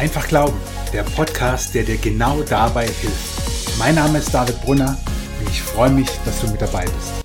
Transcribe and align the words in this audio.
Einfach 0.00 0.28
Glauben, 0.28 0.56
der 0.94 1.02
Podcast, 1.02 1.74
der 1.74 1.82
dir 1.82 1.98
genau 1.98 2.42
dabei 2.44 2.86
hilft. 2.86 3.78
Mein 3.78 3.96
Name 3.96 4.16
ist 4.16 4.32
David 4.32 4.58
Brunner 4.62 4.96
und 5.38 5.46
ich 5.50 5.60
freue 5.60 5.90
mich, 5.90 6.08
dass 6.24 6.40
du 6.40 6.50
mit 6.50 6.58
dabei 6.58 6.86
bist. 6.86 7.22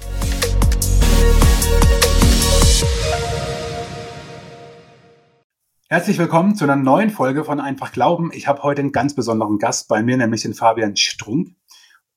Herzlich 5.88 6.18
willkommen 6.18 6.56
zu 6.56 6.66
einer 6.66 6.76
neuen 6.76 7.12
Folge 7.12 7.46
von 7.46 7.62
Einfach 7.62 7.94
Glauben. 7.94 8.32
Ich 8.34 8.50
habe 8.50 8.62
heute 8.64 8.82
einen 8.82 8.92
ganz 8.92 9.16
besonderen 9.16 9.58
Gast 9.58 9.88
bei 9.88 10.04
mir, 10.04 10.18
nämlich 10.18 10.42
den 10.42 10.54
Fabian 10.54 10.98
Strunk. 10.98 11.56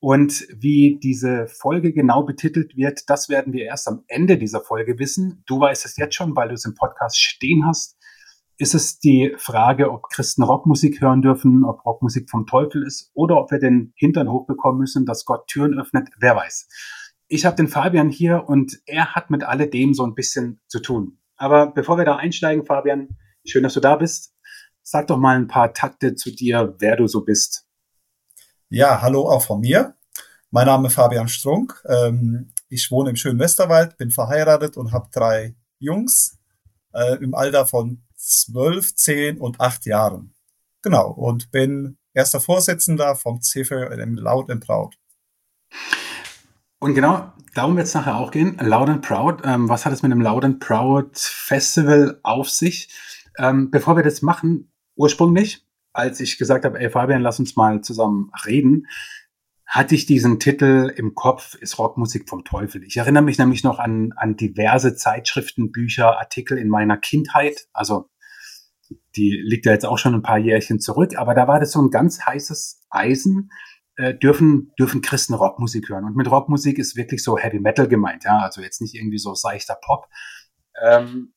Und 0.01 0.45
wie 0.53 0.99
diese 1.01 1.47
Folge 1.47 1.93
genau 1.93 2.23
betitelt 2.23 2.75
wird, 2.75 3.09
das 3.09 3.29
werden 3.29 3.53
wir 3.53 3.63
erst 3.63 3.87
am 3.87 4.03
Ende 4.07 4.37
dieser 4.37 4.59
Folge 4.59 4.99
wissen. 4.99 5.41
Du 5.47 5.61
weißt 5.61 5.85
es 5.85 5.95
jetzt 5.95 6.15
schon, 6.15 6.35
weil 6.35 6.49
du 6.49 6.55
es 6.55 6.65
im 6.65 6.75
Podcast 6.75 7.17
stehen 7.17 7.65
hast 7.65 7.95
ist 8.59 8.75
es 8.75 8.99
die 8.99 9.33
Frage, 9.37 9.89
ob 9.89 10.09
Christen 10.09 10.43
Rockmusik 10.43 10.99
hören 10.99 11.21
dürfen, 11.21 11.63
ob 11.63 11.85
Rockmusik 11.85 12.29
vom 12.29 12.45
Teufel 12.45 12.85
ist 12.85 13.09
oder 13.13 13.37
ob 13.37 13.51
wir 13.51 13.57
den 13.57 13.93
Hintern 13.95 14.29
hochbekommen 14.29 14.79
müssen, 14.79 15.05
dass 15.05 15.23
Gott 15.23 15.47
Türen 15.47 15.79
öffnet, 15.79 16.09
wer 16.19 16.35
weiß. 16.35 16.67
Ich 17.29 17.45
habe 17.45 17.55
den 17.55 17.69
Fabian 17.69 18.09
hier 18.09 18.43
und 18.47 18.77
er 18.85 19.15
hat 19.15 19.29
mit 19.29 19.45
alledem 19.45 19.93
so 19.93 20.03
ein 20.03 20.13
bisschen 20.13 20.59
zu 20.67 20.81
tun. 20.81 21.19
Aber 21.37 21.71
bevor 21.71 21.97
wir 21.97 22.03
da 22.03 22.17
einsteigen, 22.17 22.65
Fabian, 22.65 23.17
schön, 23.45 23.63
dass 23.63 23.75
du 23.75 23.79
da 23.79 23.95
bist. 23.95 24.35
Sag 24.83 25.07
doch 25.07 25.17
mal 25.17 25.37
ein 25.37 25.47
paar 25.47 25.73
Takte 25.73 26.15
zu 26.15 26.29
dir, 26.29 26.75
wer 26.79 26.97
du 26.97 27.07
so 27.07 27.21
bist. 27.21 27.65
Ja, 28.67 29.01
hallo 29.01 29.29
auch 29.29 29.41
von 29.41 29.61
mir. 29.61 29.95
Mein 30.51 30.65
Name 30.65 30.87
ist 30.87 30.95
Fabian 30.95 31.29
Strunk. 31.29 31.81
Ähm, 31.87 32.51
ich 32.67 32.91
wohne 32.91 33.11
im 33.11 33.15
schönen 33.15 33.39
Westerwald, 33.39 33.97
bin 33.97 34.11
verheiratet 34.11 34.75
und 34.75 34.91
habe 34.91 35.07
drei 35.13 35.55
Jungs 35.77 36.37
äh, 36.93 37.15
im 37.23 37.33
Alter 37.33 37.65
von 37.65 38.03
zwölf, 38.19 38.95
zehn 38.95 39.39
und 39.39 39.59
acht 39.59 39.85
Jahren. 39.85 40.33
Genau, 40.81 41.11
und 41.11 41.51
bin 41.51 41.97
erster 42.13 42.39
Vorsitzender 42.39 43.15
vom 43.15 43.41
Ziffer 43.41 43.91
im 43.91 44.15
Loud 44.15 44.47
Proud. 44.59 44.95
Und 46.79 46.93
genau 46.93 47.33
darum 47.53 47.75
wird 47.75 47.87
es 47.87 47.93
nachher 47.93 48.17
auch 48.17 48.31
gehen. 48.31 48.57
Loud 48.61 48.89
and 48.89 49.01
Proud. 49.01 49.41
Ähm, 49.43 49.67
was 49.67 49.85
hat 49.85 49.93
es 49.93 50.01
mit 50.01 50.11
dem 50.11 50.21
Loud 50.21 50.45
and 50.45 50.59
Proud 50.59 51.17
Festival 51.17 52.19
auf 52.23 52.49
sich? 52.49 52.89
Ähm, 53.37 53.71
bevor 53.71 53.95
wir 53.95 54.03
das 54.03 54.21
machen, 54.21 54.71
ursprünglich, 54.95 55.65
als 55.93 56.19
ich 56.19 56.37
gesagt 56.37 56.65
habe, 56.65 56.79
ey 56.79 56.89
Fabian, 56.89 57.21
lass 57.21 57.39
uns 57.39 57.55
mal 57.55 57.81
zusammen 57.81 58.31
reden, 58.45 58.87
hatte 59.69 59.93
ich 59.93 60.07
diesen 60.07 60.39
Titel 60.39 60.91
im 60.95 61.13
Kopf, 61.13 61.53
ist 61.53 61.77
Rockmusik 61.77 62.27
vom 62.27 62.43
Teufel. 62.43 62.83
Ich 62.83 62.97
erinnere 62.97 63.21
mich 63.21 63.37
nämlich 63.37 63.63
noch 63.63 63.77
an, 63.77 64.13
an 64.15 64.35
diverse 64.35 64.95
Zeitschriften, 64.95 65.71
Bücher, 65.71 66.17
Artikel 66.17 66.57
in 66.57 66.69
meiner 66.69 66.97
Kindheit. 66.97 67.67
Also 67.71 68.09
die 69.15 69.39
liegt 69.43 69.67
ja 69.67 69.71
jetzt 69.71 69.85
auch 69.85 69.99
schon 69.99 70.15
ein 70.15 70.23
paar 70.23 70.39
Jährchen 70.39 70.79
zurück, 70.79 71.15
aber 71.17 71.35
da 71.35 71.47
war 71.47 71.59
das 71.59 71.71
so 71.71 71.81
ein 71.83 71.91
ganz 71.91 72.25
heißes 72.25 72.81
Eisen. 72.89 73.51
Äh, 73.95 74.15
dürfen, 74.15 74.71
dürfen 74.79 75.01
Christen 75.01 75.35
Rockmusik 75.35 75.89
hören. 75.89 76.05
Und 76.05 76.15
mit 76.15 76.31
Rockmusik 76.31 76.79
ist 76.79 76.95
wirklich 76.95 77.21
so 77.21 77.37
Heavy 77.37 77.59
Metal 77.59 77.87
gemeint, 77.87 78.23
ja, 78.23 78.39
also 78.39 78.61
jetzt 78.61 78.81
nicht 78.81 78.95
irgendwie 78.95 79.19
so 79.19 79.35
seichter 79.35 79.77
Pop. 79.79 80.07
Ähm, 80.81 81.33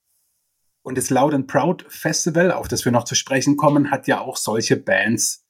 und 0.82 0.96
das 0.96 1.10
Loud 1.10 1.34
and 1.34 1.48
Proud 1.48 1.84
Festival, 1.88 2.52
auf 2.52 2.68
das 2.68 2.84
wir 2.84 2.92
noch 2.92 3.04
zu 3.04 3.14
sprechen 3.14 3.56
kommen, 3.56 3.90
hat 3.90 4.06
ja 4.06 4.20
auch 4.20 4.36
solche 4.36 4.76
Bands 4.76 5.41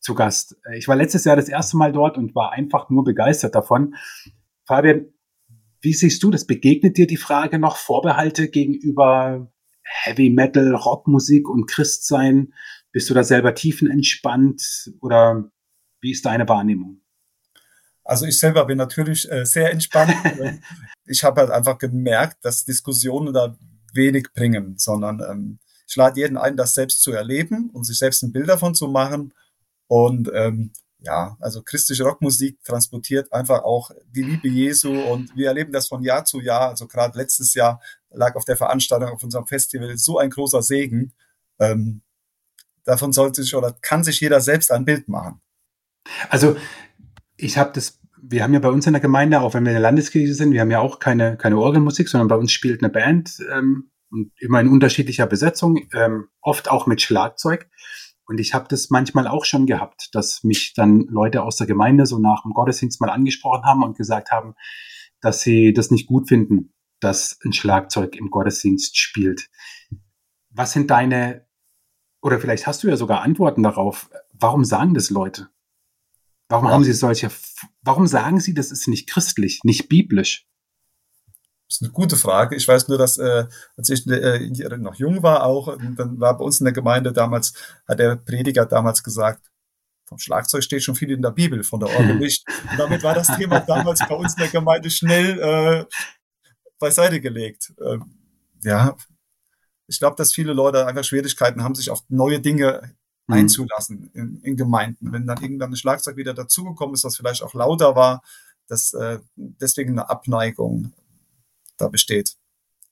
zu 0.00 0.14
Gast. 0.14 0.56
Äh, 0.64 0.78
ich 0.78 0.88
war 0.88 0.96
letztes 0.96 1.24
Jahr 1.24 1.36
das 1.36 1.48
erste 1.48 1.76
Mal 1.76 1.92
dort 1.92 2.18
und 2.18 2.34
war 2.34 2.52
einfach 2.52 2.90
nur 2.90 3.04
begeistert 3.04 3.54
davon. 3.54 3.94
Fabian, 4.64 5.06
wie 5.80 5.92
siehst 5.92 6.22
du 6.22 6.30
das? 6.30 6.46
Begegnet 6.46 6.96
dir 6.96 7.06
die 7.06 7.16
Frage 7.16 7.58
noch 7.58 7.76
Vorbehalte 7.76 8.48
gegenüber 8.48 9.50
Heavy 9.82 10.30
Metal, 10.30 10.74
Rockmusik 10.74 11.48
und 11.48 11.66
Christsein? 11.70 12.52
Bist 12.92 13.08
du 13.08 13.14
da 13.14 13.22
selber 13.24 13.54
tiefenentspannt 13.54 14.92
oder 15.00 15.50
wie 16.00 16.10
ist 16.12 16.26
deine 16.26 16.48
Wahrnehmung? 16.48 17.00
Also 18.04 18.26
ich 18.26 18.38
selber 18.38 18.64
bin 18.64 18.78
natürlich 18.78 19.30
äh, 19.30 19.44
sehr 19.44 19.70
entspannt. 19.70 20.14
ich 21.04 21.22
habe 21.22 21.42
halt 21.42 21.50
einfach 21.50 21.78
gemerkt, 21.78 22.44
dass 22.44 22.64
Diskussionen 22.64 23.32
da 23.32 23.56
wenig 23.92 24.32
bringen, 24.34 24.74
sondern 24.76 25.20
ähm, 25.30 25.58
ich 25.86 25.96
lade 25.96 26.20
jeden 26.20 26.36
ein, 26.36 26.56
das 26.56 26.74
selbst 26.74 27.02
zu 27.02 27.12
erleben 27.12 27.70
und 27.70 27.84
sich 27.84 27.98
selbst 27.98 28.22
ein 28.22 28.32
Bild 28.32 28.48
davon 28.48 28.74
zu 28.74 28.88
machen 28.88 29.32
und 29.90 30.30
ähm, 30.32 30.70
ja, 31.00 31.36
also 31.40 31.62
christliche 31.62 32.04
Rockmusik 32.04 32.62
transportiert 32.62 33.32
einfach 33.32 33.64
auch 33.64 33.90
die 34.06 34.22
Liebe 34.22 34.46
Jesu 34.46 34.92
und 34.92 35.34
wir 35.34 35.48
erleben 35.48 35.72
das 35.72 35.88
von 35.88 36.04
Jahr 36.04 36.24
zu 36.24 36.40
Jahr. 36.40 36.68
Also 36.68 36.86
gerade 36.86 37.18
letztes 37.18 37.54
Jahr 37.54 37.80
lag 38.10 38.36
auf 38.36 38.44
der 38.44 38.56
Veranstaltung 38.56 39.08
auf 39.08 39.24
unserem 39.24 39.48
Festival 39.48 39.96
so 39.96 40.18
ein 40.18 40.30
großer 40.30 40.62
Segen. 40.62 41.12
Ähm, 41.58 42.02
davon 42.84 43.12
sollte 43.12 43.42
sich 43.42 43.56
oder 43.56 43.72
kann 43.82 44.04
sich 44.04 44.20
jeder 44.20 44.40
selbst 44.40 44.70
ein 44.70 44.84
Bild 44.84 45.08
machen. 45.08 45.40
Also 46.28 46.56
ich 47.36 47.58
habe 47.58 47.72
das, 47.74 47.98
wir 48.22 48.44
haben 48.44 48.54
ja 48.54 48.60
bei 48.60 48.70
uns 48.70 48.86
in 48.86 48.92
der 48.92 49.02
Gemeinde, 49.02 49.40
auch 49.40 49.54
wenn 49.54 49.64
wir 49.64 49.70
in 49.70 49.74
der 49.74 49.82
Landeskirche 49.82 50.34
sind, 50.34 50.52
wir 50.52 50.60
haben 50.60 50.70
ja 50.70 50.78
auch 50.78 51.00
keine, 51.00 51.36
keine 51.36 51.58
Orgelmusik, 51.58 52.08
sondern 52.08 52.28
bei 52.28 52.36
uns 52.36 52.52
spielt 52.52 52.80
eine 52.80 52.92
Band 52.92 53.38
ähm, 53.52 53.90
und 54.12 54.30
immer 54.38 54.60
in 54.60 54.68
unterschiedlicher 54.68 55.26
Besetzung, 55.26 55.88
ähm, 55.94 56.28
oft 56.40 56.70
auch 56.70 56.86
mit 56.86 57.02
Schlagzeug. 57.02 57.68
Und 58.30 58.38
ich 58.38 58.54
habe 58.54 58.68
das 58.68 58.90
manchmal 58.90 59.26
auch 59.26 59.44
schon 59.44 59.66
gehabt, 59.66 60.10
dass 60.12 60.44
mich 60.44 60.72
dann 60.74 61.00
Leute 61.08 61.42
aus 61.42 61.56
der 61.56 61.66
Gemeinde 61.66 62.06
so 62.06 62.20
nach 62.20 62.44
dem 62.44 62.52
Gottesdienst 62.52 63.00
mal 63.00 63.10
angesprochen 63.10 63.64
haben 63.64 63.82
und 63.82 63.96
gesagt 63.98 64.30
haben, 64.30 64.54
dass 65.20 65.40
sie 65.40 65.72
das 65.72 65.90
nicht 65.90 66.06
gut 66.06 66.28
finden, 66.28 66.72
dass 67.00 67.40
ein 67.44 67.52
Schlagzeug 67.52 68.14
im 68.14 68.30
Gottesdienst 68.30 68.96
spielt. 68.96 69.50
Was 70.48 70.70
sind 70.70 70.92
deine, 70.92 71.44
oder 72.22 72.38
vielleicht 72.38 72.68
hast 72.68 72.84
du 72.84 72.88
ja 72.88 72.96
sogar 72.96 73.22
Antworten 73.22 73.64
darauf, 73.64 74.08
warum 74.32 74.64
sagen 74.64 74.94
das 74.94 75.10
Leute? 75.10 75.48
Warum 76.48 76.66
ja. 76.66 76.72
haben 76.72 76.84
sie 76.84 76.92
solche, 76.92 77.32
warum 77.82 78.06
sagen 78.06 78.38
sie, 78.38 78.54
das 78.54 78.70
ist 78.70 78.86
nicht 78.86 79.10
christlich, 79.10 79.62
nicht 79.64 79.88
biblisch? 79.88 80.46
Das 81.70 81.76
ist 81.76 81.82
eine 81.82 81.92
gute 81.92 82.16
Frage. 82.16 82.56
Ich 82.56 82.66
weiß 82.66 82.88
nur, 82.88 82.98
dass 82.98 83.16
äh, 83.16 83.46
als 83.76 83.88
ich 83.90 84.04
äh, 84.08 84.76
noch 84.76 84.96
jung 84.96 85.22
war, 85.22 85.44
auch, 85.44 85.78
dann 85.78 86.18
war 86.18 86.36
bei 86.36 86.44
uns 86.44 86.58
in 86.58 86.64
der 86.64 86.72
Gemeinde 86.72 87.12
damals, 87.12 87.54
hat 87.86 88.00
der 88.00 88.16
Prediger 88.16 88.66
damals 88.66 89.04
gesagt, 89.04 89.52
vom 90.04 90.18
Schlagzeug 90.18 90.64
steht 90.64 90.82
schon 90.82 90.96
viel 90.96 91.12
in 91.12 91.22
der 91.22 91.30
Bibel, 91.30 91.62
von 91.62 91.78
der 91.78 91.90
Orgel 91.90 92.16
nicht. 92.18 92.44
Und 92.72 92.76
damit 92.76 93.04
war 93.04 93.14
das 93.14 93.28
Thema 93.36 93.60
damals 93.60 94.00
bei 94.00 94.16
uns 94.16 94.34
in 94.34 94.40
der 94.40 94.48
Gemeinde 94.48 94.90
schnell 94.90 95.38
äh, 95.38 95.84
beiseite 96.80 97.20
gelegt. 97.20 97.72
Ähm, 97.80 98.18
ja, 98.64 98.96
ich 99.86 100.00
glaube, 100.00 100.16
dass 100.16 100.34
viele 100.34 100.52
Leute 100.52 100.86
einfach 100.86 101.04
Schwierigkeiten 101.04 101.62
haben, 101.62 101.76
sich 101.76 101.90
auf 101.90 102.02
neue 102.08 102.40
Dinge 102.40 102.96
mhm. 103.28 103.34
einzulassen 103.34 104.10
in, 104.12 104.40
in, 104.42 104.56
Gemeinden. 104.56 105.12
Wenn 105.12 105.24
dann 105.24 105.40
irgendwann 105.40 105.70
ein 105.70 105.76
Schlagzeug 105.76 106.16
wieder 106.16 106.34
dazugekommen 106.34 106.94
ist, 106.94 107.04
das 107.04 107.16
vielleicht 107.16 107.44
auch 107.44 107.54
lauter 107.54 107.94
war, 107.94 108.22
dass 108.66 108.92
äh, 108.94 109.20
deswegen 109.36 109.92
eine 109.92 110.10
Abneigung 110.10 110.92
da 111.80 111.88
besteht. 111.88 112.36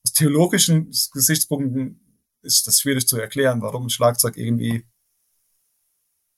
Aus 0.05 0.13
theologischen 0.13 0.91
Gesichtspunkten 1.13 2.01
ist 2.43 2.67
das 2.67 2.81
schwierig 2.81 3.07
zu 3.07 3.19
erklären, 3.19 3.63
warum 3.63 3.87
ein 3.87 3.91
Schlagzeug 3.91 4.37
irgendwie 4.37 4.85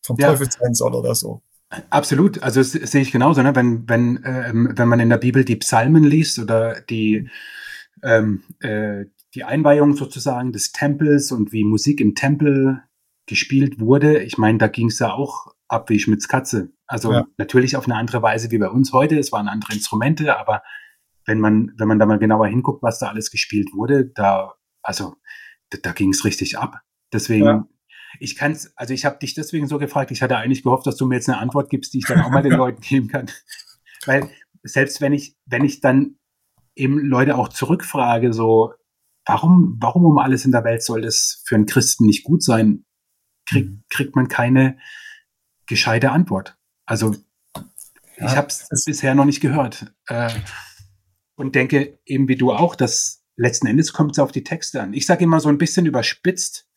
vom 0.04 0.16
ja. 0.18 0.28
Teufel 0.28 0.50
sein 0.50 0.74
soll 0.74 0.94
oder 0.94 1.14
so. 1.14 1.42
Absolut, 1.90 2.42
also 2.42 2.60
das 2.60 2.72
sehe 2.72 3.02
ich 3.02 3.12
genauso. 3.12 3.42
Ne? 3.42 3.54
Wenn, 3.54 3.88
wenn, 3.88 4.22
ähm, 4.24 4.72
wenn 4.74 4.88
man 4.88 4.98
in 4.98 5.08
der 5.08 5.18
Bibel 5.18 5.44
die 5.44 5.56
Psalmen 5.56 6.02
liest 6.02 6.40
oder 6.40 6.80
die, 6.80 7.30
ähm, 8.02 8.42
äh, 8.58 9.04
die 9.34 9.44
Einweihung 9.44 9.94
sozusagen 9.94 10.52
des 10.52 10.72
Tempels 10.72 11.30
und 11.30 11.52
wie 11.52 11.62
Musik 11.62 12.00
im 12.00 12.16
Tempel 12.16 12.82
gespielt 13.26 13.78
wurde, 13.78 14.20
ich 14.24 14.36
meine, 14.36 14.58
da 14.58 14.66
ging 14.66 14.88
es 14.88 14.98
ja 14.98 15.12
auch 15.12 15.54
ab 15.68 15.90
wie 15.90 16.00
Schmitz 16.00 16.26
Katze. 16.26 16.72
Also 16.88 17.12
ja. 17.12 17.26
natürlich 17.36 17.76
auf 17.76 17.84
eine 17.84 17.94
andere 17.94 18.20
Weise 18.20 18.50
wie 18.50 18.58
bei 18.58 18.68
uns 18.68 18.92
heute. 18.92 19.16
Es 19.16 19.30
waren 19.30 19.46
andere 19.46 19.72
Instrumente, 19.72 20.36
aber 20.36 20.64
wenn 21.26 21.40
man, 21.40 21.72
wenn 21.76 21.88
man 21.88 21.98
da 21.98 22.06
mal 22.06 22.18
genauer 22.18 22.46
hinguckt, 22.46 22.82
was 22.82 22.98
da 22.98 23.08
alles 23.08 23.30
gespielt 23.30 23.70
wurde, 23.72 24.06
da, 24.06 24.54
also, 24.82 25.16
da, 25.70 25.78
da 25.82 25.92
ging 25.92 26.10
es 26.10 26.24
richtig 26.24 26.58
ab. 26.58 26.80
Deswegen, 27.12 27.46
ja. 27.46 27.68
ich 28.18 28.36
kann 28.36 28.52
es, 28.52 28.76
also 28.76 28.94
ich 28.94 29.04
habe 29.04 29.18
dich 29.18 29.34
deswegen 29.34 29.66
so 29.66 29.78
gefragt, 29.78 30.10
ich 30.10 30.22
hatte 30.22 30.36
eigentlich 30.36 30.62
gehofft, 30.62 30.86
dass 30.86 30.96
du 30.96 31.06
mir 31.06 31.16
jetzt 31.16 31.28
eine 31.28 31.38
Antwort 31.38 31.70
gibst, 31.70 31.94
die 31.94 31.98
ich 31.98 32.06
dann 32.06 32.20
auch 32.20 32.30
mal 32.30 32.42
den 32.42 32.52
Leuten 32.56 32.80
geben 32.80 33.08
kann. 33.08 33.30
Weil 34.06 34.30
selbst 34.62 35.00
wenn 35.00 35.12
ich, 35.12 35.36
wenn 35.46 35.64
ich 35.64 35.80
dann 35.80 36.16
eben 36.74 36.98
Leute 36.98 37.36
auch 37.36 37.48
zurückfrage, 37.48 38.32
so, 38.32 38.74
warum, 39.26 39.76
warum 39.80 40.04
um 40.04 40.18
alles 40.18 40.44
in 40.44 40.52
der 40.52 40.64
Welt 40.64 40.82
soll 40.82 41.02
das 41.02 41.42
für 41.46 41.54
einen 41.54 41.66
Christen 41.66 42.06
nicht 42.06 42.24
gut 42.24 42.42
sein, 42.42 42.84
krieg, 43.46 43.66
mhm. 43.66 43.82
kriegt 43.90 44.16
man 44.16 44.28
keine 44.28 44.78
gescheite 45.66 46.10
Antwort. 46.10 46.56
Also 46.86 47.14
ich 48.16 48.32
ja, 48.32 48.36
habe 48.36 48.48
es 48.48 48.84
bisher 48.84 49.14
noch 49.14 49.24
nicht 49.24 49.40
gehört. 49.40 49.92
Äh, 50.06 50.30
und 51.40 51.54
denke 51.54 51.98
eben 52.04 52.28
wie 52.28 52.36
du 52.36 52.52
auch, 52.52 52.76
dass 52.76 53.24
letzten 53.36 53.66
Endes 53.66 53.92
kommt 53.92 54.12
es 54.12 54.18
auf 54.18 54.32
die 54.32 54.44
Texte 54.44 54.82
an. 54.82 54.92
Ich 54.92 55.06
sage 55.06 55.24
immer 55.24 55.40
so 55.40 55.48
ein 55.48 55.58
bisschen 55.58 55.86
überspitzt, 55.86 56.68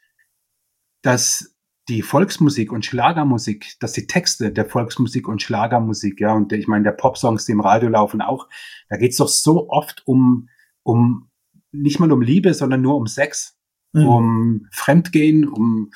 dass 1.02 1.54
die 1.90 2.02
Volksmusik 2.02 2.72
und 2.72 2.86
Schlagermusik, 2.86 3.76
dass 3.82 3.92
die 3.92 4.08
Texte 4.08 4.54
der 4.54 4.66
Volksmusik 4.66 5.28
und 5.28 5.42
Schlagermusik, 5.42 6.22
ja, 6.22 6.34
und 6.34 6.54
ich 6.54 6.68
meine, 6.68 6.86
der 6.86 6.94
Popsongs, 6.94 7.46
die 7.46 7.52
im 7.52 7.60
Radio 7.60 7.90
laufen 7.90 8.22
auch, 8.22 8.48
da 8.90 8.96
geht 8.96 9.12
es 9.12 9.18
doch 9.18 9.28
so 9.28 9.70
oft 9.70 10.02
um, 10.08 10.48
um, 10.84 11.30
nicht 11.74 12.00
mal 12.00 12.12
um 12.14 12.22
Liebe, 12.22 12.54
sondern 12.54 12.82
nur 12.82 12.96
um 12.96 13.08
Sex, 13.08 13.60
mhm. 13.92 14.08
um 14.08 14.68
Fremdgehen, 14.72 15.46
um 15.46 15.92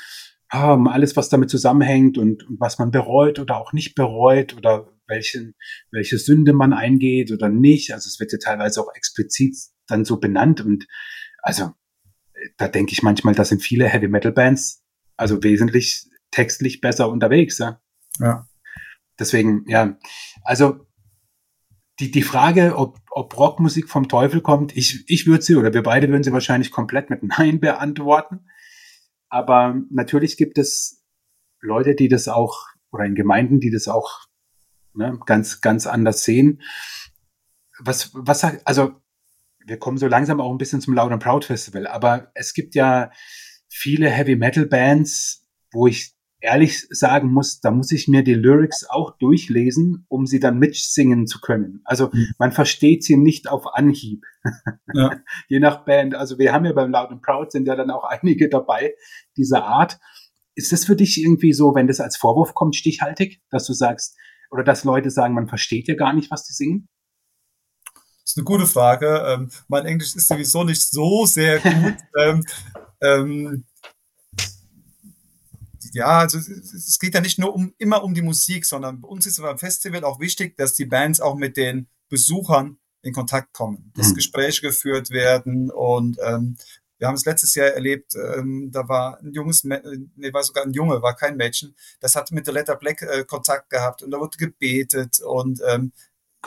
ähm, 0.52 0.88
alles, 0.88 1.16
was 1.16 1.30
damit 1.30 1.50
zusammenhängt 1.50 2.18
und, 2.18 2.44
und 2.44 2.60
was 2.60 2.80
man 2.80 2.92
bereut 2.92 3.40
oder 3.40 3.56
auch 3.56 3.72
nicht 3.72 3.96
bereut 3.96 4.58
oder 4.58 4.90
welchen, 5.08 5.56
welche 5.92 6.18
Sünde 6.18 6.54
man 6.54 6.74
eingeht 6.74 7.32
oder 7.32 7.50
nicht. 7.50 7.94
Also 7.94 8.08
es 8.08 8.20
wird 8.20 8.32
ja 8.32 8.38
teilweise 8.38 8.82
auch 8.82 8.94
explizit 8.96 9.56
dann 9.88 10.06
so 10.06 10.18
benannt 10.18 10.62
und 10.62 10.88
also 11.42 11.72
da 12.58 12.68
denke 12.68 12.92
ich 12.92 13.04
manchmal, 13.04 13.36
da 13.36 13.46
sind 13.46 13.62
viele 13.62 13.88
Heavy 13.88 14.08
Metal 14.08 14.32
Bands 14.32 14.84
also 15.18 15.44
wesentlich 15.44 16.08
textlich 16.32 16.80
besser 16.82 17.10
unterwegs. 17.10 17.58
Ja. 17.58 17.82
ja. 18.20 18.48
Deswegen, 19.20 19.66
ja, 19.68 19.98
also 20.44 20.86
die, 22.00 22.12
die 22.12 22.22
Frage, 22.22 22.76
ob, 22.78 23.00
ob 23.10 23.36
Rockmusik 23.38 23.90
vom 23.90 24.08
Teufel 24.08 24.42
kommt, 24.42 24.78
ich, 24.78 25.04
ich 25.08 25.26
würde 25.26 25.44
sie 25.44 25.56
oder 25.56 25.74
wir 25.74 25.82
beide 25.82 26.08
würden 26.10 26.24
sie 26.24 26.32
wahrscheinlich 26.32 26.72
komplett 26.72 27.10
mit 27.10 27.24
Nein 27.38 27.60
beantworten. 27.60 28.46
Aber 29.30 29.82
natürlich 29.90 30.38
gibt 30.38 30.58
es 30.58 31.04
Leute, 31.60 31.96
die 31.96 32.08
das 32.08 32.28
auch, 32.28 32.68
oder 32.92 33.06
in 33.06 33.16
Gemeinden, 33.16 33.60
die 33.60 33.72
das 33.72 33.88
auch 33.88 34.27
ne, 34.98 35.20
ganz, 35.26 35.62
ganz 35.62 35.88
anders 35.88 36.24
sehen. 36.24 36.62
Was, 37.80 38.12
was, 38.14 38.44
also, 38.66 38.92
wir 39.66 39.78
kommen 39.78 39.98
so 39.98 40.08
langsam 40.08 40.42
auch 40.42 40.52
ein 40.52 40.58
bisschen 40.58 40.82
zum 40.82 40.94
Loud 40.94 41.12
and 41.12 41.22
Proud 41.22 41.46
Festival, 41.46 41.88
aber 41.88 42.32
es 42.34 42.54
gibt 42.54 42.74
ja 42.76 43.12
viele 43.70 44.10
Heavy 44.10 44.36
Metal 44.36 44.66
Bands, 44.66 45.46
wo 45.72 45.88
ich 45.88 46.18
ehrlich 46.40 46.88
sagen 46.90 47.32
muss, 47.32 47.60
da 47.60 47.72
muss 47.72 47.92
ich 47.92 48.08
mir 48.08 48.24
die 48.24 48.34
Lyrics 48.34 48.88
auch 48.90 49.18
durchlesen, 49.18 50.06
um 50.08 50.26
sie 50.26 50.40
dann 50.40 50.60
mitsingen 50.60 51.26
zu 51.26 51.42
können. 51.42 51.82
Also 51.84 52.10
mhm. 52.12 52.28
man 52.38 52.52
versteht 52.52 53.04
sie 53.04 53.18
nicht 53.18 53.50
auf 53.50 53.74
Anhieb. 53.74 54.24
Ja. 54.94 55.18
Je 55.48 55.60
nach 55.60 55.84
Band. 55.84 56.16
Also 56.16 56.38
wir 56.38 56.54
haben 56.54 56.66
ja 56.66 56.74
beim 56.74 56.92
Loud 56.92 57.10
and 57.10 57.22
Proud 57.22 57.52
sind 57.52 57.68
ja 57.68 57.76
dann 57.76 57.92
auch 57.92 58.04
einige 58.04 58.50
dabei 58.50 58.94
dieser 59.36 59.66
Art. 59.66 60.00
Ist 60.56 60.72
das 60.72 60.86
für 60.86 60.96
dich 60.96 61.22
irgendwie 61.22 61.54
so, 61.54 61.76
wenn 61.76 61.88
das 61.88 62.00
als 62.00 62.18
Vorwurf 62.18 62.54
kommt, 62.54 62.76
stichhaltig, 62.76 63.42
dass 63.50 63.66
du 63.66 63.74
sagst, 63.74 64.16
oder 64.52 64.64
dass 64.64 64.84
Leute 64.84 65.12
sagen, 65.12 65.34
man 65.34 65.48
versteht 65.48 65.88
ja 65.88 65.96
gar 65.96 66.14
nicht, 66.14 66.32
was 66.32 66.46
die 66.46 66.54
singen? 66.54 66.88
Das 67.94 68.34
ist 68.34 68.38
eine 68.38 68.46
gute 68.46 68.68
Frage. 68.68 69.24
Ähm, 69.28 69.52
mein 69.68 69.86
Englisch 69.86 70.16
ist 70.16 70.28
sowieso 70.28 70.64
nicht 70.64 70.82
so 70.82 71.26
sehr 71.26 71.60
gut. 71.60 71.96
ähm, 72.20 72.46
ähm, 73.02 73.66
ja, 75.94 76.20
also 76.20 76.38
es 76.38 77.00
geht 77.00 77.14
ja 77.14 77.22
nicht 77.22 77.40
nur 77.40 77.54
um 77.54 77.74
immer 77.78 78.04
um 78.04 78.14
die 78.14 78.22
Musik, 78.22 78.66
sondern 78.66 79.02
bei 79.02 79.08
uns 79.08 79.26
ist 79.26 79.42
beim 79.42 79.58
Festival 79.58 80.04
auch 80.04 80.20
wichtig, 80.20 80.58
dass 80.58 80.74
die 80.74 80.86
Bands 80.86 81.22
auch 81.22 81.36
mit 81.36 81.58
den 81.58 81.88
Besuchern 82.10 82.78
in 83.02 83.14
Kontakt 83.14 83.54
kommen, 83.54 83.92
dass 83.96 84.10
mhm. 84.10 84.16
Gespräche 84.16 84.62
geführt 84.62 85.12
werden 85.12 85.72
und 85.72 86.18
ähm, 86.24 86.58
wir 86.98 87.08
haben 87.08 87.16
es 87.16 87.26
letztes 87.26 87.56
Jahr 87.56 87.68
erlebt, 87.68 88.14
ähm, 88.16 88.70
da 88.72 88.88
war 88.88 89.20
ein 89.20 89.34
junges, 89.34 89.64
nee, 89.64 90.34
war 90.34 90.44
sogar 90.44 90.66
ein 90.66 90.74
Junge, 90.74 91.02
war 91.02 91.16
kein 91.16 91.38
Mädchen, 91.38 91.76
das 92.00 92.16
hat 92.16 92.32
mit 92.32 92.48
der 92.48 92.54
Letter 92.54 92.76
Black 92.76 93.02
äh, 93.02 93.24
Kontakt 93.24 93.70
gehabt 93.70 94.04
und 94.04 94.12
da 94.12 94.20
wurde 94.20 94.38
gebetet 94.38 95.20
und 95.20 95.62
ähm, 95.68 95.92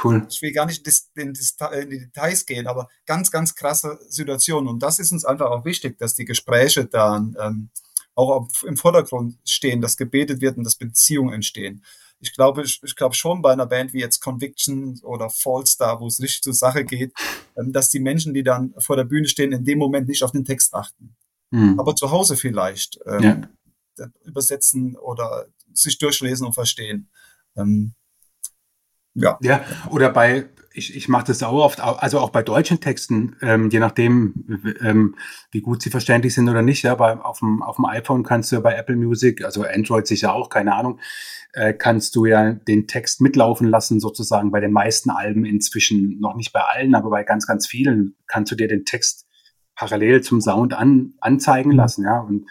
Cool. 0.03 0.27
Ich 0.31 0.41
will 0.41 0.53
gar 0.53 0.67
nicht 0.67 0.87
in 1.17 1.35
die 1.35 1.99
Details 1.99 2.47
gehen, 2.47 2.67
aber 2.67 2.89
ganz, 3.07 3.31
ganz 3.31 3.55
krasse 3.55 3.99
Situation. 4.09 4.69
Und 4.69 4.83
das 4.83 4.99
ist 4.99 5.13
uns 5.13 5.25
einfach 5.25 5.51
auch 5.51 5.65
wichtig, 5.65 5.99
dass 5.99 6.15
die 6.15 6.25
Gespräche 6.25 6.87
dann 6.87 7.37
ähm, 7.39 7.71
auch 8.15 8.49
im 8.65 8.77
Vordergrund 8.77 9.37
stehen, 9.45 9.81
dass 9.81 9.97
gebetet 9.97 10.41
wird 10.41 10.57
und 10.57 10.65
dass 10.65 10.77
Beziehungen 10.77 11.35
entstehen. 11.35 11.85
Ich 12.21 12.35
glaube, 12.35 12.63
ich, 12.63 12.81
ich 12.85 12.97
glaube 12.97 13.15
schon 13.15 13.43
bei 13.43 13.53
einer 13.53 13.67
Band 13.67 13.93
wie 13.93 14.01
jetzt 14.01 14.21
Conviction 14.21 15.01
oder 15.03 15.31
Fallstar, 15.31 16.01
wo 16.01 16.07
es 16.07 16.21
richtig 16.21 16.43
zur 16.43 16.55
Sache 16.55 16.85
geht, 16.85 17.13
ähm, 17.57 17.73
dass 17.73 17.89
die 17.89 18.01
Menschen, 18.01 18.35
die 18.35 18.43
dann 18.43 18.75
vor 18.79 18.97
der 18.97 19.05
Bühne 19.05 19.27
stehen, 19.27 19.53
in 19.53 19.65
dem 19.65 19.79
Moment 19.79 20.09
nicht 20.09 20.23
auf 20.23 20.33
den 20.33 20.45
Text 20.45 20.75
achten. 20.75 21.17
Mhm. 21.51 21.81
Aber 21.81 21.97
zu 21.97 22.11
Hause 22.11 22.37
vielleicht 22.37 23.01
ähm, 23.07 23.49
ja. 23.99 24.07
übersetzen 24.25 24.97
oder 24.97 25.47
sich 25.73 25.99
durchlesen 25.99 26.47
und 26.47 26.53
verstehen. 26.53 27.09
Ähm, 27.57 27.95
ja. 29.15 29.39
Ja, 29.41 29.65
oder 29.91 30.11
bei, 30.11 30.49
ich, 30.73 30.97
ich 30.97 31.09
mache 31.09 31.27
das 31.27 31.43
auch 31.43 31.65
oft, 31.65 31.81
also 31.81 32.21
auch 32.21 32.31
bei 32.31 32.43
deutschen 32.43 32.81
Texten, 32.81 33.37
ähm, 33.43 33.71
je 33.71 33.81
nachdem, 33.81 34.77
ähm, 34.81 35.17
wie 35.51 35.61
gut 35.61 35.83
sie 35.83 35.91
verständlich 35.91 36.35
sind 36.35 36.49
oder 36.49 36.63
nicht. 36.63 36.83
Ja, 36.83 36.95
bei, 36.95 37.19
auf, 37.19 37.41
dem, 37.41 37.63
auf 37.63 37.77
dem 37.77 37.87
iPhone 37.87 38.23
kannst 38.23 38.51
du 38.53 38.57
ja 38.57 38.61
bei 38.61 38.75
Apple 38.75 38.97
Music, 38.97 39.45
also 39.45 39.63
Android 39.65 40.07
sicher 40.07 40.33
auch, 40.35 40.49
keine 40.49 40.75
Ahnung, 40.75 41.01
äh, 41.53 41.73
kannst 41.75 42.15
du 42.15 42.27
ja 42.27 42.53
den 42.53 42.87
Text 42.87 43.21
mitlaufen 43.21 43.69
lassen, 43.69 44.01
sozusagen 44.01 44.51
bei 44.51 44.61
den 44.61 44.73
meisten 44.73 45.11
Alben 45.11 45.45
inzwischen, 45.45 46.21
noch 46.21 46.37
nicht 46.37 46.53
bei 46.53 46.61
allen, 46.61 46.95
aber 46.95 47.11
bei 47.11 47.25
ganz, 47.25 47.47
ganz 47.47 47.67
vielen 47.67 48.15
kannst 48.27 48.53
du 48.53 48.57
dir 48.57 48.69
den 48.69 48.85
Text 48.85 49.27
parallel 49.75 50.21
zum 50.21 50.41
Sound 50.41 50.75
an, 50.75 51.15
anzeigen 51.21 51.73
lassen, 51.73 52.05
ja. 52.05 52.21
Und 52.21 52.47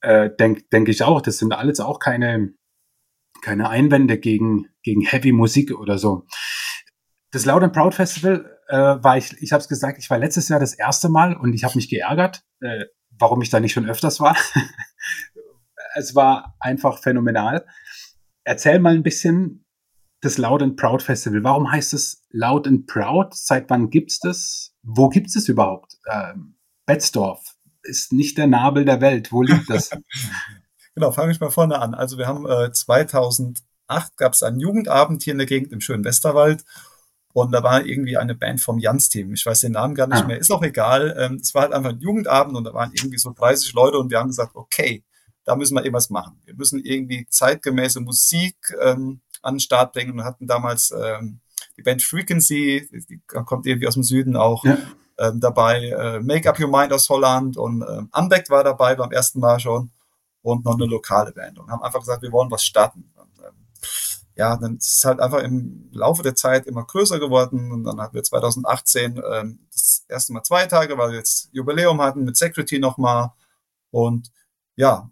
äh, 0.00 0.30
denke 0.38 0.62
denk 0.70 0.88
ich 0.88 1.02
auch, 1.02 1.20
das 1.20 1.38
sind 1.38 1.52
alles 1.52 1.80
auch 1.80 1.98
keine, 1.98 2.52
keine 3.42 3.68
Einwände 3.68 4.18
gegen, 4.18 4.68
gegen 4.82 5.02
Heavy 5.02 5.32
Musik 5.32 5.72
oder 5.72 5.98
so. 5.98 6.26
Das 7.30 7.44
Loud 7.44 7.62
and 7.62 7.72
Proud 7.72 7.94
Festival 7.94 8.58
äh, 8.68 8.76
war 8.76 9.16
ich, 9.16 9.32
ich 9.40 9.52
habe 9.52 9.60
es 9.60 9.68
gesagt, 9.68 9.98
ich 9.98 10.10
war 10.10 10.18
letztes 10.18 10.48
Jahr 10.48 10.60
das 10.60 10.74
erste 10.74 11.08
Mal 11.08 11.36
und 11.36 11.52
ich 11.54 11.64
habe 11.64 11.76
mich 11.76 11.88
geärgert, 11.88 12.44
äh, 12.60 12.84
warum 13.18 13.42
ich 13.42 13.50
da 13.50 13.60
nicht 13.60 13.72
schon 13.72 13.88
öfters 13.88 14.20
war. 14.20 14.36
es 15.94 16.14
war 16.14 16.56
einfach 16.60 16.98
phänomenal. 16.98 17.66
Erzähl 18.44 18.78
mal 18.78 18.94
ein 18.94 19.02
bisschen 19.02 19.64
das 20.20 20.38
Loud 20.38 20.62
and 20.62 20.76
Proud 20.76 21.02
Festival. 21.02 21.42
Warum 21.42 21.70
heißt 21.70 21.94
es 21.94 22.24
Loud 22.30 22.66
and 22.66 22.86
Proud? 22.86 23.34
Seit 23.34 23.68
wann 23.70 23.90
gibt's 23.90 24.18
das? 24.20 24.74
Wo 24.82 25.08
gibt's 25.08 25.36
es 25.36 25.48
überhaupt? 25.48 25.98
Ähm, 26.10 26.56
Betzdorf 26.86 27.56
ist 27.82 28.12
nicht 28.12 28.38
der 28.38 28.46
Nabel 28.46 28.84
der 28.84 29.00
Welt. 29.00 29.32
Wo 29.32 29.42
liegt 29.42 29.68
das? 29.68 29.90
Genau, 30.94 31.10
fange 31.10 31.32
ich 31.32 31.40
mal 31.40 31.50
vorne 31.50 31.78
an. 31.78 31.94
Also 31.94 32.18
wir 32.18 32.26
haben 32.26 32.46
äh, 32.46 32.70
2008 33.92 34.16
gab 34.16 34.32
es 34.32 34.42
einen 34.42 34.60
Jugendabend 34.60 35.22
hier 35.22 35.32
in 35.32 35.38
der 35.38 35.46
Gegend 35.46 35.72
im 35.72 35.80
schönen 35.80 36.04
Westerwald 36.04 36.64
und 37.32 37.52
da 37.52 37.62
war 37.62 37.84
irgendwie 37.84 38.16
eine 38.16 38.34
Band 38.34 38.60
vom 38.60 38.78
Jans-Team. 38.78 39.32
Ich 39.32 39.46
weiß 39.46 39.60
den 39.60 39.72
Namen 39.72 39.94
gar 39.94 40.06
nicht 40.06 40.22
ah. 40.22 40.26
mehr. 40.26 40.38
Ist 40.38 40.50
auch 40.50 40.62
egal. 40.62 41.16
Ähm, 41.18 41.38
es 41.40 41.54
war 41.54 41.62
halt 41.62 41.72
einfach 41.72 41.90
ein 41.90 42.00
Jugendabend 42.00 42.56
und 42.56 42.64
da 42.64 42.74
waren 42.74 42.92
irgendwie 42.94 43.18
so 43.18 43.32
30 43.32 43.72
Leute 43.72 43.98
und 43.98 44.10
wir 44.10 44.18
haben 44.18 44.28
gesagt, 44.28 44.54
okay, 44.54 45.04
da 45.44 45.56
müssen 45.56 45.74
wir 45.74 45.82
irgendwas 45.82 46.10
machen. 46.10 46.40
Wir 46.44 46.54
müssen 46.54 46.80
irgendwie 46.84 47.26
zeitgemäße 47.28 48.00
Musik 48.00 48.56
ähm, 48.80 49.20
an 49.42 49.54
den 49.54 49.60
Start 49.60 49.92
bringen 49.92 50.12
und 50.12 50.24
hatten 50.24 50.46
damals 50.46 50.92
ähm, 50.92 51.40
die 51.76 51.82
Band 51.82 52.02
Frequency, 52.02 52.88
die 53.08 53.20
kommt 53.26 53.66
irgendwie 53.66 53.88
aus 53.88 53.94
dem 53.94 54.02
Süden 54.02 54.36
auch. 54.36 54.64
Ja. 54.64 54.78
Ähm, 55.18 55.40
dabei 55.40 55.88
äh, 55.88 56.20
Make 56.20 56.48
Up 56.48 56.58
Your 56.58 56.68
Mind 56.68 56.92
aus 56.92 57.08
Holland 57.08 57.56
und 57.56 57.82
ähm, 57.82 58.08
Unbacked 58.14 58.50
war 58.50 58.64
dabei 58.64 58.94
beim 58.94 59.10
ersten 59.10 59.40
Mal 59.40 59.60
schon 59.60 59.90
und 60.42 60.64
noch 60.64 60.74
eine 60.74 60.86
lokale 60.86 61.32
Band 61.32 61.58
und 61.58 61.70
haben 61.70 61.82
einfach 61.82 62.00
gesagt, 62.00 62.22
wir 62.22 62.32
wollen 62.32 62.50
was 62.50 62.64
starten. 62.64 63.11
Ja, 64.34 64.56
dann 64.56 64.78
ist 64.78 64.96
es 64.96 65.04
halt 65.04 65.20
einfach 65.20 65.42
im 65.42 65.90
Laufe 65.92 66.22
der 66.22 66.34
Zeit 66.34 66.66
immer 66.66 66.84
größer 66.84 67.18
geworden. 67.20 67.70
Und 67.70 67.84
dann 67.84 68.00
hatten 68.00 68.14
wir 68.14 68.22
2018 68.22 69.20
ähm, 69.30 69.66
das 69.70 70.04
erste 70.08 70.32
Mal 70.32 70.42
zwei 70.42 70.66
Tage, 70.66 70.96
weil 70.96 71.10
wir 71.10 71.18
jetzt 71.18 71.50
Jubiläum 71.52 72.00
hatten 72.00 72.24
mit 72.24 72.36
Security 72.36 72.78
nochmal. 72.78 73.32
Und 73.90 74.32
ja, 74.76 75.10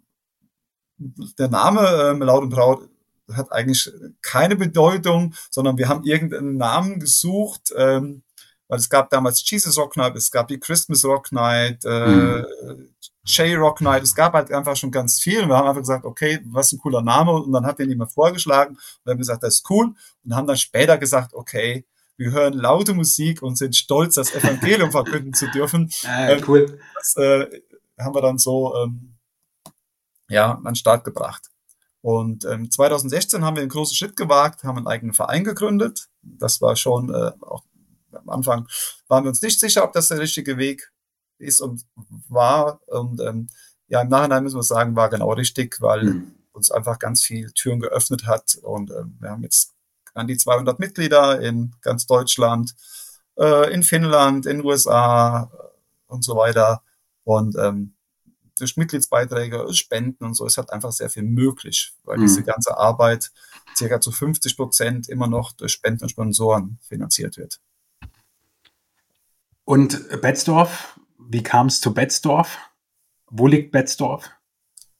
der 0.97 1.49
Name 1.49 1.81
ähm, 2.11 2.21
Laut 2.21 2.43
und 2.43 2.49
Braut 2.49 2.89
hat 3.31 3.51
eigentlich 3.51 3.91
keine 4.21 4.55
Bedeutung, 4.55 5.33
sondern 5.49 5.77
wir 5.77 5.87
haben 5.87 6.03
irgendeinen 6.03 6.57
Namen 6.57 6.99
gesucht, 6.99 7.73
ähm, 7.75 8.23
weil 8.71 8.79
es 8.79 8.89
gab 8.89 9.09
damals 9.09 9.43
Jesus 9.49 9.77
Rock 9.77 9.97
Night, 9.97 10.15
es 10.15 10.31
gab 10.31 10.47
die 10.47 10.57
Christmas 10.57 11.03
Rock 11.03 11.33
Night, 11.33 11.83
äh, 11.83 12.07
mhm. 12.07 12.87
J-Rock 13.25 13.81
Night, 13.81 14.01
es 14.01 14.15
gab 14.15 14.31
halt 14.31 14.49
einfach 14.49 14.77
schon 14.77 14.91
ganz 14.91 15.19
viel. 15.19 15.41
Und 15.41 15.49
wir 15.49 15.57
haben 15.57 15.67
einfach 15.67 15.81
gesagt, 15.81 16.05
okay, 16.05 16.39
was 16.45 16.71
ein 16.71 16.79
cooler 16.79 17.01
Name. 17.01 17.33
Und 17.33 17.51
dann 17.51 17.65
hat 17.65 17.79
den 17.79 17.89
jemand 17.89 18.13
vorgeschlagen 18.13 18.77
und 19.03 19.11
haben 19.11 19.17
gesagt, 19.17 19.43
das 19.43 19.55
ist 19.55 19.69
cool. 19.69 19.93
Und 20.23 20.35
haben 20.37 20.47
dann 20.47 20.55
später 20.55 20.97
gesagt, 20.97 21.33
okay, 21.33 21.85
wir 22.15 22.31
hören 22.31 22.53
laute 22.53 22.93
Musik 22.93 23.41
und 23.41 23.57
sind 23.57 23.75
stolz, 23.75 24.15
das 24.15 24.33
Evangelium 24.33 24.89
verkünden 24.93 25.33
zu 25.33 25.51
dürfen. 25.51 25.91
Ah, 26.05 26.29
ähm, 26.29 26.43
cool. 26.47 26.79
Das 26.95 27.17
äh, 27.17 27.47
haben 27.99 28.15
wir 28.15 28.21
dann 28.21 28.37
so 28.37 28.73
ähm, 28.77 29.17
ja, 30.29 30.53
an 30.53 30.63
den 30.63 30.75
Start 30.75 31.03
gebracht. 31.03 31.51
Und 31.99 32.45
ähm, 32.45 32.71
2016 32.71 33.43
haben 33.43 33.57
wir 33.57 33.63
einen 33.63 33.69
großen 33.69 33.97
Schritt 33.97 34.15
gewagt, 34.15 34.63
haben 34.63 34.77
einen 34.77 34.87
eigenen 34.87 35.13
Verein 35.13 35.43
gegründet. 35.43 36.07
Das 36.21 36.61
war 36.61 36.77
schon 36.77 37.13
äh, 37.13 37.31
auch 37.41 37.63
am 38.13 38.29
Anfang 38.29 38.67
waren 39.07 39.23
wir 39.23 39.29
uns 39.29 39.41
nicht 39.41 39.59
sicher, 39.59 39.83
ob 39.83 39.93
das 39.93 40.07
der 40.09 40.19
richtige 40.19 40.57
Weg 40.57 40.91
ist 41.37 41.61
und 41.61 41.85
war. 42.27 42.79
Und 42.87 43.19
ähm, 43.21 43.47
ja, 43.87 44.01
im 44.01 44.09
Nachhinein 44.09 44.43
müssen 44.43 44.57
wir 44.57 44.63
sagen, 44.63 44.95
war 44.95 45.09
genau 45.09 45.31
richtig, 45.33 45.81
weil 45.81 46.03
mhm. 46.03 46.35
uns 46.53 46.71
einfach 46.71 46.99
ganz 46.99 47.23
viel 47.23 47.51
Türen 47.51 47.79
geöffnet 47.79 48.25
hat. 48.25 48.55
Und 48.61 48.91
ähm, 48.91 49.17
wir 49.19 49.29
haben 49.29 49.43
jetzt 49.43 49.73
an 50.13 50.27
die 50.27 50.37
200 50.37 50.79
Mitglieder 50.79 51.41
in 51.41 51.73
ganz 51.81 52.05
Deutschland, 52.05 52.75
äh, 53.37 53.73
in 53.73 53.83
Finnland, 53.83 54.45
in 54.45 54.57
den 54.57 54.65
USA 54.65 55.51
äh, 55.53 56.11
und 56.11 56.23
so 56.23 56.35
weiter. 56.35 56.83
Und 57.23 57.55
ähm, 57.57 57.93
durch 58.57 58.77
Mitgliedsbeiträge, 58.77 59.73
Spenden 59.73 60.23
und 60.23 60.35
so 60.35 60.45
ist 60.45 60.57
halt 60.57 60.71
einfach 60.71 60.91
sehr 60.91 61.09
viel 61.09 61.23
möglich, 61.23 61.93
weil 62.03 62.17
mhm. 62.17 62.21
diese 62.21 62.43
ganze 62.43 62.77
Arbeit 62.77 63.31
circa 63.75 63.99
zu 63.99 64.11
50 64.11 64.55
Prozent 64.55 65.09
immer 65.09 65.27
noch 65.27 65.51
durch 65.53 65.71
Spenden 65.71 66.03
und 66.03 66.09
Sponsoren 66.09 66.79
finanziert 66.81 67.37
wird. 67.37 67.59
Und 69.71 70.21
Betzdorf 70.21 70.99
wie 71.31 71.43
kam 71.43 71.67
es 71.67 71.79
zu 71.79 71.93
Betzdorf? 71.93 72.57
Wo 73.27 73.47
liegt 73.47 73.71
Betzdorf? 73.71 74.29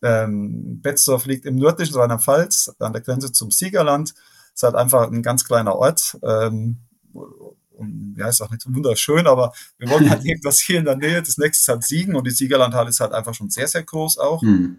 Ähm, 0.02 0.82
Betzdorf 0.82 1.26
liegt 1.26 1.46
im 1.46 1.58
nördlichen 1.58 1.96
Rheinland-Pfalz, 1.96 2.74
an 2.80 2.94
der 2.94 3.02
Grenze 3.02 3.34
zum 3.34 3.52
Siegerland. 3.52 4.12
Es 4.12 4.56
ist 4.56 4.64
halt 4.64 4.76
einfach 4.76 5.12
ein 5.12 5.24
ganz 5.24 5.44
kleiner 5.44 5.76
Ort. 5.76 6.18
Ähm, 6.24 6.78
und, 7.12 8.16
ja, 8.18 8.30
ist 8.30 8.42
auch 8.42 8.50
nicht 8.50 8.66
wunderschön, 8.74 9.28
aber 9.28 9.52
wir 9.78 9.90
wollten 9.90 10.10
halt 10.10 10.24
irgendwas 10.26 10.62
hier 10.62 10.80
in 10.80 10.86
der 10.86 10.96
Nähe. 10.96 11.22
Das 11.22 11.38
nächste 11.38 11.62
ist 11.64 11.68
halt 11.68 11.84
Siegen 11.84 12.16
und 12.16 12.26
die 12.26 12.32
Siegerlandhalle 12.32 12.90
ist 12.90 13.02
halt 13.02 13.12
einfach 13.12 13.34
schon 13.34 13.50
sehr, 13.50 13.68
sehr 13.68 13.84
groß 13.84 14.20
auch. 14.20 14.42
Mhm. 14.42 14.78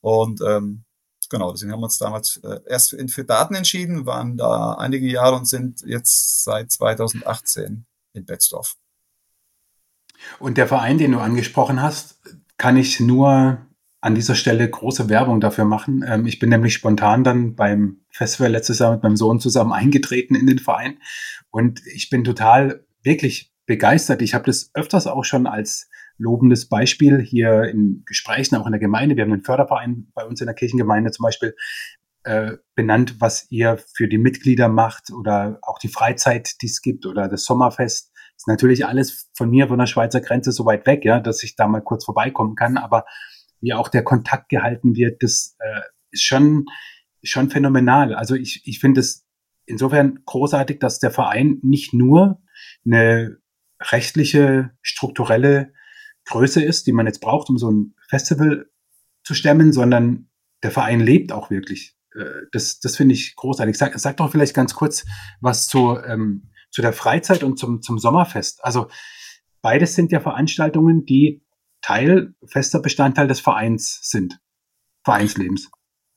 Und 0.00 0.40
ähm, 0.40 0.84
genau, 1.28 1.52
deswegen 1.52 1.72
haben 1.72 1.80
wir 1.80 1.84
uns 1.84 1.98
damals 1.98 2.38
äh, 2.38 2.60
erst 2.66 2.90
für, 2.90 3.08
für 3.08 3.24
Daten 3.24 3.54
entschieden, 3.54 4.06
waren 4.06 4.38
da 4.38 4.72
einige 4.72 5.06
Jahre 5.06 5.36
und 5.36 5.46
sind 5.46 5.82
jetzt 5.82 6.42
seit 6.44 6.72
2018 6.72 7.84
in 8.14 8.24
Betzdorf. 8.24 8.76
Und 10.38 10.58
der 10.58 10.66
Verein, 10.66 10.98
den 10.98 11.12
du 11.12 11.18
angesprochen 11.18 11.82
hast, 11.82 12.20
kann 12.58 12.76
ich 12.76 13.00
nur 13.00 13.58
an 14.00 14.14
dieser 14.14 14.34
Stelle 14.34 14.68
große 14.68 15.08
Werbung 15.08 15.40
dafür 15.40 15.64
machen. 15.64 16.04
Ähm, 16.06 16.26
ich 16.26 16.38
bin 16.38 16.50
nämlich 16.50 16.74
spontan 16.74 17.24
dann 17.24 17.56
beim 17.56 17.98
Festival 18.10 18.52
letztes 18.52 18.78
Jahr 18.78 18.92
mit 18.92 19.02
meinem 19.02 19.16
Sohn 19.16 19.40
zusammen 19.40 19.72
eingetreten 19.72 20.34
in 20.34 20.46
den 20.46 20.58
Verein 20.58 20.98
und 21.50 21.84
ich 21.86 22.08
bin 22.08 22.22
total 22.22 22.84
wirklich 23.02 23.52
begeistert. 23.66 24.22
Ich 24.22 24.34
habe 24.34 24.44
das 24.44 24.70
öfters 24.74 25.06
auch 25.06 25.24
schon 25.24 25.46
als 25.46 25.88
lobendes 26.18 26.68
Beispiel 26.68 27.20
hier 27.20 27.64
in 27.64 28.04
Gesprächen, 28.06 28.56
auch 28.56 28.66
in 28.66 28.72
der 28.72 28.80
Gemeinde. 28.80 29.16
Wir 29.16 29.24
haben 29.24 29.32
einen 29.32 29.42
Förderverein 29.42 30.06
bei 30.14 30.24
uns 30.24 30.40
in 30.40 30.46
der 30.46 30.54
Kirchengemeinde 30.54 31.10
zum 31.10 31.24
Beispiel 31.24 31.54
äh, 32.22 32.52
benannt, 32.74 33.16
was 33.20 33.50
ihr 33.50 33.78
für 33.94 34.08
die 34.08 34.18
Mitglieder 34.18 34.68
macht 34.68 35.10
oder 35.10 35.58
auch 35.62 35.78
die 35.78 35.88
Freizeit, 35.88 36.62
die 36.62 36.66
es 36.66 36.80
gibt 36.80 37.06
oder 37.06 37.28
das 37.28 37.44
Sommerfest. 37.44 38.12
Ist 38.36 38.48
natürlich 38.48 38.86
alles 38.86 39.30
von 39.34 39.50
mir, 39.50 39.68
von 39.68 39.78
der 39.78 39.86
Schweizer 39.86 40.20
Grenze 40.20 40.52
so 40.52 40.66
weit 40.66 40.86
weg, 40.86 41.04
ja, 41.04 41.20
dass 41.20 41.42
ich 41.42 41.56
da 41.56 41.66
mal 41.66 41.80
kurz 41.80 42.04
vorbeikommen 42.04 42.54
kann. 42.54 42.76
Aber 42.76 43.04
wie 43.60 43.72
auch 43.72 43.88
der 43.88 44.04
Kontakt 44.04 44.48
gehalten 44.48 44.94
wird, 44.94 45.22
das 45.22 45.56
äh, 45.58 45.80
ist 46.10 46.24
schon, 46.24 46.66
schon 47.22 47.50
phänomenal. 47.50 48.14
Also 48.14 48.34
ich, 48.34 48.62
ich 48.66 48.78
finde 48.78 49.00
es 49.00 49.26
insofern 49.64 50.20
großartig, 50.24 50.78
dass 50.78 50.98
der 50.98 51.10
Verein 51.10 51.58
nicht 51.62 51.92
nur 51.92 52.42
eine 52.84 53.38
rechtliche, 53.80 54.70
strukturelle 54.82 55.72
Größe 56.26 56.62
ist, 56.62 56.86
die 56.86 56.92
man 56.92 57.06
jetzt 57.06 57.20
braucht, 57.20 57.48
um 57.50 57.58
so 57.58 57.70
ein 57.70 57.94
Festival 58.08 58.68
zu 59.24 59.34
stemmen, 59.34 59.72
sondern 59.72 60.28
der 60.62 60.70
Verein 60.70 61.00
lebt 61.00 61.32
auch 61.32 61.50
wirklich. 61.50 61.96
Äh, 62.14 62.46
das, 62.52 62.80
das 62.80 62.96
finde 62.96 63.14
ich 63.14 63.36
großartig. 63.36 63.76
Sag, 63.76 63.98
sag 63.98 64.16
doch 64.16 64.30
vielleicht 64.30 64.54
ganz 64.54 64.74
kurz 64.74 65.04
was 65.40 65.66
zu, 65.66 65.98
ähm, 65.98 66.50
zu 66.76 66.82
der 66.82 66.92
Freizeit 66.92 67.42
und 67.42 67.58
zum, 67.58 67.80
zum 67.80 67.98
Sommerfest. 67.98 68.62
Also 68.62 68.88
beides 69.62 69.94
sind 69.94 70.12
ja 70.12 70.20
Veranstaltungen, 70.20 71.06
die 71.06 71.42
Teil, 71.80 72.34
fester 72.44 72.80
Bestandteil 72.80 73.28
des 73.28 73.40
Vereins 73.40 74.00
sind, 74.02 74.38
Vereinslebens. 75.02 75.70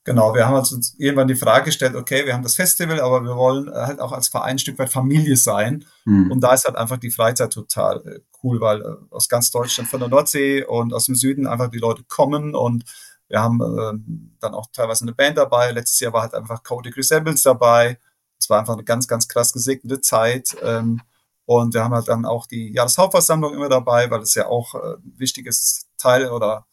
Genau, 0.04 0.34
wir 0.34 0.46
haben 0.46 0.56
uns 0.56 0.94
irgendwann 0.98 1.28
die 1.28 1.34
Frage 1.34 1.64
gestellt, 1.64 1.94
okay, 1.94 2.26
wir 2.26 2.34
haben 2.34 2.42
das 2.42 2.56
Festival, 2.56 3.00
aber 3.00 3.22
wir 3.22 3.36
wollen 3.36 3.68
äh, 3.68 3.72
halt 3.72 4.00
auch 4.00 4.12
als 4.12 4.28
Verein 4.28 4.50
ein 4.50 4.58
Stück 4.58 4.78
weit 4.78 4.92
Familie 4.92 5.38
sein. 5.38 5.86
Mhm. 6.04 6.30
Und 6.30 6.40
da 6.40 6.52
ist 6.52 6.66
halt 6.66 6.76
einfach 6.76 6.98
die 6.98 7.10
Freizeit 7.10 7.54
total 7.54 8.06
äh, 8.06 8.20
cool, 8.42 8.60
weil 8.60 8.82
äh, 8.82 8.96
aus 9.08 9.30
ganz 9.30 9.50
Deutschland 9.50 9.88
von 9.88 10.00
der 10.00 10.10
Nordsee 10.10 10.62
und 10.62 10.92
aus 10.92 11.06
dem 11.06 11.14
Süden 11.14 11.46
einfach 11.46 11.70
die 11.70 11.78
Leute 11.78 12.04
kommen 12.06 12.54
und 12.54 12.84
wir 13.28 13.40
haben 13.40 13.62
äh, 13.62 14.36
dann 14.40 14.52
auch 14.52 14.66
teilweise 14.74 15.04
eine 15.04 15.14
Band 15.14 15.38
dabei. 15.38 15.70
Letztes 15.70 16.00
Jahr 16.00 16.12
war 16.12 16.22
halt 16.22 16.34
einfach 16.34 16.62
Cody 16.62 16.90
Resemblance 16.90 17.44
dabei. 17.44 17.98
Es 18.40 18.50
war 18.50 18.58
einfach 18.58 18.74
eine 18.74 18.84
ganz, 18.84 19.06
ganz 19.06 19.28
krass 19.28 19.52
gesegnete 19.52 20.00
Zeit. 20.00 20.56
Ähm, 20.62 21.02
und 21.44 21.74
wir 21.74 21.84
haben 21.84 21.94
halt 21.94 22.08
dann 22.08 22.24
auch 22.24 22.46
die 22.46 22.72
Jahreshauptversammlung 22.72 23.54
immer 23.54 23.68
dabei, 23.68 24.10
weil 24.10 24.22
es 24.22 24.34
ja 24.34 24.46
auch 24.46 24.74
äh, 24.74 24.96
wichtiges 25.02 25.88
Teil 25.98 26.30
oder 26.30 26.66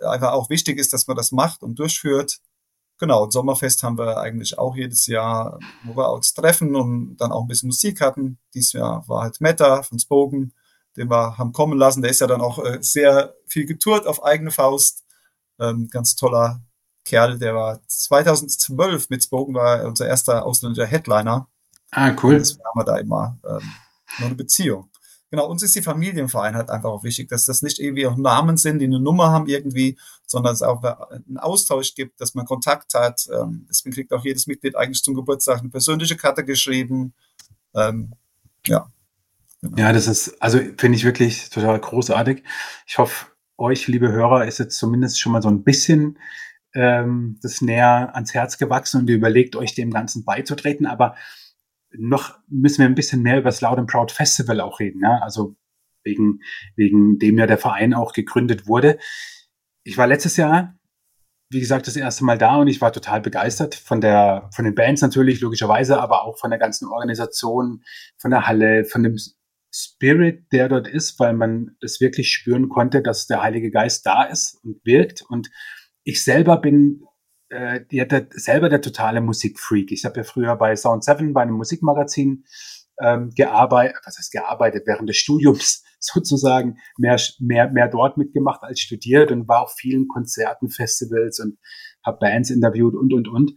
einfach 0.00 0.32
auch 0.32 0.50
wichtig 0.50 0.78
ist, 0.78 0.92
dass 0.92 1.06
man 1.06 1.16
das 1.16 1.32
macht 1.32 1.62
und 1.62 1.78
durchführt. 1.78 2.40
Genau, 2.98 3.24
und 3.24 3.32
Sommerfest 3.32 3.82
haben 3.82 3.98
wir 3.98 4.18
eigentlich 4.18 4.58
auch 4.58 4.76
jedes 4.76 5.06
Jahr, 5.06 5.58
wo 5.84 5.96
wir 5.96 6.12
uns 6.12 6.34
treffen 6.34 6.76
und 6.76 7.16
dann 7.16 7.32
auch 7.32 7.42
ein 7.42 7.48
bisschen 7.48 7.68
Musik 7.68 8.00
hatten. 8.00 8.38
Dieses 8.54 8.72
Jahr 8.72 9.06
war 9.08 9.22
halt 9.22 9.40
Meta 9.40 9.82
von 9.82 9.98
Spoken, 9.98 10.54
den 10.96 11.10
wir 11.10 11.36
haben 11.36 11.52
kommen 11.52 11.78
lassen. 11.78 12.02
Der 12.02 12.10
ist 12.10 12.20
ja 12.20 12.26
dann 12.26 12.40
auch 12.40 12.58
äh, 12.64 12.78
sehr 12.80 13.34
viel 13.46 13.66
getourt 13.66 14.06
auf 14.06 14.24
eigene 14.24 14.50
Faust. 14.50 15.04
Ähm, 15.58 15.88
ganz 15.90 16.16
toller 16.16 16.62
Kerl, 17.04 17.38
der 17.38 17.54
war 17.54 17.80
2012 17.86 19.10
mit 19.10 19.24
Spoken, 19.24 19.54
war 19.54 19.84
unser 19.84 20.06
erster 20.06 20.44
ausländischer 20.44 20.86
Headliner. 20.86 21.48
Ah, 21.90 22.14
cool. 22.22 22.38
Deswegen 22.38 22.64
haben 22.64 22.80
wir 22.80 22.84
da 22.84 22.96
immer 22.98 23.38
ähm, 23.44 23.72
noch 24.18 24.26
eine 24.26 24.34
Beziehung. 24.34 24.88
Genau, 25.30 25.46
uns 25.48 25.62
ist 25.62 25.74
die 25.74 25.82
Familienverein 25.82 26.54
halt 26.54 26.68
einfach 26.68 26.90
auch 26.90 27.04
wichtig, 27.04 27.28
dass 27.28 27.46
das 27.46 27.62
nicht 27.62 27.78
irgendwie 27.78 28.06
auch 28.06 28.16
Namen 28.16 28.58
sind, 28.58 28.80
die 28.80 28.84
eine 28.84 29.00
Nummer 29.00 29.30
haben 29.30 29.46
irgendwie, 29.46 29.98
sondern 30.26 30.52
es 30.52 30.60
auch 30.60 30.82
einen 30.82 31.38
Austausch 31.38 31.94
gibt, 31.94 32.20
dass 32.20 32.34
man 32.34 32.44
Kontakt 32.44 32.92
hat. 32.92 33.26
Ähm, 33.32 33.66
deswegen 33.68 33.94
kriegt 33.94 34.12
auch 34.12 34.24
jedes 34.24 34.46
Mitglied 34.46 34.76
eigentlich 34.76 35.02
zum 35.02 35.14
Geburtstag 35.14 35.60
eine 35.60 35.70
persönliche 35.70 36.16
Karte 36.16 36.44
geschrieben. 36.44 37.14
Ähm, 37.74 38.12
ja. 38.66 38.90
Genau. 39.62 39.76
Ja, 39.78 39.92
das 39.92 40.06
ist, 40.06 40.40
also 40.42 40.58
finde 40.58 40.96
ich 40.96 41.04
wirklich 41.04 41.48
total 41.48 41.80
großartig. 41.80 42.42
Ich 42.86 42.98
hoffe, 42.98 43.26
euch, 43.56 43.86
liebe 43.86 44.10
Hörer, 44.10 44.46
ist 44.46 44.58
jetzt 44.58 44.76
zumindest 44.76 45.18
schon 45.18 45.32
mal 45.32 45.40
so 45.40 45.48
ein 45.48 45.62
bisschen 45.62 46.18
ähm, 46.74 47.38
das 47.42 47.60
näher 47.60 48.14
ans 48.14 48.34
Herz 48.34 48.58
gewachsen 48.58 49.00
und 49.00 49.10
ihr 49.10 49.16
überlegt 49.16 49.56
euch 49.56 49.74
dem 49.74 49.90
Ganzen 49.90 50.24
beizutreten. 50.24 50.86
Aber 50.86 51.14
noch 51.92 52.38
müssen 52.48 52.78
wir 52.78 52.86
ein 52.86 52.94
bisschen 52.94 53.22
mehr 53.22 53.38
über 53.38 53.50
das 53.50 53.60
Loud 53.60 53.78
and 53.78 53.90
Proud 53.90 54.12
Festival 54.12 54.60
auch 54.60 54.80
reden. 54.80 55.00
Ja? 55.02 55.18
Also 55.22 55.56
wegen, 56.04 56.40
wegen 56.76 57.18
dem 57.18 57.38
ja 57.38 57.46
der 57.46 57.58
Verein 57.58 57.94
auch 57.94 58.12
gegründet 58.12 58.66
wurde. 58.66 58.98
Ich 59.84 59.98
war 59.98 60.06
letztes 60.06 60.36
Jahr, 60.36 60.76
wie 61.50 61.60
gesagt, 61.60 61.86
das 61.86 61.96
erste 61.96 62.24
Mal 62.24 62.38
da 62.38 62.56
und 62.56 62.68
ich 62.68 62.80
war 62.80 62.92
total 62.92 63.20
begeistert 63.20 63.74
von 63.74 64.00
der, 64.00 64.48
von 64.54 64.64
den 64.64 64.74
Bands 64.74 65.02
natürlich, 65.02 65.40
logischerweise, 65.40 66.00
aber 66.00 66.24
auch 66.24 66.38
von 66.38 66.50
der 66.50 66.58
ganzen 66.58 66.88
Organisation, 66.88 67.82
von 68.16 68.30
der 68.30 68.46
Halle, 68.46 68.84
von 68.84 69.02
dem 69.02 69.16
Spirit, 69.74 70.52
der 70.52 70.68
dort 70.68 70.86
ist, 70.86 71.18
weil 71.18 71.34
man 71.34 71.76
das 71.80 72.00
wirklich 72.00 72.30
spüren 72.32 72.68
konnte, 72.68 73.02
dass 73.02 73.26
der 73.26 73.42
Heilige 73.42 73.70
Geist 73.70 74.06
da 74.06 74.24
ist 74.24 74.60
und 74.62 74.84
wirkt. 74.84 75.22
Und 75.22 75.50
ich 76.04 76.22
selber 76.24 76.56
bin 76.56 77.04
äh, 77.52 77.84
die 77.90 78.00
hat 78.00 78.12
selber 78.30 78.70
der 78.70 78.80
totale 78.80 79.20
Musikfreak. 79.20 79.92
Ich 79.92 80.06
habe 80.06 80.16
ja 80.16 80.24
früher 80.24 80.56
bei 80.56 80.74
Sound 80.74 81.04
7 81.04 81.34
bei 81.34 81.42
einem 81.42 81.54
Musikmagazin 81.54 82.44
ähm, 83.00 83.30
gearbeitet, 83.36 83.96
was 84.04 84.16
heißt 84.16 84.32
gearbeitet, 84.32 84.84
während 84.86 85.08
des 85.08 85.18
Studiums 85.18 85.84
sozusagen 86.00 86.78
mehr, 86.96 87.20
mehr, 87.40 87.70
mehr 87.70 87.88
dort 87.88 88.16
mitgemacht 88.16 88.62
als 88.62 88.80
studiert 88.80 89.30
und 89.30 89.48
war 89.48 89.62
auf 89.62 89.74
vielen 89.74 90.08
Konzerten, 90.08 90.70
Festivals 90.70 91.40
und 91.40 91.58
habe 92.04 92.18
Bands 92.20 92.50
interviewt 92.50 92.94
und, 92.94 93.12
und, 93.12 93.28
und. 93.28 93.52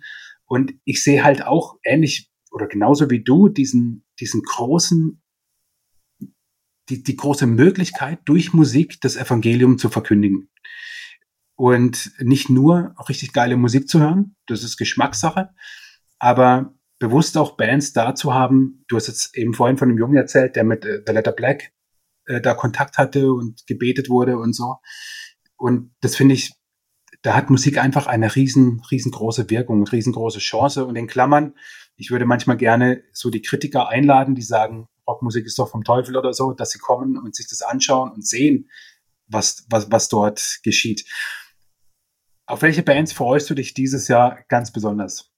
Und 0.45 0.73
ich 0.83 1.01
sehe 1.01 1.23
halt 1.23 1.45
auch 1.45 1.77
ähnlich 1.83 2.29
oder 2.51 2.67
genauso 2.67 3.09
wie 3.09 3.23
du 3.23 3.47
diesen, 3.47 4.05
diesen 4.19 4.41
großen, 4.41 5.21
die, 6.89 7.01
die 7.01 7.15
große 7.15 7.47
Möglichkeit, 7.47 8.19
durch 8.25 8.53
Musik 8.53 8.99
das 9.01 9.15
Evangelium 9.15 9.77
zu 9.77 9.89
verkündigen 9.89 10.49
und 11.55 12.12
nicht 12.19 12.50
nur 12.50 12.95
richtig 13.07 13.33
geile 13.33 13.57
Musik 13.57 13.88
zu 13.88 14.00
hören, 14.00 14.35
das 14.47 14.63
ist 14.63 14.77
Geschmackssache, 14.77 15.50
aber 16.19 16.74
bewusst 17.00 17.38
auch 17.38 17.57
Bands 17.57 17.93
da 17.93 18.15
zu 18.15 18.33
haben. 18.33 18.83
Du 18.88 18.95
hast 18.95 19.07
jetzt 19.07 19.35
eben 19.38 19.53
vorhin 19.53 19.77
von 19.77 19.89
einem 19.89 19.97
Jungen 19.97 20.17
erzählt, 20.17 20.55
der 20.55 20.63
mit 20.63 20.85
äh, 20.85 21.01
The 21.05 21.13
Letter 21.13 21.31
Black 21.31 21.71
äh, 22.25 22.41
da 22.41 22.53
Kontakt 22.53 22.97
hatte 22.97 23.31
und 23.31 23.65
gebetet 23.67 24.09
wurde 24.09 24.38
und 24.38 24.53
so. 24.53 24.75
Und 25.57 25.93
das 26.01 26.15
finde 26.15 26.35
ich, 26.35 26.53
da 27.21 27.35
hat 27.35 27.50
Musik 27.50 27.77
einfach 27.77 28.07
eine 28.07 28.35
riesen, 28.35 28.81
riesengroße 28.91 29.50
Wirkung, 29.50 29.88
riesengroße 29.88 30.39
Chance. 30.39 30.85
Und 30.85 30.95
in 30.95 31.07
Klammern, 31.07 31.55
ich 31.95 32.12
würde 32.12 32.25
manchmal 32.25 32.57
gerne 32.57 33.03
so 33.13 33.29
die 33.29 33.41
Kritiker 33.41 33.88
einladen, 33.88 34.35
die 34.35 34.41
sagen, 34.41 34.88
Rockmusik 35.07 35.45
ist 35.45 35.57
doch 35.57 35.69
vom 35.69 35.83
Teufel 35.83 36.17
oder 36.17 36.33
so, 36.33 36.53
dass 36.53 36.71
sie 36.71 36.79
kommen 36.79 37.17
und 37.17 37.35
sich 37.35 37.47
das 37.47 37.62
anschauen 37.62 38.12
und 38.12 38.27
sehen, 38.27 38.69
was, 39.27 39.65
was, 39.69 39.91
was 39.91 40.09
dort 40.09 40.59
geschieht. 40.63 41.05
Auf 42.45 42.61
welche 42.61 42.83
Bands 42.83 43.11
freust 43.13 43.49
du 43.49 43.55
dich 43.55 43.73
dieses 43.73 44.07
Jahr 44.07 44.39
ganz 44.47 44.71
besonders? 44.71 45.31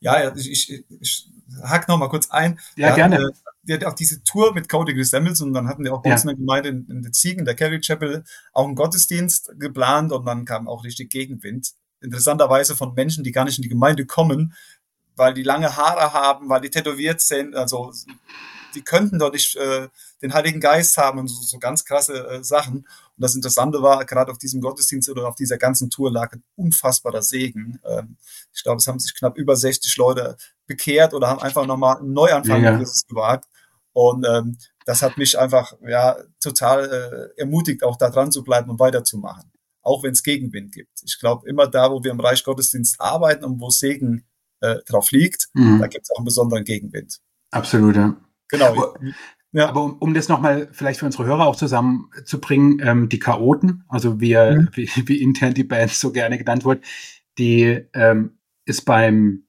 Ja, 0.00 0.34
ich, 0.34 0.50
ich, 0.50 0.84
ich 1.00 1.30
hack 1.62 1.88
noch 1.88 1.98
mal 1.98 2.08
kurz 2.08 2.30
ein. 2.30 2.60
Ja, 2.76 2.88
ja 2.88 2.94
gerne. 2.94 3.16
Äh, 3.16 3.32
wir 3.62 3.76
hatten 3.76 3.86
auch 3.86 3.94
diese 3.94 4.22
Tour 4.22 4.52
mit 4.52 4.68
Cody 4.68 4.94
Grisemmels 4.94 5.40
und 5.40 5.54
dann 5.54 5.68
hatten 5.68 5.84
wir 5.84 5.94
auch 5.94 6.02
bei 6.02 6.10
ja. 6.10 6.14
uns 6.14 6.24
in 6.24 6.28
der 6.28 6.36
Gemeinde 6.36 6.68
in, 6.68 6.86
in 6.88 7.02
der 7.02 7.12
Ziegen, 7.12 7.44
der 7.44 7.54
Carrie 7.54 7.80
Chapel, 7.80 8.24
auch 8.52 8.66
einen 8.66 8.74
Gottesdienst 8.74 9.52
geplant 9.58 10.12
und 10.12 10.26
dann 10.26 10.44
kam 10.44 10.68
auch 10.68 10.84
richtig 10.84 11.10
Gegenwind. 11.10 11.72
Interessanterweise 12.00 12.76
von 12.76 12.92
Menschen, 12.94 13.24
die 13.24 13.32
gar 13.32 13.46
nicht 13.46 13.56
in 13.56 13.62
die 13.62 13.70
Gemeinde 13.70 14.04
kommen, 14.04 14.54
weil 15.16 15.32
die 15.32 15.42
lange 15.42 15.76
Haare 15.76 16.12
haben, 16.12 16.50
weil 16.50 16.60
die 16.60 16.70
tätowiert 16.70 17.22
sind, 17.22 17.56
also 17.56 17.92
die 18.74 18.82
könnten 18.82 19.18
doch 19.18 19.32
nicht 19.32 19.56
äh, 19.56 19.88
den 20.22 20.34
Heiligen 20.34 20.60
Geist 20.60 20.96
haben 20.96 21.18
und 21.18 21.28
so, 21.28 21.42
so 21.42 21.58
ganz 21.58 21.84
krasse 21.84 22.26
äh, 22.28 22.44
Sachen. 22.44 22.78
Und 22.78 22.86
das 23.16 23.34
Interessante 23.34 23.82
war, 23.82 24.04
gerade 24.04 24.32
auf 24.32 24.38
diesem 24.38 24.60
Gottesdienst 24.60 25.08
oder 25.08 25.28
auf 25.28 25.36
dieser 25.36 25.58
ganzen 25.58 25.90
Tour 25.90 26.12
lag 26.12 26.32
ein 26.32 26.42
unfassbarer 26.56 27.22
Segen. 27.22 27.80
Ähm, 27.84 28.16
ich 28.52 28.62
glaube, 28.62 28.78
es 28.78 28.86
haben 28.86 28.98
sich 28.98 29.14
knapp 29.14 29.38
über 29.38 29.56
60 29.56 29.96
Leute 29.96 30.36
bekehrt 30.66 31.14
oder 31.14 31.28
haben 31.28 31.40
einfach 31.40 31.66
nochmal 31.66 31.98
einen 31.98 32.12
Neuanfang 32.12 32.62
ja. 32.62 32.76
gewagt. 33.08 33.46
Und 33.92 34.26
ähm, 34.28 34.58
das 34.86 35.02
hat 35.02 35.16
mich 35.16 35.38
einfach 35.38 35.74
ja 35.86 36.16
total 36.40 37.32
äh, 37.36 37.40
ermutigt, 37.40 37.82
auch 37.84 37.96
da 37.96 38.10
dran 38.10 38.32
zu 38.32 38.42
bleiben 38.42 38.70
und 38.70 38.78
weiterzumachen. 38.78 39.50
auch 39.82 40.02
wenn 40.02 40.12
es 40.12 40.22
Gegenwind 40.22 40.72
gibt. 40.72 41.02
Ich 41.04 41.18
glaube, 41.20 41.48
immer 41.48 41.66
da, 41.66 41.90
wo 41.90 42.02
wir 42.02 42.10
im 42.10 42.20
Reich 42.20 42.42
Gottesdienst 42.42 43.00
arbeiten 43.00 43.44
und 43.44 43.60
wo 43.60 43.70
Segen 43.70 44.26
äh, 44.60 44.76
drauf 44.86 45.10
liegt, 45.10 45.48
mhm. 45.52 45.78
da 45.78 45.86
gibt 45.86 46.04
es 46.04 46.10
auch 46.10 46.18
einen 46.18 46.24
besonderen 46.24 46.64
Gegenwind. 46.64 47.20
Absolut, 47.50 47.94
ja. 47.94 48.16
Genau. 48.54 48.66
Aber, 48.66 48.94
ja. 49.52 49.68
aber 49.68 49.82
um, 49.82 49.98
um 49.98 50.14
das 50.14 50.28
nochmal 50.28 50.68
vielleicht 50.72 51.00
für 51.00 51.06
unsere 51.06 51.24
Hörer 51.24 51.46
auch 51.46 51.56
zusammenzubringen, 51.56 52.80
ähm, 52.82 53.08
die 53.08 53.18
Chaoten, 53.18 53.84
also 53.88 54.20
wie, 54.20 54.34
mhm. 54.34 54.68
wie, 54.74 54.88
wie 55.06 55.22
intern 55.22 55.54
die 55.54 55.64
Band 55.64 55.90
so 55.90 56.12
gerne 56.12 56.38
genannt 56.38 56.64
wird, 56.64 56.84
die 57.38 57.86
ähm, 57.92 58.38
ist 58.64 58.84
beim 58.84 59.44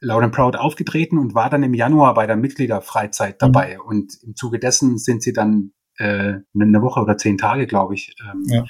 Loud 0.00 0.22
and 0.22 0.34
Proud 0.34 0.56
aufgetreten 0.56 1.18
und 1.18 1.34
war 1.34 1.50
dann 1.50 1.62
im 1.62 1.74
Januar 1.74 2.14
bei 2.14 2.26
der 2.26 2.36
Mitgliederfreizeit 2.36 3.34
mhm. 3.34 3.38
dabei. 3.38 3.74
Mhm. 3.74 3.86
Und 3.86 4.22
im 4.22 4.34
Zuge 4.34 4.58
dessen 4.58 4.98
sind 4.98 5.22
sie 5.22 5.32
dann 5.32 5.72
äh, 5.98 6.38
eine 6.54 6.82
Woche 6.82 7.00
oder 7.00 7.16
zehn 7.16 7.36
Tage, 7.36 7.66
glaube 7.66 7.94
ich, 7.94 8.14
ähm, 8.30 8.44
ja. 8.46 8.64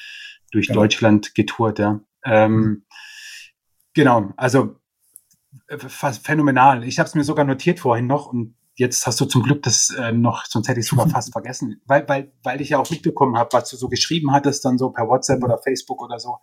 durch 0.51 0.69
genau. 0.69 0.81
Deutschland 0.81 1.35
getourt. 1.35 1.79
Ja. 1.79 2.01
Ähm, 2.25 2.57
mhm. 2.57 2.83
Genau, 3.95 4.33
also 4.37 4.77
äh, 5.69 5.79
phänomenal. 5.79 6.85
Ich 6.85 6.99
habe 6.99 7.09
es 7.09 7.15
mir 7.15 7.25
sogar 7.25 7.45
notiert 7.45 7.81
vorhin 7.81 8.07
noch 8.07 8.27
und 8.27 8.57
jetzt 8.81 9.07
hast 9.07 9.21
du 9.21 9.27
zum 9.27 9.43
Glück 9.43 9.63
das 9.63 9.91
äh, 9.91 10.11
noch, 10.11 10.47
sonst 10.47 10.69
hätte 10.69 10.81
ich 10.81 10.87
es 10.87 10.91
sogar 10.91 11.09
fast 11.11 11.33
vergessen, 11.33 11.81
weil, 11.87 12.09
weil, 12.09 12.33
weil 12.43 12.61
ich 12.61 12.71
ja 12.71 12.79
auch 12.79 12.91
mitbekommen 12.91 13.37
habe, 13.37 13.53
was 13.53 13.71
du 13.71 13.77
so 13.77 13.89
geschrieben 13.89 14.33
hattest, 14.33 14.65
dann 14.65 14.79
so 14.79 14.91
per 14.91 15.07
WhatsApp 15.07 15.45
oder 15.45 15.59
Facebook 15.59 16.03
oder 16.03 16.19
so. 16.19 16.39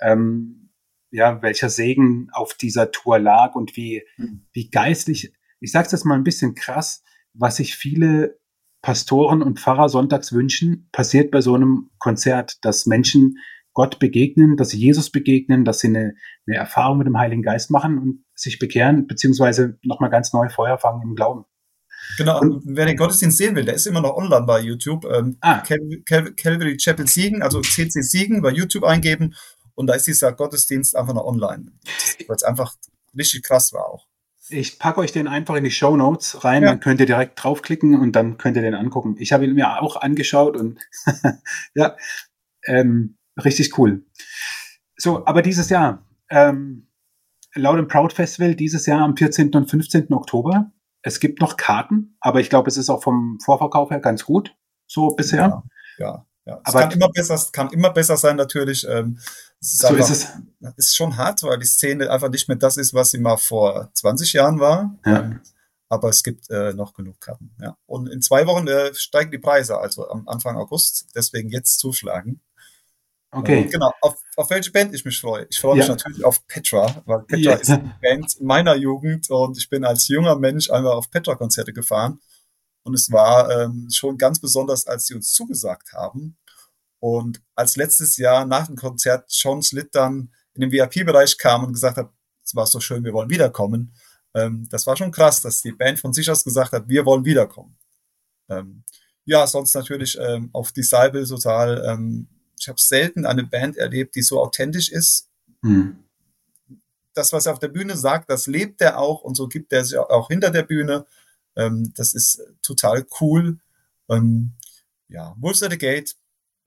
Ähm, 0.00 0.70
ja, 1.10 1.40
welcher 1.40 1.70
Segen 1.70 2.28
auf 2.32 2.52
dieser 2.52 2.90
Tour 2.90 3.18
lag 3.18 3.54
und 3.54 3.74
wie, 3.76 4.02
mhm. 4.18 4.46
wie 4.52 4.68
geistlich, 4.68 5.32
ich 5.60 5.72
sage 5.72 5.88
das 5.90 6.04
mal 6.04 6.14
ein 6.14 6.24
bisschen 6.24 6.54
krass, 6.54 7.02
was 7.32 7.56
sich 7.56 7.74
viele 7.74 8.38
Pastoren 8.82 9.42
und 9.42 9.58
Pfarrer 9.58 9.88
sonntags 9.88 10.32
wünschen, 10.32 10.88
passiert 10.92 11.30
bei 11.30 11.40
so 11.40 11.54
einem 11.54 11.90
Konzert, 11.98 12.64
dass 12.64 12.84
Menschen 12.84 13.38
Gott 13.72 13.98
begegnen, 13.98 14.56
dass 14.56 14.70
sie 14.70 14.78
Jesus 14.78 15.10
begegnen, 15.10 15.64
dass 15.64 15.80
sie 15.80 15.88
eine, 15.88 16.14
eine 16.46 16.56
Erfahrung 16.56 16.98
mit 16.98 17.06
dem 17.06 17.18
Heiligen 17.18 17.42
Geist 17.42 17.70
machen 17.70 17.98
und 17.98 18.24
sich 18.34 18.58
bekehren, 18.58 19.06
beziehungsweise 19.06 19.78
nochmal 19.82 20.10
ganz 20.10 20.32
neu 20.34 20.48
Feuer 20.50 20.78
fangen 20.78 21.02
im 21.02 21.14
Glauben. 21.14 21.44
Genau, 22.16 22.40
und 22.40 22.62
wer 22.64 22.86
den 22.86 22.96
Gottesdienst 22.96 23.38
sehen 23.38 23.54
will, 23.54 23.64
der 23.64 23.74
ist 23.74 23.86
immer 23.86 24.00
noch 24.00 24.16
online 24.16 24.46
bei 24.46 24.60
YouTube. 24.60 25.04
Ähm, 25.04 25.36
ah. 25.40 25.60
Calvary 25.60 26.76
Chapel 26.76 27.06
Siegen, 27.06 27.42
also 27.42 27.60
CC 27.60 28.02
Siegen 28.02 28.42
bei 28.42 28.50
YouTube 28.50 28.84
eingeben 28.84 29.34
und 29.74 29.86
da 29.86 29.94
ist 29.94 30.06
dieser 30.06 30.32
Gottesdienst 30.32 30.96
einfach 30.96 31.14
noch 31.14 31.24
online. 31.24 31.72
Weil 32.26 32.36
es 32.36 32.42
einfach 32.42 32.74
richtig 33.16 33.44
krass 33.44 33.72
war 33.72 33.86
auch. 33.86 34.06
Ich 34.50 34.78
packe 34.78 35.00
euch 35.00 35.12
den 35.12 35.28
einfach 35.28 35.56
in 35.56 35.64
die 35.64 35.70
Show 35.70 35.96
Notes 35.96 36.42
rein, 36.42 36.62
ja. 36.62 36.70
dann 36.70 36.80
könnt 36.80 37.00
ihr 37.00 37.06
direkt 37.06 37.42
draufklicken 37.42 38.00
und 38.00 38.12
dann 38.12 38.38
könnt 38.38 38.56
ihr 38.56 38.62
den 38.62 38.74
angucken. 38.74 39.16
Ich 39.18 39.32
habe 39.32 39.44
ihn 39.44 39.54
mir 39.54 39.80
auch 39.80 39.96
angeschaut 39.96 40.56
und 40.56 40.80
ja, 41.74 41.96
ähm, 42.64 43.18
richtig 43.36 43.78
cool. 43.78 44.04
So, 44.96 45.26
aber 45.26 45.42
dieses 45.42 45.68
Jahr, 45.68 46.04
ähm, 46.30 46.88
Loud 47.54 47.78
and 47.78 47.88
Proud 47.88 48.12
Festival, 48.12 48.54
dieses 48.54 48.86
Jahr 48.86 49.02
am 49.02 49.16
14. 49.16 49.54
und 49.54 49.70
15. 49.70 50.12
Oktober. 50.12 50.72
Es 51.08 51.20
gibt 51.20 51.40
noch 51.40 51.56
Karten, 51.56 52.16
aber 52.20 52.40
ich 52.40 52.50
glaube, 52.50 52.68
es 52.68 52.76
ist 52.76 52.90
auch 52.90 53.02
vom 53.02 53.38
Vorverkauf 53.42 53.90
her 53.90 53.98
ganz 53.98 54.26
gut, 54.26 54.54
so 54.86 55.08
bisher. 55.08 55.38
Ja, 55.40 55.62
ja. 55.98 56.26
ja. 56.44 56.60
Es 56.66 56.74
aber 56.74 56.82
kann 56.82 56.90
immer 56.90 57.08
besser, 57.08 57.40
kann 57.50 57.70
immer 57.70 57.90
besser 57.90 58.18
sein 58.18 58.36
natürlich. 58.36 58.86
Ähm, 58.86 59.18
ist 59.58 59.78
so 59.78 59.88
einfach, 59.88 60.10
ist 60.10 60.10
es. 60.60 60.76
Ist 60.76 60.96
schon 60.96 61.16
hart, 61.16 61.42
weil 61.44 61.58
die 61.58 61.66
Szene 61.66 62.10
einfach 62.10 62.28
nicht 62.28 62.46
mehr 62.46 62.58
das 62.58 62.76
ist, 62.76 62.92
was 62.92 63.10
sie 63.10 63.18
mal 63.18 63.38
vor 63.38 63.90
20 63.94 64.34
Jahren 64.34 64.60
war. 64.60 64.98
Ja. 65.06 65.30
Aber 65.88 66.10
es 66.10 66.22
gibt 66.22 66.50
äh, 66.50 66.74
noch 66.74 66.92
genug 66.92 67.18
Karten. 67.20 67.56
Ja. 67.58 67.78
Und 67.86 68.10
in 68.10 68.20
zwei 68.20 68.46
Wochen 68.46 68.68
äh, 68.68 68.92
steigen 68.94 69.30
die 69.30 69.38
Preise, 69.38 69.78
also 69.78 70.10
am 70.10 70.28
Anfang 70.28 70.58
August. 70.58 71.06
Deswegen 71.14 71.48
jetzt 71.48 71.78
zuschlagen. 71.78 72.42
Okay. 73.30 73.62
Und 73.62 73.70
genau. 73.70 73.92
Auf, 74.00 74.22
auf 74.36 74.50
welche 74.50 74.70
Band 74.70 74.94
ich 74.94 75.04
mich 75.04 75.20
freue? 75.20 75.46
Ich 75.50 75.60
freue 75.60 75.76
mich 75.76 75.86
ja. 75.86 75.92
natürlich 75.92 76.24
auf 76.24 76.46
Petra, 76.46 77.02
weil 77.04 77.20
Petra 77.20 77.52
ja. 77.52 77.56
ist 77.56 77.70
eine 77.70 77.94
Band 78.00 78.40
meiner 78.40 78.74
Jugend 78.74 79.28
und 79.30 79.58
ich 79.58 79.68
bin 79.68 79.84
als 79.84 80.08
junger 80.08 80.36
Mensch 80.36 80.70
einmal 80.70 80.92
auf 80.92 81.10
Petra-Konzerte 81.10 81.72
gefahren. 81.72 82.20
Und 82.84 82.94
es 82.94 83.10
war 83.12 83.50
ähm, 83.50 83.88
schon 83.92 84.16
ganz 84.16 84.40
besonders, 84.40 84.86
als 84.86 85.06
sie 85.06 85.14
uns 85.14 85.32
zugesagt 85.32 85.92
haben. 85.92 86.38
Und 87.00 87.42
als 87.54 87.76
letztes 87.76 88.16
Jahr 88.16 88.46
nach 88.46 88.66
dem 88.66 88.76
Konzert 88.76 89.30
John 89.30 89.62
Slitt 89.62 89.94
dann 89.94 90.32
in 90.54 90.62
den 90.62 90.72
VIP-Bereich 90.72 91.36
kam 91.36 91.64
und 91.64 91.74
gesagt 91.74 91.98
hat, 91.98 92.10
es 92.42 92.54
war 92.54 92.66
so 92.66 92.80
schön, 92.80 93.04
wir 93.04 93.12
wollen 93.12 93.28
wiederkommen, 93.28 93.94
ähm, 94.34 94.66
das 94.70 94.86
war 94.86 94.96
schon 94.96 95.12
krass, 95.12 95.42
dass 95.42 95.62
die 95.62 95.72
Band 95.72 96.00
von 96.00 96.12
sich 96.12 96.30
aus 96.30 96.44
gesagt 96.44 96.72
hat, 96.72 96.88
wir 96.88 97.04
wollen 97.04 97.24
wiederkommen. 97.24 97.78
Ähm, 98.48 98.84
ja, 99.24 99.46
sonst 99.46 99.74
natürlich 99.74 100.18
ähm, 100.18 100.50
auf 100.52 100.72
Disciple 100.72 101.26
total. 101.26 101.84
Ähm, 101.86 102.28
ich 102.58 102.68
habe 102.68 102.80
selten 102.80 103.26
eine 103.26 103.44
Band 103.44 103.76
erlebt, 103.76 104.14
die 104.14 104.22
so 104.22 104.40
authentisch 104.40 104.90
ist. 104.90 105.28
Mhm. 105.62 105.98
Das, 107.14 107.32
was 107.32 107.46
er 107.46 107.52
auf 107.52 107.58
der 107.58 107.68
Bühne 107.68 107.96
sagt, 107.96 108.30
das 108.30 108.46
lebt 108.46 108.80
er 108.80 108.98
auch 108.98 109.22
und 109.22 109.34
so 109.34 109.48
gibt 109.48 109.72
er 109.72 109.84
sich 109.84 109.98
auch 109.98 110.28
hinter 110.28 110.50
der 110.50 110.62
Bühne. 110.62 111.06
Ähm, 111.56 111.92
das 111.96 112.14
ist 112.14 112.40
total 112.62 113.06
cool. 113.20 113.58
Ähm, 114.08 114.52
ja, 115.08 115.34
Wolves 115.38 115.62
at 115.62 115.72
the 115.72 115.78
Gate 115.78 116.16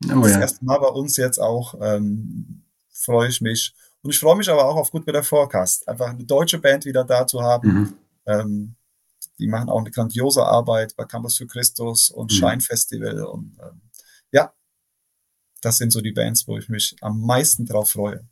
Oh, 0.10 0.22
das 0.22 0.34
ja. 0.34 0.40
erste 0.40 0.66
Mal 0.66 0.80
bei 0.80 0.88
uns 0.88 1.18
jetzt 1.18 1.40
auch. 1.40 1.76
Ähm, 1.80 2.64
freue 2.92 3.30
ich 3.30 3.42
mich. 3.42 3.74
Und 4.02 4.12
ich 4.12 4.20
freue 4.20 4.36
mich 4.36 4.50
aber 4.50 4.66
auch 4.66 4.76
auf 4.76 4.92
Good 4.92 5.06
Better 5.06 5.24
Forecast. 5.24 5.88
Einfach 5.88 6.10
eine 6.10 6.24
deutsche 6.24 6.60
Band 6.60 6.86
wieder 6.86 7.04
da 7.04 7.28
zu 7.28 7.42
haben. 7.42 7.74
Mhm. 7.74 7.94
Ähm, 8.26 8.76
die 9.38 9.48
machen 9.48 9.70
auch 9.70 9.80
eine 9.80 9.92
grandiose 9.92 10.44
Arbeit 10.44 10.96
bei 10.96 11.06
Campus 11.06 11.38
für 11.38 11.48
Christus 11.48 12.10
und 12.10 12.32
mhm. 12.32 12.36
Shine 12.36 12.62
Festival. 12.62 13.24
Und 13.24 13.58
ähm, 13.62 13.82
ja, 14.32 14.54
das 15.62 15.78
sind 15.78 15.92
so 15.92 16.02
die 16.02 16.12
Bands, 16.12 16.48
wo 16.48 16.58
ich 16.58 16.70
mich 16.70 16.96
am 17.02 17.22
meisten 17.22 17.66
drauf 17.66 17.92
freue. 17.92 18.28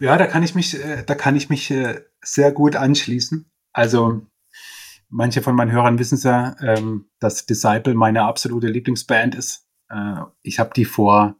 Ja, 0.00 0.16
da 0.16 0.26
kann 0.26 0.42
ich 0.42 0.54
mich, 0.54 0.74
äh, 0.82 1.04
da 1.04 1.14
kann 1.14 1.36
ich 1.36 1.48
mich 1.48 1.70
äh, 1.70 2.00
sehr 2.24 2.50
gut 2.50 2.74
anschließen. 2.74 3.48
Also 3.72 4.26
manche 5.08 5.42
von 5.42 5.54
meinen 5.54 5.70
Hörern 5.70 5.98
wissen 6.00 6.16
es 6.16 6.24
ja, 6.24 6.56
ähm, 6.60 7.06
dass 7.20 7.46
Disciple 7.46 7.94
meine 7.94 8.22
absolute 8.22 8.66
Lieblingsband 8.66 9.36
ist. 9.36 9.68
Äh, 9.88 10.22
ich 10.42 10.58
habe 10.58 10.72
die 10.74 10.84
vor, 10.84 11.36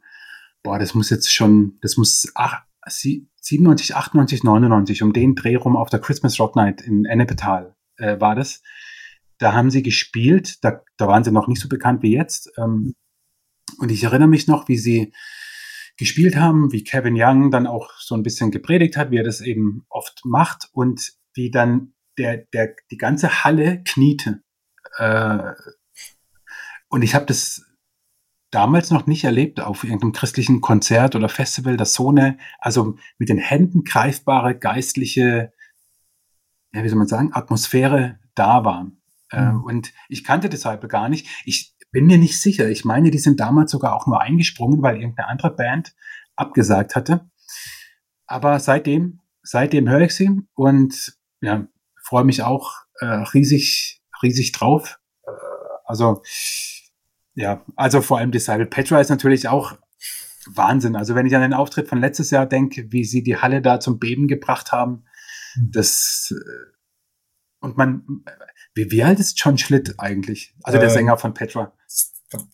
boah, 0.62 0.78
das 0.78 0.94
muss 0.94 1.10
jetzt 1.10 1.34
schon, 1.34 1.78
das 1.80 1.96
muss 1.96 2.30
ach, 2.36 2.62
97, 2.86 3.96
98, 3.96 4.44
99, 4.44 5.02
um 5.02 5.12
den 5.12 5.34
Dreh 5.34 5.56
rum 5.56 5.76
auf 5.76 5.90
der 5.90 6.00
Christmas 6.00 6.38
Rock 6.38 6.54
Night 6.54 6.80
in 6.80 7.04
Ennepetal 7.04 7.76
war 7.98 8.34
das. 8.34 8.62
Da 9.38 9.52
haben 9.52 9.70
sie 9.70 9.82
gespielt, 9.82 10.64
da, 10.64 10.82
da 10.96 11.06
waren 11.06 11.22
sie 11.22 11.30
noch 11.30 11.46
nicht 11.46 11.60
so 11.60 11.68
bekannt 11.68 12.02
wie 12.02 12.12
jetzt. 12.12 12.50
Ähm, 12.58 12.94
und 13.82 13.90
ich 13.90 14.04
erinnere 14.04 14.28
mich 14.28 14.46
noch, 14.46 14.68
wie 14.68 14.78
sie 14.78 15.12
gespielt 15.96 16.36
haben, 16.36 16.70
wie 16.72 16.84
Kevin 16.84 17.16
Young 17.16 17.50
dann 17.50 17.66
auch 17.66 17.90
so 17.98 18.14
ein 18.14 18.22
bisschen 18.22 18.52
gepredigt 18.52 18.96
hat, 18.96 19.10
wie 19.10 19.18
er 19.18 19.24
das 19.24 19.40
eben 19.40 19.84
oft 19.88 20.24
macht 20.24 20.68
und 20.72 21.12
wie 21.34 21.50
dann 21.50 21.92
der, 22.16 22.38
der, 22.52 22.76
die 22.92 22.96
ganze 22.96 23.44
Halle 23.44 23.82
kniete. 23.82 24.42
Äh, 24.98 25.52
und 26.88 27.02
ich 27.02 27.16
habe 27.16 27.26
das 27.26 27.64
damals 28.50 28.90
noch 28.90 29.06
nicht 29.06 29.24
erlebt 29.24 29.60
auf 29.60 29.82
irgendeinem 29.82 30.12
christlichen 30.12 30.60
Konzert 30.60 31.16
oder 31.16 31.28
Festival, 31.28 31.76
dass 31.76 31.94
so 31.94 32.10
eine, 32.10 32.38
also 32.58 32.96
mit 33.18 33.30
den 33.30 33.38
Händen 33.38 33.82
greifbare 33.82 34.56
geistliche, 34.56 35.52
ja, 36.72 36.84
wie 36.84 36.88
soll 36.88 36.98
man 36.98 37.08
sagen, 37.08 37.32
Atmosphäre 37.32 38.20
da 38.34 38.64
war. 38.64 38.92
Äh, 39.32 39.52
mhm. 39.52 39.64
und 39.64 39.92
ich 40.08 40.22
kannte 40.22 40.48
Disciple 40.48 40.88
gar 40.88 41.08
nicht. 41.08 41.26
Ich 41.44 41.71
bin 41.92 42.06
mir 42.06 42.18
nicht 42.18 42.40
sicher. 42.40 42.68
Ich 42.68 42.84
meine, 42.84 43.10
die 43.10 43.18
sind 43.18 43.38
damals 43.38 43.70
sogar 43.70 43.94
auch 43.94 44.06
nur 44.06 44.20
eingesprungen, 44.20 44.82
weil 44.82 44.96
irgendeine 44.96 45.28
andere 45.28 45.54
Band 45.54 45.94
abgesagt 46.34 46.96
hatte. 46.96 47.30
Aber 48.26 48.58
seitdem, 48.58 49.20
seitdem 49.42 49.88
höre 49.88 50.00
ich 50.00 50.14
sie 50.14 50.30
und 50.54 51.16
ja, 51.40 51.66
freue 52.02 52.24
mich 52.24 52.42
auch 52.42 52.72
äh, 52.98 53.04
riesig, 53.04 54.02
riesig 54.22 54.52
drauf. 54.52 54.98
Äh, 55.26 55.30
also 55.84 56.22
ja, 57.34 57.64
also 57.76 58.00
vor 58.02 58.18
allem 58.18 58.32
Disciple 58.32 58.66
Petra 58.66 59.00
ist 59.00 59.10
natürlich 59.10 59.48
auch 59.48 59.76
Wahnsinn. 60.46 60.96
Also 60.96 61.14
wenn 61.14 61.26
ich 61.26 61.36
an 61.36 61.42
den 61.42 61.54
Auftritt 61.54 61.88
von 61.88 62.00
letztes 62.00 62.30
Jahr 62.30 62.46
denke, 62.46 62.90
wie 62.90 63.04
sie 63.04 63.22
die 63.22 63.36
Halle 63.36 63.62
da 63.62 63.80
zum 63.80 63.98
Beben 63.98 64.28
gebracht 64.28 64.72
haben, 64.72 65.04
hm. 65.54 65.70
das 65.72 66.34
äh, 66.34 66.72
und 67.60 67.76
man, 67.76 68.24
wie, 68.74 68.90
wie 68.90 69.04
alt 69.04 69.20
ist 69.20 69.38
John 69.38 69.56
Schlitt 69.56 69.94
eigentlich? 69.98 70.54
Also 70.62 70.78
der 70.78 70.88
äh, 70.88 70.92
Sänger 70.92 71.16
von 71.16 71.32
Petra. 71.32 71.72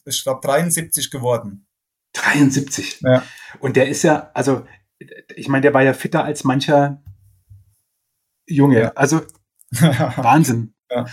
Ich 0.04 0.22
glaube 0.22 0.40
73 0.42 1.10
geworden. 1.10 1.66
73. 2.14 3.00
Ja. 3.00 3.22
Und 3.60 3.76
der 3.76 3.88
ist 3.88 4.02
ja, 4.02 4.30
also 4.34 4.66
ich 5.34 5.48
meine, 5.48 5.62
der 5.62 5.74
war 5.74 5.82
ja 5.82 5.92
fitter 5.92 6.24
als 6.24 6.44
mancher 6.44 7.02
Junge. 8.46 8.80
Ja. 8.80 8.92
Also 8.94 9.22
Wahnsinn. 9.70 10.74
Ja. 10.90 11.06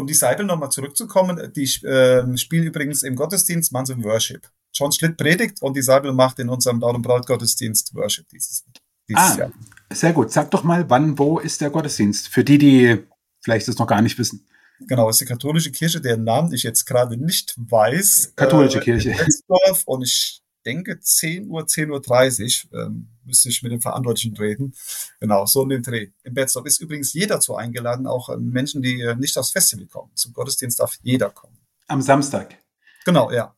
Und 0.00 0.08
die 0.08 0.14
Seite 0.14 0.44
nochmal 0.44 0.70
zurückzukommen, 0.70 1.52
die 1.54 1.64
äh, 1.84 2.36
spielen 2.38 2.64
übrigens 2.64 3.02
im 3.02 3.16
Gottesdienst 3.16 3.72
Manson 3.72 4.02
Worship. 4.02 4.48
John 4.72 4.92
Schlitt 4.92 5.16
predigt 5.16 5.60
und 5.62 5.76
die 5.76 5.82
Seibel 5.82 6.12
macht 6.12 6.38
in 6.38 6.48
unserem 6.48 6.80
Daud- 6.80 6.94
und 6.94 7.02
Braut-Gottesdienst 7.02 7.94
Worship 7.94 8.26
dieses, 8.28 8.64
dieses 9.08 9.22
ah, 9.22 9.36
Jahr. 9.36 9.52
Sehr 9.92 10.12
gut. 10.12 10.32
Sag 10.32 10.50
doch 10.52 10.62
mal, 10.62 10.88
wann, 10.88 11.18
wo 11.18 11.38
ist 11.38 11.60
der 11.60 11.70
Gottesdienst? 11.70 12.28
Für 12.28 12.44
die, 12.44 12.56
die 12.56 13.04
vielleicht 13.42 13.66
das 13.68 13.78
noch 13.78 13.86
gar 13.86 14.00
nicht 14.00 14.18
wissen. 14.18 14.46
Genau, 14.88 15.08
es 15.08 15.16
ist 15.16 15.20
die 15.22 15.32
katholische 15.32 15.72
Kirche, 15.72 16.00
deren 16.00 16.24
Namen 16.24 16.52
ich 16.52 16.62
jetzt 16.62 16.84
gerade 16.84 17.16
nicht 17.16 17.54
weiß. 17.56 18.32
Katholische 18.36 18.78
äh, 18.78 18.82
Kirche. 18.82 19.10
In 19.10 19.76
und 19.86 20.02
ich 20.02 20.42
denke 20.64 21.00
10 21.00 21.48
Uhr, 21.48 21.62
10.30 21.62 22.72
Uhr, 22.72 22.86
ähm, 22.86 23.08
müsste 23.24 23.48
ich 23.48 23.62
mit 23.62 23.72
dem 23.72 23.80
Verantwortlichen 23.80 24.36
reden. 24.36 24.74
Genau, 25.20 25.46
so 25.46 25.62
in 25.62 25.70
dem 25.70 25.82
Dreh. 25.82 26.10
Im 26.22 26.34
Betzdorf 26.34 26.66
ist 26.66 26.80
übrigens 26.80 27.12
jeder 27.12 27.36
dazu 27.36 27.56
eingeladen, 27.56 28.06
auch 28.06 28.28
äh, 28.28 28.36
Menschen, 28.36 28.82
die 28.82 29.00
äh, 29.00 29.14
nicht 29.16 29.36
aufs 29.38 29.52
Festival 29.52 29.86
kommen. 29.86 30.10
Zum 30.14 30.32
Gottesdienst 30.32 30.80
darf 30.80 30.98
jeder 31.02 31.30
kommen. 31.30 31.58
Am 31.86 32.02
Samstag. 32.02 32.56
Genau, 33.04 33.30
ja. 33.30 33.54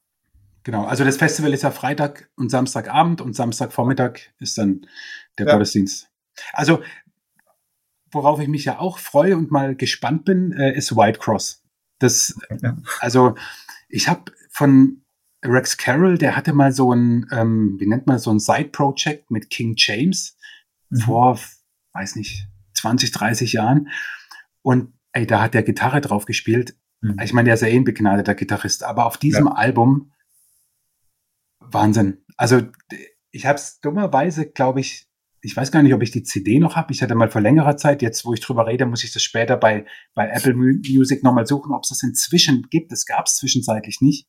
Genau, 0.64 0.84
also 0.84 1.04
das 1.04 1.16
Festival 1.16 1.52
ist 1.52 1.62
ja 1.62 1.72
Freitag 1.72 2.30
und 2.36 2.50
Samstagabend 2.50 3.20
und 3.20 3.34
Samstagvormittag 3.34 4.20
ist 4.38 4.56
dann 4.58 4.86
der 5.38 5.46
ja. 5.46 5.52
Gottesdienst. 5.52 6.08
Also, 6.52 6.82
worauf 8.12 8.40
ich 8.40 8.48
mich 8.48 8.64
ja 8.64 8.78
auch 8.78 8.98
freue 8.98 9.36
und 9.36 9.50
mal 9.50 9.74
gespannt 9.74 10.24
bin, 10.24 10.52
äh, 10.52 10.76
ist 10.76 10.96
White 10.96 11.18
Cross. 11.18 11.62
Das, 11.98 12.38
ja. 12.62 12.76
also, 13.00 13.34
ich 13.88 14.08
habe 14.08 14.32
von 14.50 15.02
Rex 15.44 15.76
Carroll, 15.76 16.18
der 16.18 16.36
hatte 16.36 16.52
mal 16.52 16.72
so 16.72 16.92
ein, 16.92 17.26
ähm, 17.32 17.76
wie 17.78 17.86
nennt 17.86 18.06
man 18.06 18.18
so 18.18 18.30
ein 18.30 18.38
Side-Project 18.38 19.30
mit 19.30 19.50
King 19.50 19.74
James 19.76 20.36
mhm. 20.90 20.98
vor, 20.98 21.38
weiß 21.94 22.16
nicht, 22.16 22.46
20, 22.74 23.10
30 23.10 23.52
Jahren. 23.52 23.88
Und 24.62 24.92
ey, 25.12 25.26
da 25.26 25.42
hat 25.42 25.54
der 25.54 25.62
Gitarre 25.62 26.00
drauf 26.00 26.26
gespielt. 26.26 26.76
Mhm. 27.00 27.18
Ich 27.22 27.32
meine, 27.32 27.46
der 27.46 27.54
ist 27.54 27.62
ja 27.62 27.68
eh 27.68 27.76
ein 27.76 27.84
begnadeter 27.84 28.34
Gitarrist, 28.34 28.84
aber 28.84 29.06
auf 29.06 29.16
diesem 29.16 29.46
ja. 29.46 29.52
Album 29.52 30.12
Wahnsinn. 31.60 32.18
Also 32.36 32.62
ich 33.30 33.46
habe 33.46 33.56
es 33.56 33.80
dummerweise, 33.80 34.46
glaube 34.46 34.80
ich, 34.80 35.08
ich 35.44 35.56
weiß 35.56 35.72
gar 35.72 35.82
nicht, 35.82 35.92
ob 35.92 36.02
ich 36.02 36.12
die 36.12 36.22
CD 36.22 36.60
noch 36.60 36.76
habe. 36.76 36.92
Ich 36.92 37.02
hatte 37.02 37.16
mal 37.16 37.28
vor 37.28 37.40
längerer 37.40 37.76
Zeit, 37.76 38.00
jetzt 38.00 38.24
wo 38.24 38.32
ich 38.32 38.40
drüber 38.40 38.66
rede, 38.66 38.86
muss 38.86 39.02
ich 39.02 39.12
das 39.12 39.22
später 39.22 39.56
bei, 39.56 39.84
bei 40.14 40.28
Apple 40.28 40.54
Music 40.54 41.24
nochmal 41.24 41.46
suchen, 41.46 41.72
ob 41.72 41.82
es 41.82 41.88
das 41.88 42.02
inzwischen 42.04 42.68
gibt. 42.70 42.92
Das 42.92 43.06
gab 43.06 43.26
es 43.26 43.36
zwischenzeitlich 43.36 44.00
nicht. 44.00 44.28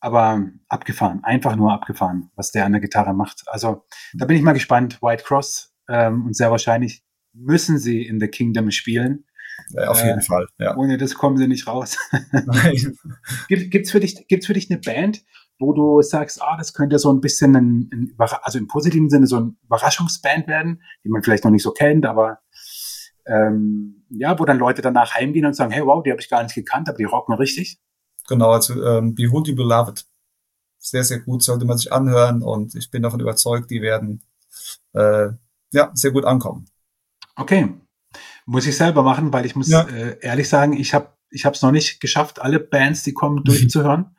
Aber 0.00 0.44
abgefahren, 0.68 1.22
einfach 1.22 1.54
nur 1.54 1.72
abgefahren, 1.72 2.30
was 2.34 2.50
der 2.50 2.66
an 2.66 2.72
der 2.72 2.80
Gitarre 2.80 3.14
macht. 3.14 3.42
Also 3.46 3.84
da 4.14 4.26
bin 4.26 4.36
ich 4.36 4.42
mal 4.42 4.52
gespannt. 4.52 5.00
White 5.00 5.22
Cross 5.22 5.72
ähm, 5.88 6.26
und 6.26 6.36
sehr 6.36 6.50
wahrscheinlich 6.50 7.04
müssen 7.32 7.78
sie 7.78 8.02
in 8.02 8.18
The 8.18 8.26
Kingdom 8.26 8.72
spielen. 8.72 9.24
Ja, 9.70 9.88
auf 9.88 10.02
jeden 10.02 10.18
äh, 10.18 10.22
Fall. 10.22 10.48
Ja. 10.58 10.76
Ohne 10.76 10.98
das 10.98 11.14
kommen 11.14 11.36
sie 11.36 11.46
nicht 11.46 11.68
raus. 11.68 11.96
Gibt 13.48 13.86
es 13.86 13.92
für, 13.92 14.00
dich, 14.00 14.26
gibt's 14.26 14.46
für 14.46 14.54
dich 14.54 14.68
eine 14.70 14.80
Band, 14.80 15.22
wo 15.62 15.72
du 15.72 16.02
sagst, 16.02 16.42
ah, 16.42 16.56
das 16.58 16.74
könnte 16.74 16.98
so 16.98 17.10
ein 17.10 17.20
bisschen 17.20 17.56
ein, 17.56 17.90
ein 17.92 18.14
also 18.18 18.58
im 18.58 18.68
positiven 18.68 19.08
Sinne 19.08 19.26
so 19.26 19.40
ein 19.40 19.56
Überraschungsband 19.64 20.46
werden, 20.48 20.82
die 21.04 21.08
man 21.08 21.22
vielleicht 21.22 21.44
noch 21.44 21.50
nicht 21.50 21.62
so 21.62 21.70
kennt, 21.70 22.04
aber 22.04 22.40
ähm, 23.24 24.04
ja, 24.10 24.38
wo 24.38 24.44
dann 24.44 24.58
Leute 24.58 24.82
danach 24.82 25.14
heimgehen 25.14 25.46
und 25.46 25.54
sagen, 25.54 25.70
hey, 25.70 25.86
wow, 25.86 26.02
die 26.02 26.10
habe 26.10 26.20
ich 26.20 26.28
gar 26.28 26.42
nicht 26.42 26.54
gekannt, 26.54 26.88
aber 26.88 26.98
die 26.98 27.04
rocken 27.04 27.34
richtig. 27.34 27.80
Genau, 28.28 28.50
also 28.50 28.84
ähm, 28.84 29.14
Behold 29.14 29.48
You 29.48 29.54
Beloved. 29.54 30.04
Sehr, 30.78 31.04
sehr 31.04 31.20
gut, 31.20 31.44
sollte 31.44 31.64
man 31.64 31.78
sich 31.78 31.92
anhören 31.92 32.42
und 32.42 32.74
ich 32.74 32.90
bin 32.90 33.02
davon 33.02 33.20
überzeugt, 33.20 33.70
die 33.70 33.80
werden 33.80 34.20
äh, 34.94 35.28
ja 35.72 35.90
sehr 35.94 36.10
gut 36.10 36.24
ankommen. 36.24 36.66
Okay. 37.36 37.72
Muss 38.44 38.66
ich 38.66 38.76
selber 38.76 39.04
machen, 39.04 39.32
weil 39.32 39.46
ich 39.46 39.54
muss 39.54 39.68
ja. 39.68 39.82
äh, 39.82 40.18
ehrlich 40.20 40.48
sagen, 40.48 40.72
ich 40.72 40.92
habe 40.92 41.12
ich 41.30 41.44
es 41.44 41.62
noch 41.62 41.70
nicht 41.70 42.00
geschafft, 42.00 42.42
alle 42.42 42.60
Bands, 42.60 43.04
die 43.04 43.14
kommen, 43.14 43.44
durchzuhören. 43.44 44.16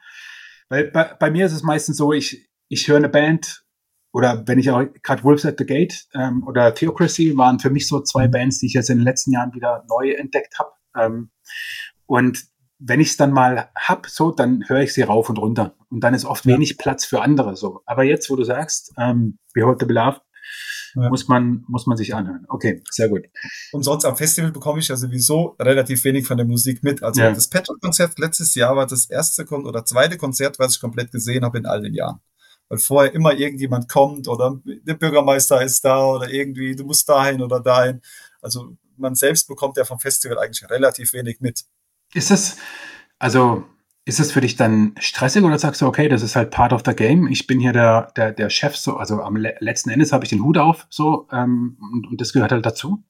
Weil 0.73 0.89
bei, 0.89 1.03
bei 1.19 1.29
mir 1.29 1.45
ist 1.45 1.53
es 1.53 1.61
meistens 1.61 1.97
so, 1.97 2.13
ich, 2.13 2.49
ich 2.67 2.87
höre 2.87 2.97
eine 2.97 3.07
Band 3.07 3.63
oder 4.11 4.47
wenn 4.47 4.57
ich 4.57 4.71
auch 4.71 4.83
gerade 5.03 5.23
Wolves 5.23 5.45
at 5.45 5.59
the 5.59 5.67
Gate 5.67 6.07
ähm, 6.15 6.43
oder 6.47 6.73
Theocracy 6.73 7.37
waren 7.37 7.59
für 7.59 7.69
mich 7.69 7.87
so 7.87 8.01
zwei 8.01 8.25
mhm. 8.25 8.31
Bands, 8.31 8.57
die 8.57 8.65
ich 8.65 8.73
jetzt 8.73 8.89
in 8.89 8.97
den 8.97 9.03
letzten 9.03 9.31
Jahren 9.31 9.53
wieder 9.53 9.85
neu 9.87 10.13
entdeckt 10.13 10.57
habe. 10.57 10.71
Ähm, 10.97 11.29
und 12.07 12.45
wenn 12.79 12.99
ich 12.99 13.09
es 13.09 13.17
dann 13.17 13.31
mal 13.31 13.69
hab, 13.75 14.07
so, 14.07 14.31
dann 14.31 14.67
höre 14.67 14.81
ich 14.81 14.95
sie 14.95 15.03
rauf 15.03 15.29
und 15.29 15.37
runter. 15.37 15.75
Und 15.91 16.03
dann 16.03 16.15
ist 16.15 16.25
oft 16.25 16.43
ja. 16.45 16.55
wenig 16.55 16.79
Platz 16.79 17.05
für 17.05 17.21
andere. 17.21 17.55
So. 17.55 17.81
Aber 17.85 18.03
jetzt, 18.03 18.31
wo 18.31 18.35
du 18.35 18.43
sagst, 18.43 18.93
ähm, 18.97 19.37
Behold 19.53 19.79
the 19.79 19.85
Beloved, 19.85 20.21
ja. 20.95 21.09
muss, 21.09 21.27
man, 21.27 21.63
muss 21.67 21.85
man 21.85 21.97
sich 21.97 22.13
anhören. 22.15 22.45
Okay, 22.47 22.81
sehr 22.89 23.09
gut. 23.09 23.25
Und 23.71 23.83
sonst 23.83 24.05
am 24.05 24.15
Festival 24.15 24.51
bekomme 24.51 24.79
ich 24.79 24.87
ja 24.87 24.95
sowieso 24.95 25.55
relativ 25.59 26.03
wenig 26.03 26.27
von 26.27 26.37
der 26.37 26.45
Musik 26.45 26.83
mit. 26.83 27.03
Also 27.03 27.21
ja. 27.21 27.31
das 27.31 27.49
Petrol-Konzert 27.49 28.19
letztes 28.19 28.55
Jahr 28.55 28.75
war 28.75 28.85
das 28.85 29.09
erste 29.09 29.45
Kon 29.45 29.65
oder 29.65 29.85
zweite 29.85 30.17
Konzert, 30.17 30.59
was 30.59 30.75
ich 30.75 30.81
komplett 30.81 31.11
gesehen 31.11 31.43
habe 31.43 31.57
in 31.57 31.65
all 31.65 31.81
den 31.81 31.93
Jahren. 31.93 32.19
Weil 32.69 32.79
vorher 32.79 33.13
immer 33.13 33.33
irgendjemand 33.33 33.89
kommt 33.89 34.27
oder 34.27 34.59
der 34.65 34.95
Bürgermeister 34.95 35.61
ist 35.61 35.83
da 35.83 36.05
oder 36.05 36.29
irgendwie, 36.29 36.75
du 36.75 36.85
musst 36.85 37.07
dahin 37.09 37.41
oder 37.41 37.59
dahin. 37.59 38.01
Also 38.41 38.77
man 38.97 39.15
selbst 39.15 39.47
bekommt 39.47 39.77
ja 39.77 39.85
vom 39.85 39.99
Festival 39.99 40.39
eigentlich 40.39 40.69
relativ 40.69 41.13
wenig 41.13 41.39
mit. 41.39 41.63
Ist 42.13 42.31
das, 42.31 42.57
also 43.19 43.63
ist 44.05 44.19
es 44.19 44.31
für 44.31 44.41
dich 44.41 44.55
dann 44.55 44.95
stressig 44.99 45.43
oder 45.43 45.57
sagst 45.57 45.81
du, 45.81 45.87
okay, 45.87 46.09
das 46.09 46.23
ist 46.23 46.35
halt 46.35 46.51
part 46.51 46.73
of 46.73 46.81
the 46.85 46.93
game, 46.93 47.27
ich 47.27 47.47
bin 47.47 47.59
hier 47.59 47.71
der, 47.71 48.11
der, 48.17 48.33
der 48.33 48.49
Chef, 48.49 48.75
so, 48.75 48.97
also 48.97 49.21
am 49.21 49.37
le 49.37 49.55
letzten 49.59 49.89
Endes 49.89 50.11
habe 50.11 50.25
ich 50.25 50.29
den 50.29 50.43
Hut 50.43 50.57
auf, 50.57 50.87
so, 50.89 51.27
ähm, 51.31 51.77
und, 51.93 52.07
und 52.07 52.21
das 52.21 52.33
gehört 52.33 52.51
halt 52.51 52.65
dazu? 52.65 53.03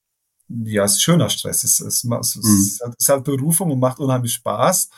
Ja, 0.50 0.84
es 0.84 0.94
ist 0.94 1.04
schöner 1.04 1.30
Stress. 1.30 1.64
Es, 1.64 1.80
es, 1.80 2.04
es, 2.04 2.04
mhm. 2.04 2.20
es, 2.20 2.80
ist 2.98 3.10
halt 3.10 3.24
Berufung 3.24 3.72
und 3.72 3.80
macht 3.80 4.00
unheimlich 4.00 4.34
Spaß. 4.34 4.90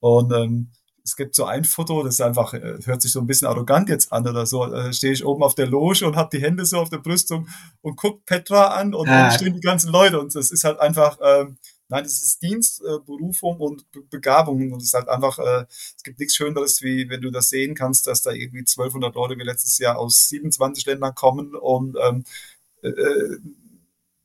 Und 0.00 0.32
ähm, 0.32 0.70
es 1.04 1.14
gibt 1.14 1.34
so 1.34 1.44
ein 1.44 1.64
Foto, 1.64 2.02
das 2.02 2.20
einfach, 2.20 2.54
äh, 2.54 2.78
hört 2.84 3.02
sich 3.02 3.12
so 3.12 3.20
ein 3.20 3.26
bisschen 3.26 3.46
arrogant 3.46 3.88
jetzt 3.88 4.12
an 4.12 4.26
oder 4.26 4.46
so. 4.46 4.66
Da 4.66 4.92
stehe 4.92 5.12
ich 5.12 5.24
oben 5.24 5.42
auf 5.42 5.54
der 5.54 5.66
Loge 5.66 6.06
und 6.06 6.16
habe 6.16 6.36
die 6.36 6.42
Hände 6.42 6.64
so 6.64 6.78
auf 6.78 6.88
der 6.88 6.98
Brüstung 6.98 7.46
und 7.82 7.96
guck 7.96 8.24
Petra 8.24 8.68
an 8.68 8.94
und 8.94 9.08
ah. 9.08 9.28
dann 9.28 9.32
stehen 9.32 9.54
die 9.54 9.60
ganzen 9.60 9.92
Leute. 9.92 10.18
Und 10.18 10.34
das 10.34 10.50
ist 10.50 10.64
halt 10.64 10.80
einfach, 10.80 11.18
ähm, 11.22 11.58
Nein, 11.88 12.04
es 12.04 12.22
ist 12.22 12.42
Dienst, 12.42 12.82
äh, 12.82 12.98
Berufung 13.04 13.58
und 13.60 13.90
Be 13.92 14.02
Begabung. 14.10 14.72
Und 14.72 14.80
es 14.80 14.88
ist 14.88 14.94
halt 14.94 15.08
einfach, 15.08 15.38
äh, 15.38 15.66
es 15.70 16.02
gibt 16.02 16.18
nichts 16.18 16.34
Schöneres, 16.34 16.82
wie 16.82 17.08
wenn 17.08 17.20
du 17.20 17.30
das 17.30 17.48
sehen 17.48 17.74
kannst, 17.74 18.06
dass 18.06 18.22
da 18.22 18.32
irgendwie 18.32 18.64
1200 18.64 19.14
Leute 19.14 19.38
wie 19.38 19.44
letztes 19.44 19.78
Jahr 19.78 19.98
aus 19.98 20.28
27 20.28 20.86
Ländern 20.86 21.14
kommen 21.14 21.54
und 21.54 21.96
ähm, 22.02 22.24
äh, 22.82 22.88
äh, 22.88 23.38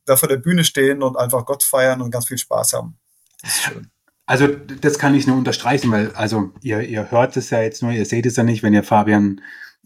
da 0.04 0.16
vor 0.16 0.28
der 0.28 0.38
Bühne 0.38 0.64
stehen 0.64 1.02
und 1.02 1.16
einfach 1.16 1.46
Gott 1.46 1.62
feiern 1.62 2.02
und 2.02 2.10
ganz 2.10 2.26
viel 2.26 2.38
Spaß 2.38 2.72
haben. 2.72 2.98
Das 3.40 3.50
ist 3.52 3.62
schön. 3.62 3.90
Also 4.26 4.46
das 4.46 4.98
kann 4.98 5.14
ich 5.14 5.26
nur 5.26 5.36
unterstreichen, 5.36 5.90
weil 5.90 6.12
also 6.12 6.50
ihr, 6.62 6.80
ihr 6.80 7.10
hört 7.10 7.36
es 7.36 7.50
ja 7.50 7.60
jetzt 7.60 7.82
nur, 7.82 7.92
ihr 7.92 8.06
seht 8.06 8.26
es 8.26 8.36
ja 8.36 8.42
nicht, 8.44 8.62
wenn 8.62 8.74
ihr 8.74 8.84
Fabian 8.84 9.40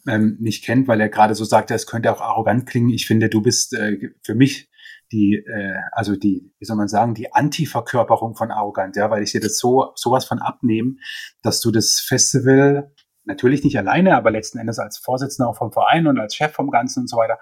ähm, 0.06 0.36
nicht 0.40 0.64
kennt, 0.64 0.88
weil 0.88 1.00
er 1.00 1.08
gerade 1.08 1.34
so 1.34 1.44
sagt, 1.44 1.70
es 1.70 1.86
könnte 1.86 2.12
auch 2.12 2.20
arrogant 2.20 2.66
klingen. 2.66 2.90
Ich 2.90 3.06
finde, 3.06 3.28
du 3.28 3.40
bist 3.40 3.74
äh, 3.74 4.10
für 4.22 4.34
mich 4.34 4.68
die, 5.12 5.36
äh, 5.36 5.76
also 5.92 6.16
die, 6.16 6.52
wie 6.58 6.64
soll 6.64 6.76
man 6.76 6.88
sagen, 6.88 7.14
die 7.14 7.32
Anti-Verkörperung 7.32 8.34
von 8.34 8.50
arrogant, 8.50 8.96
ja, 8.96 9.10
weil 9.10 9.22
ich 9.22 9.32
dir 9.32 9.40
das 9.40 9.58
so, 9.58 9.92
sowas 9.94 10.24
von 10.24 10.38
abnehmen, 10.38 10.98
dass 11.42 11.60
du 11.60 11.70
das 11.70 12.00
Festival 12.00 12.92
natürlich 13.24 13.64
nicht 13.64 13.78
alleine, 13.78 14.16
aber 14.16 14.30
letzten 14.30 14.58
Endes 14.58 14.78
als 14.78 14.98
Vorsitzender 14.98 15.48
auch 15.48 15.56
vom 15.56 15.72
Verein 15.72 16.06
und 16.06 16.18
als 16.18 16.34
Chef 16.34 16.52
vom 16.52 16.70
Ganzen 16.70 17.00
und 17.00 17.10
so 17.10 17.16
weiter, 17.16 17.38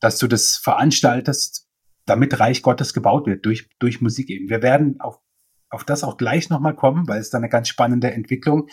dass 0.00 0.18
du 0.18 0.26
das 0.28 0.56
veranstaltest, 0.56 1.68
damit 2.04 2.38
Reich 2.38 2.62
Gottes 2.62 2.94
gebaut 2.94 3.26
wird, 3.26 3.44
durch, 3.44 3.68
durch 3.78 4.00
Musik 4.00 4.30
eben. 4.30 4.48
Wir 4.48 4.62
werden 4.62 5.00
auf, 5.00 5.20
auf 5.70 5.84
das 5.84 6.04
auch 6.04 6.16
gleich 6.16 6.48
nochmal 6.48 6.76
kommen, 6.76 7.08
weil 7.08 7.20
es 7.20 7.30
da 7.30 7.38
eine 7.38 7.48
ganz 7.48 7.68
spannende 7.68 8.12
Entwicklung 8.12 8.68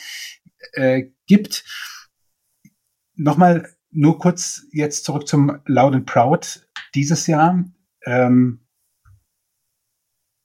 äh, 0.74 1.10
gibt. 1.26 1.65
Nochmal 3.15 3.67
nur 3.89 4.19
kurz 4.19 4.65
jetzt 4.72 5.06
zurück 5.06 5.28
zum 5.28 5.60
Loud 5.65 5.96
and 5.96 6.06
Proud 6.06 6.67
dieses 6.93 7.28
Jahr. 7.28 7.63
Ähm, 8.06 8.63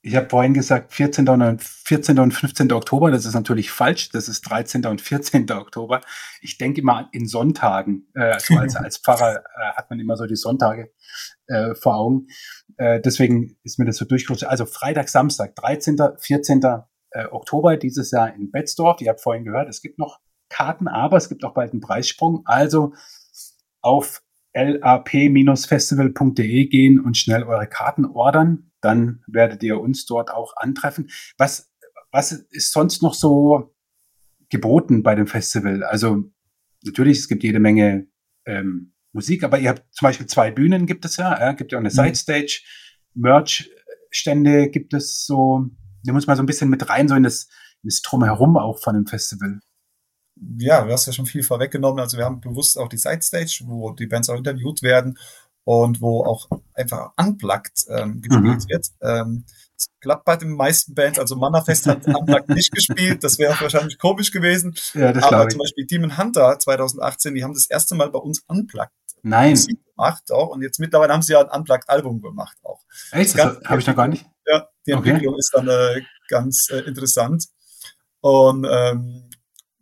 ich 0.01 0.15
habe 0.17 0.29
vorhin 0.29 0.55
gesagt 0.55 0.93
14. 0.95 1.29
Und, 1.29 1.63
14. 1.63 2.19
und 2.19 2.33
15. 2.33 2.73
Oktober, 2.73 3.11
das 3.11 3.27
ist 3.27 3.35
natürlich 3.35 3.71
falsch, 3.71 4.11
das 4.11 4.29
ist 4.29 4.43
13. 4.43 4.87
und 4.87 5.01
14. 5.01 5.51
Oktober. 5.51 6.01
Ich 6.41 6.57
denke 6.57 6.81
immer 6.81 7.09
in 7.13 7.27
Sonntagen, 7.27 8.09
äh, 8.15 8.33
also 8.33 8.57
als, 8.57 8.77
als 8.77 8.99
Pfarrer 8.99 9.41
äh, 9.41 9.73
hat 9.77 9.91
man 9.91 9.99
immer 9.99 10.17
so 10.17 10.27
die 10.27 10.37
Sonntage 10.37 10.93
äh, 11.47 11.75
vor 11.75 11.97
Augen. 11.97 12.29
Äh, 12.77 13.01
deswegen 13.01 13.59
ist 13.65 13.79
mir 13.79 13.87
das 13.87 13.97
so 13.97 14.05
durchgerutscht. 14.05 14.45
Also 14.45 14.67
Freitag, 14.67 15.09
Samstag, 15.09 15.57
13., 15.57 15.99
14. 16.19 16.63
Äh, 17.11 17.27
Oktober 17.31 17.77
dieses 17.77 18.11
Jahr 18.11 18.35
in 18.35 18.51
Betzdorf. 18.51 19.01
Ihr 19.01 19.11
habt 19.11 19.21
vorhin 19.21 19.45
gehört, 19.45 19.69
es 19.69 19.83
gibt 19.83 19.99
noch 19.99 20.21
Karten, 20.49 20.89
aber 20.89 21.17
es 21.17 21.29
gibt 21.29 21.45
auch 21.45 21.55
bald 21.55 21.73
einen 21.73 21.81
Preissprung. 21.81 22.43
Also 22.45 22.95
auf 23.83 24.23
lap-festival.de 24.65 26.67
gehen 26.67 27.01
und 27.01 27.17
schnell 27.17 27.45
eure 27.45 27.67
Karten 27.67 28.05
ordern. 28.05 28.71
Dann 28.81 29.23
werdet 29.27 29.63
ihr 29.63 29.81
uns 29.81 30.07
dort 30.07 30.31
auch 30.31 30.57
antreffen. 30.57 31.11
Was, 31.37 31.73
was 32.11 32.33
ist 32.33 32.73
sonst 32.73 33.03
noch 33.03 33.15
so 33.15 33.75
geboten 34.51 35.03
bei 35.03 35.15
dem 35.15 35.27
Festival? 35.27 35.83
Also 35.83 36.25
natürlich, 36.85 37.19
es 37.19 37.29
gibt 37.29 37.43
jede 37.43 37.61
Menge 37.61 38.07
ähm, 38.47 38.93
Musik, 39.13 39.43
aber 39.43 39.59
ihr 39.59 39.71
habt 39.71 39.85
zum 39.93 40.07
Beispiel 40.07 40.27
zwei 40.27 40.51
Bühnen 40.51 40.87
gibt 40.87 41.05
es 41.05 41.17
ja, 41.17 41.39
ja 41.39 41.53
gibt 41.53 41.73
ja 41.73 41.79
auch 41.79 41.83
eine 41.83 41.89
mhm. 41.89 41.95
Side-Stage, 41.95 42.63
Merch-Stände 43.15 44.71
gibt 44.71 44.95
es 44.95 45.27
so, 45.27 45.67
da 46.05 46.13
muss 46.13 46.27
man 46.27 46.37
so 46.37 46.43
ein 46.43 46.47
bisschen 46.47 46.71
mit 46.71 46.89
rein, 46.89 47.09
so 47.09 47.15
in 47.15 47.23
das, 47.23 47.49
in 47.83 47.89
das 47.89 48.03
Drumherum 48.03 48.57
auch 48.57 48.81
von 48.81 48.95
dem 48.95 49.07
Festival 49.07 49.61
ja, 50.59 50.85
du 50.85 50.93
hast 50.93 51.07
ja 51.07 51.13
schon 51.13 51.27
viel 51.27 51.43
vorweggenommen. 51.43 52.01
Also 52.01 52.17
wir 52.17 52.25
haben 52.25 52.41
bewusst 52.41 52.79
auch 52.79 52.89
die 52.89 52.99
Side 52.99 53.23
Stage, 53.23 53.63
wo 53.67 53.93
die 53.93 54.07
Bands 54.07 54.29
auch 54.29 54.37
interviewt 54.37 54.83
werden 54.83 55.19
und 55.65 56.01
wo 56.01 56.25
auch 56.25 56.49
einfach 56.75 57.13
unplugged 57.17 57.87
ähm, 57.89 58.23
gespielt 58.23 58.65
mhm. 58.65 58.69
wird. 58.69 58.87
Ähm, 59.03 59.45
klappt 60.01 60.25
bei 60.25 60.37
den 60.37 60.53
meisten 60.53 60.95
Bands. 60.95 61.19
Also 61.19 61.37
Mannerfest 61.37 61.87
hat 61.87 62.07
Unplugged 62.07 62.49
nicht 62.55 62.73
gespielt. 62.73 63.23
Das 63.23 63.39
wäre 63.39 63.61
wahrscheinlich 63.61 63.99
komisch 63.99 64.31
gewesen. 64.31 64.75
Ja, 64.95 65.13
das 65.13 65.25
Aber 65.25 65.49
zum 65.49 65.59
Beispiel 65.59 65.87
Demon 65.87 66.17
Hunter 66.17 66.59
2018, 66.59 67.35
die 67.35 67.45
haben 67.45 67.55
das 67.55 67.69
erste 67.69 67.95
Mal 67.95 68.11
bei 68.11 68.19
uns 68.19 68.43
Unplugged 68.47 68.93
Nein. 69.23 69.59
gemacht 69.95 70.31
auch. 70.33 70.49
Und 70.49 70.63
jetzt 70.63 70.81
mittlerweile 70.81 71.13
haben 71.13 71.23
sie 71.23 71.33
ja 71.33 71.41
ein 71.41 71.61
Unplugged-Album 71.61 72.23
gemacht 72.23 72.57
auch. 72.63 72.81
Echt? 73.13 73.39
Das, 73.39 73.59
das 73.59 73.69
habe 73.69 73.81
ich 73.81 73.87
noch 73.87 73.97
gar 73.97 74.09
nicht. 74.09 74.25
Ja, 74.47 74.69
die 74.87 74.93
Entwicklung 74.93 75.35
okay. 75.35 75.39
ist 75.39 75.53
dann 75.55 75.69
äh, 75.69 76.03
ganz 76.29 76.71
äh, 76.71 76.79
interessant. 76.81 77.47
Und 78.21 78.67
ähm, 78.69 79.28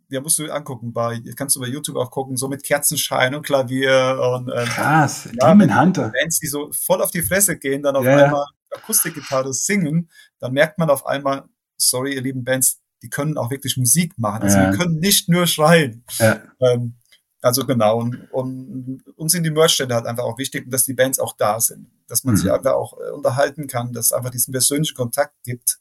ja, 0.09 0.21
musst 0.21 0.39
du 0.39 0.49
angucken. 0.49 0.93
Bei, 0.93 1.21
kannst 1.35 1.55
du 1.55 1.59
bei 1.59 1.67
YouTube 1.67 1.97
auch 1.97 2.11
gucken, 2.11 2.37
so 2.37 2.47
mit 2.47 2.63
Kerzenschein 2.63 3.35
und 3.35 3.43
Klavier 3.43 4.19
und 4.35 4.49
ähm, 4.49 4.65
krass, 4.65 5.29
ja, 5.33 5.53
Demon 5.53 5.79
Hunter. 5.79 6.09
Bands, 6.09 6.39
die 6.39 6.47
so 6.47 6.71
voll 6.73 7.01
auf 7.01 7.11
die 7.11 7.21
Fresse 7.21 7.57
gehen, 7.57 7.83
dann 7.83 7.95
auf 7.95 8.05
ja, 8.05 8.25
einmal 8.25 8.45
Akustikgitarre 8.71 9.53
singen, 9.53 10.09
dann 10.39 10.53
merkt 10.53 10.77
man 10.77 10.89
auf 10.89 11.05
einmal, 11.05 11.45
sorry, 11.77 12.15
ihr 12.15 12.21
lieben 12.21 12.43
Bands, 12.43 12.79
die 13.01 13.09
können 13.09 13.37
auch 13.37 13.51
wirklich 13.51 13.77
Musik 13.77 14.17
machen. 14.17 14.43
Also 14.43 14.57
ja. 14.57 14.71
die 14.71 14.77
können 14.77 14.99
nicht 14.99 15.29
nur 15.29 15.47
schreien. 15.47 16.03
Ja. 16.19 16.41
Ähm, 16.59 16.95
also 17.41 17.65
genau, 17.65 17.99
und, 17.99 18.29
und 18.31 19.03
uns 19.15 19.31
sind 19.31 19.43
die 19.43 19.51
Merchstände 19.51 19.93
halt 19.93 20.05
einfach 20.05 20.23
auch 20.23 20.37
wichtig, 20.37 20.69
dass 20.69 20.85
die 20.85 20.93
Bands 20.93 21.19
auch 21.19 21.35
da 21.37 21.59
sind, 21.59 21.87
dass 22.07 22.23
man 22.23 22.33
mhm. 22.33 22.39
sich 22.39 22.51
einfach 22.51 22.73
auch 22.73 22.93
äh, 22.99 23.11
unterhalten 23.11 23.67
kann, 23.67 23.93
dass 23.93 24.07
es 24.07 24.11
einfach 24.11 24.31
diesen 24.31 24.51
persönlichen 24.51 24.95
Kontakt 24.95 25.35
gibt. 25.43 25.77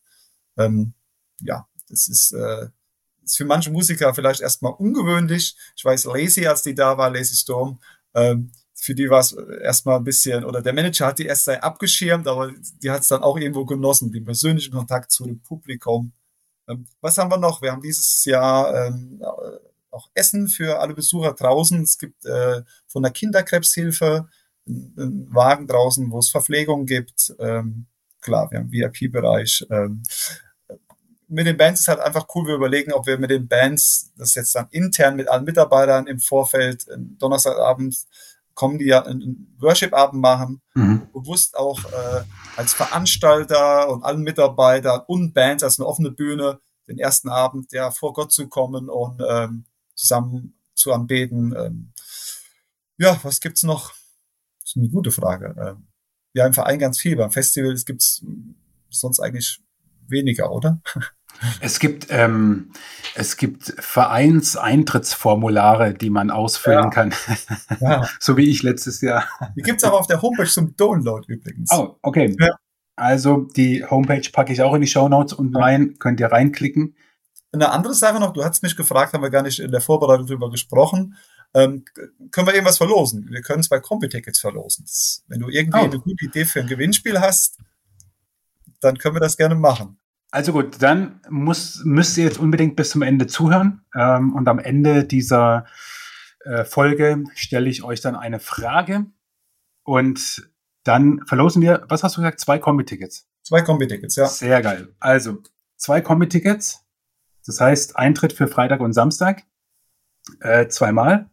Ähm, 0.58 0.92
ja, 1.40 1.66
das 1.88 2.08
ist, 2.08 2.32
äh, 2.32 2.68
ist 3.26 3.36
für 3.36 3.44
manche 3.44 3.70
Musiker 3.70 4.14
vielleicht 4.14 4.40
erstmal 4.40 4.72
ungewöhnlich. 4.72 5.56
Ich 5.76 5.84
weiß, 5.84 6.04
Lazy, 6.04 6.46
als 6.46 6.62
die 6.62 6.74
da 6.74 6.96
war, 6.96 7.10
Lazy 7.10 7.34
Storm, 7.34 7.78
ähm, 8.14 8.52
für 8.74 8.94
die 8.94 9.10
war 9.10 9.20
es 9.20 9.32
erstmal 9.32 9.96
ein 9.96 10.04
bisschen, 10.04 10.44
oder 10.44 10.62
der 10.62 10.72
Manager 10.72 11.06
hat 11.06 11.18
die 11.18 11.26
erst 11.26 11.48
abgeschirmt, 11.48 12.28
aber 12.28 12.52
die 12.82 12.90
hat 12.90 13.02
es 13.02 13.08
dann 13.08 13.22
auch 13.22 13.36
irgendwo 13.36 13.64
genossen, 13.64 14.12
den 14.12 14.24
persönlichen 14.24 14.72
Kontakt 14.72 15.10
zu 15.10 15.24
dem 15.24 15.40
Publikum. 15.40 16.12
Ähm, 16.68 16.86
was 17.00 17.18
haben 17.18 17.30
wir 17.30 17.38
noch? 17.38 17.62
Wir 17.62 17.72
haben 17.72 17.82
dieses 17.82 18.24
Jahr 18.24 18.86
ähm, 18.86 19.22
auch 19.90 20.08
Essen 20.14 20.48
für 20.48 20.78
alle 20.78 20.94
Besucher 20.94 21.32
draußen. 21.32 21.82
Es 21.82 21.98
gibt 21.98 22.24
äh, 22.26 22.62
von 22.86 23.02
der 23.02 23.12
Kinderkrebshilfe 23.12 24.28
einen 24.66 25.34
Wagen 25.34 25.66
draußen, 25.66 26.10
wo 26.10 26.18
es 26.18 26.30
Verpflegung 26.30 26.86
gibt. 26.86 27.34
Ähm, 27.38 27.86
klar, 28.20 28.50
wir 28.50 28.58
haben 28.58 28.72
VIP-Bereich. 28.72 29.66
Ähm, 29.70 30.02
mit 31.28 31.46
den 31.46 31.56
Bands 31.56 31.80
ist 31.80 31.88
halt 31.88 32.00
einfach 32.00 32.26
cool. 32.34 32.46
Wir 32.46 32.54
überlegen, 32.54 32.92
ob 32.92 33.06
wir 33.06 33.18
mit 33.18 33.30
den 33.30 33.48
Bands, 33.48 34.12
das 34.16 34.34
jetzt 34.34 34.54
dann 34.54 34.68
intern 34.70 35.16
mit 35.16 35.28
allen 35.28 35.44
Mitarbeitern 35.44 36.06
im 36.06 36.20
Vorfeld, 36.20 36.86
Donnerstagabend, 37.18 37.96
kommen, 38.54 38.78
die 38.78 38.86
ja 38.86 39.04
einen 39.04 39.54
Worship-Abend 39.60 40.20
machen, 40.20 40.62
mhm. 40.74 41.08
bewusst 41.12 41.56
auch 41.56 41.84
äh, 41.84 42.24
als 42.56 42.72
Veranstalter 42.72 43.88
und 43.90 44.02
allen 44.02 44.22
Mitarbeitern 44.22 45.02
und 45.06 45.34
Bands 45.34 45.62
als 45.62 45.78
eine 45.78 45.86
offene 45.86 46.10
Bühne 46.10 46.58
den 46.88 46.98
ersten 46.98 47.28
Abend 47.28 47.72
ja 47.72 47.90
vor 47.90 48.14
Gott 48.14 48.32
zu 48.32 48.48
kommen 48.48 48.88
und 48.88 49.22
ähm, 49.28 49.66
zusammen 49.94 50.54
zu 50.74 50.92
anbeten. 50.92 51.54
Ähm, 51.56 51.92
ja, 52.96 53.18
was 53.22 53.40
gibt's 53.40 53.62
noch? 53.62 53.90
Das 54.60 54.70
ist 54.70 54.76
eine 54.76 54.88
gute 54.88 55.10
Frage. 55.10 55.54
Ähm, 55.58 55.86
ja, 56.32 56.46
im 56.46 56.54
Verein 56.54 56.78
ganz 56.78 56.98
viel. 56.98 57.16
Beim 57.16 57.30
Festival 57.30 57.74
gibt's 57.84 58.22
sonst 58.88 59.20
eigentlich 59.20 59.60
weniger, 60.10 60.52
oder? 60.52 60.80
Es 61.60 61.78
gibt, 61.80 62.06
ähm, 62.10 62.70
es 63.14 63.36
gibt 63.36 63.74
Vereinseintrittsformulare, 63.78 65.92
die 65.94 66.10
man 66.10 66.30
ausfüllen 66.30 66.84
ja. 66.84 66.90
kann. 66.90 67.14
Ja. 67.80 68.06
so 68.20 68.36
wie 68.36 68.50
ich 68.50 68.62
letztes 68.62 69.00
Jahr. 69.00 69.24
Die 69.56 69.62
gibt 69.62 69.82
es 69.82 69.88
auch 69.88 69.98
auf 69.98 70.06
der 70.06 70.22
Homepage 70.22 70.46
zum 70.46 70.76
Download 70.76 71.24
übrigens. 71.28 71.70
Oh, 71.72 71.96
okay. 72.02 72.36
Ja. 72.40 72.50
Also 72.96 73.48
die 73.56 73.84
Homepage 73.84 74.28
packe 74.32 74.52
ich 74.52 74.62
auch 74.62 74.74
in 74.74 74.80
die 74.80 74.86
Show 74.86 75.08
Notes 75.08 75.34
und 75.34 75.54
rein, 75.54 75.96
könnt 75.98 76.20
ihr 76.20 76.32
reinklicken. 76.32 76.96
Eine 77.52 77.70
andere 77.70 77.94
Sache 77.94 78.18
noch, 78.18 78.32
du 78.32 78.44
hast 78.44 78.62
mich 78.62 78.76
gefragt, 78.76 79.12
haben 79.12 79.22
wir 79.22 79.30
gar 79.30 79.42
nicht 79.42 79.60
in 79.60 79.70
der 79.70 79.80
Vorbereitung 79.80 80.26
drüber 80.26 80.50
gesprochen. 80.50 81.16
Ähm, 81.54 81.84
können 82.30 82.46
wir 82.46 82.54
irgendwas 82.54 82.78
verlosen? 82.78 83.28
Wir 83.30 83.42
können 83.42 83.62
zwei 83.62 83.80
Kombi-Tickets 83.80 84.40
verlosen. 84.40 84.86
Wenn 85.28 85.40
du 85.40 85.48
irgendwie 85.48 85.78
oh. 85.78 85.84
eine 85.84 85.98
gute 85.98 86.24
Idee 86.24 86.44
für 86.44 86.60
ein 86.60 86.66
Gewinnspiel 86.66 87.20
hast, 87.20 87.58
dann 88.80 88.98
können 88.98 89.16
wir 89.16 89.20
das 89.20 89.36
gerne 89.36 89.54
machen. 89.54 89.98
Also 90.30 90.52
gut, 90.52 90.82
dann 90.82 91.20
muss, 91.30 91.82
müsst 91.84 92.18
ihr 92.18 92.24
jetzt 92.24 92.38
unbedingt 92.38 92.76
bis 92.76 92.90
zum 92.90 93.02
Ende 93.02 93.26
zuhören. 93.26 93.84
Ähm, 93.94 94.34
und 94.34 94.48
am 94.48 94.58
Ende 94.58 95.04
dieser 95.04 95.66
äh, 96.44 96.64
Folge 96.64 97.24
stelle 97.34 97.68
ich 97.68 97.82
euch 97.82 98.00
dann 98.00 98.16
eine 98.16 98.40
Frage. 98.40 99.06
Und 99.82 100.50
dann 100.82 101.24
verlosen 101.26 101.62
wir, 101.62 101.84
was 101.88 102.02
hast 102.02 102.16
du 102.16 102.20
gesagt, 102.20 102.40
zwei 102.40 102.58
Kombi-Tickets? 102.58 103.28
Zwei 103.42 103.62
Kombi-Tickets, 103.62 104.16
ja. 104.16 104.26
Sehr 104.26 104.60
geil. 104.62 104.94
Also, 104.98 105.42
zwei 105.76 106.00
Kombi-Tickets. 106.00 106.84
Das 107.46 107.60
heißt, 107.60 107.96
Eintritt 107.96 108.32
für 108.32 108.48
Freitag 108.48 108.80
und 108.80 108.92
Samstag. 108.92 109.44
Äh, 110.40 110.66
zweimal. 110.68 111.30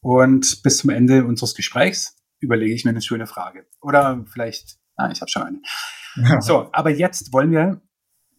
Und 0.00 0.62
bis 0.62 0.78
zum 0.78 0.90
Ende 0.90 1.24
unseres 1.24 1.54
Gesprächs 1.54 2.16
überlege 2.40 2.74
ich 2.74 2.84
mir 2.84 2.90
eine 2.90 3.02
schöne 3.02 3.26
Frage. 3.26 3.66
Oder 3.80 4.24
vielleicht, 4.30 4.78
ah, 4.96 5.10
ich 5.10 5.20
habe 5.20 5.30
schon 5.30 5.42
eine. 5.42 5.60
So, 6.40 6.68
aber 6.72 6.90
jetzt 6.90 7.32
wollen 7.32 7.50
wir 7.50 7.80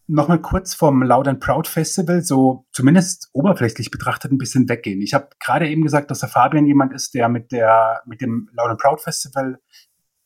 nochmal 0.08 0.42
kurz 0.42 0.74
vom 0.74 1.04
Loud 1.04 1.28
and 1.28 1.40
Proud 1.40 1.68
Festival 1.68 2.24
so 2.24 2.66
zumindest 2.72 3.30
oberflächlich 3.34 3.92
betrachtet 3.92 4.32
ein 4.32 4.38
bisschen 4.38 4.68
weggehen. 4.68 5.02
Ich 5.02 5.14
habe 5.14 5.30
gerade 5.40 5.70
eben 5.70 5.84
gesagt, 5.84 6.10
dass 6.10 6.20
der 6.20 6.30
Fabian 6.30 6.66
jemand 6.66 6.94
ist, 6.94 7.14
der 7.14 7.30
mit 7.30 7.52
der 7.52 8.02
mit 8.06 8.22
dem 8.22 8.50
Loud 8.54 8.72
and 8.72 8.80
Proud 8.80 9.02
Festival 9.02 9.60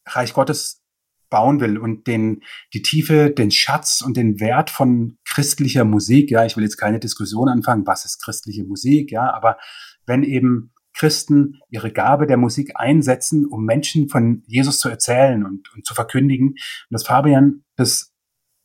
Reich 0.07 0.33
Gottes 0.33 0.81
bauen 1.29 1.59
will 1.59 1.77
und 1.77 2.07
den 2.07 2.43
die 2.73 2.81
Tiefe, 2.81 3.31
den 3.31 3.51
Schatz 3.51 4.01
und 4.01 4.15
den 4.15 4.39
Wert 4.39 4.69
von 4.69 5.17
christlicher 5.27 5.83
Musik. 5.83 6.31
Ja, 6.31 6.45
ich 6.45 6.55
will 6.55 6.63
jetzt 6.63 6.77
keine 6.77 6.99
Diskussion 6.99 7.49
anfangen, 7.49 7.87
was 7.87 8.05
ist 8.05 8.23
christliche 8.23 8.63
Musik, 8.63 9.11
ja, 9.11 9.33
aber 9.33 9.57
wenn 10.05 10.23
eben 10.23 10.72
Christen 10.93 11.59
ihre 11.69 11.91
Gabe 11.91 12.27
der 12.27 12.37
Musik 12.37 12.73
einsetzen, 12.75 13.45
um 13.45 13.65
Menschen 13.65 14.09
von 14.09 14.43
Jesus 14.47 14.79
zu 14.79 14.89
erzählen 14.89 15.45
und, 15.45 15.73
und 15.73 15.85
zu 15.85 15.93
verkündigen, 15.93 16.49
und 16.49 16.87
dass 16.89 17.05
Fabian 17.05 17.63
das 17.75 18.13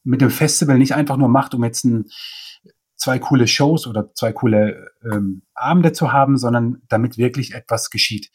mit 0.04 0.20
dem 0.20 0.30
Festival 0.30 0.78
nicht 0.78 0.94
einfach 0.94 1.16
nur 1.16 1.28
macht, 1.28 1.54
um 1.54 1.64
jetzt 1.64 1.84
ein, 1.84 2.06
zwei 2.96 3.18
coole 3.18 3.46
Shows 3.46 3.86
oder 3.86 4.12
zwei 4.14 4.32
coole 4.32 4.90
ähm, 5.04 5.42
Abende 5.54 5.92
zu 5.92 6.12
haben, 6.12 6.36
sondern 6.36 6.82
damit 6.88 7.18
wirklich 7.18 7.54
etwas 7.54 7.90
geschieht. 7.90 8.30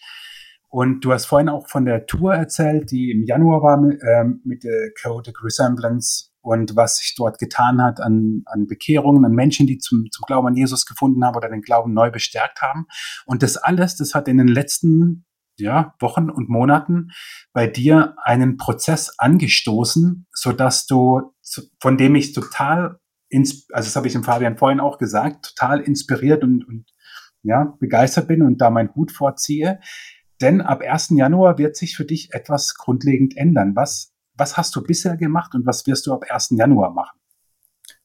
Und 0.69 1.01
du 1.05 1.13
hast 1.13 1.25
vorhin 1.25 1.49
auch 1.49 1.67
von 1.67 1.85
der 1.85 2.07
Tour 2.07 2.33
erzählt, 2.33 2.89
die 2.89 3.11
im 3.11 3.23
Januar 3.23 3.61
war 3.61 3.79
mit, 3.79 4.01
ähm, 4.03 4.41
mit 4.43 4.63
der 4.63 4.91
Chaotic 4.99 5.43
Resemblance 5.43 6.32
und 6.43 6.75
was 6.75 6.97
sich 6.97 7.15
dort 7.15 7.39
getan 7.39 7.81
hat 7.81 8.01
an, 8.01 8.43
an 8.45 8.67
Bekehrungen, 8.67 9.23
an 9.25 9.31
Menschen, 9.31 9.65
die 9.65 9.77
zum, 9.77 10.11
zum 10.11 10.25
Glauben 10.27 10.47
an 10.47 10.55
Jesus 10.55 10.85
gefunden 10.85 11.23
haben 11.25 11.37
oder 11.37 11.49
den 11.49 11.61
Glauben 11.61 11.93
neu 11.93 12.11
bestärkt 12.11 12.61
haben. 12.61 12.85
Und 13.25 13.43
das 13.43 13.55
alles, 13.55 13.95
das 13.95 14.13
hat 14.13 14.27
in 14.27 14.37
den 14.37 14.49
letzten 14.49 15.25
ja, 15.57 15.95
Wochen 15.99 16.29
und 16.29 16.49
Monaten 16.49 17.11
bei 17.53 17.67
dir 17.67 18.15
einen 18.23 18.57
Prozess 18.57 19.17
angestoßen, 19.17 20.27
so 20.33 20.51
dass 20.51 20.85
du, 20.85 21.33
von 21.79 21.97
dem 21.97 22.15
ich 22.15 22.33
total, 22.33 22.99
also 23.31 23.63
das 23.69 23.95
habe 23.95 24.07
ich 24.07 24.13
dem 24.13 24.23
Fabian 24.23 24.57
vorhin 24.57 24.81
auch 24.81 24.97
gesagt, 24.97 25.55
total 25.55 25.79
inspiriert 25.79 26.43
und, 26.43 26.67
und 26.67 26.91
ja, 27.41 27.75
begeistert 27.79 28.27
bin 28.27 28.41
und 28.41 28.59
da 28.59 28.69
meinen 28.69 28.93
Hut 28.95 29.11
vorziehe. 29.11 29.79
Denn 30.41 30.59
ab 30.59 30.81
1. 30.81 31.11
Januar 31.11 31.57
wird 31.57 31.77
sich 31.77 31.95
für 31.95 32.05
dich 32.05 32.33
etwas 32.33 32.75
grundlegend 32.75 33.37
ändern. 33.37 33.75
Was, 33.75 34.12
was 34.35 34.57
hast 34.57 34.75
du 34.75 34.81
bisher 34.81 35.17
gemacht 35.17 35.53
und 35.55 35.65
was 35.65 35.85
wirst 35.85 36.07
du 36.07 36.13
ab 36.13 36.23
1. 36.27 36.49
Januar 36.51 36.91
machen? 36.91 37.19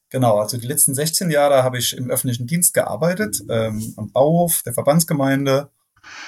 Genau, 0.09 0.39
also 0.39 0.57
die 0.57 0.67
letzten 0.67 0.95
16 0.95 1.29
Jahre 1.29 1.63
habe 1.63 1.77
ich 1.77 1.95
im 1.95 2.09
öffentlichen 2.09 2.47
Dienst 2.47 2.73
gearbeitet, 2.73 3.43
ähm, 3.49 3.93
am 3.95 4.11
Bauhof 4.11 4.63
der 4.63 4.73
Verbandsgemeinde 4.73 5.69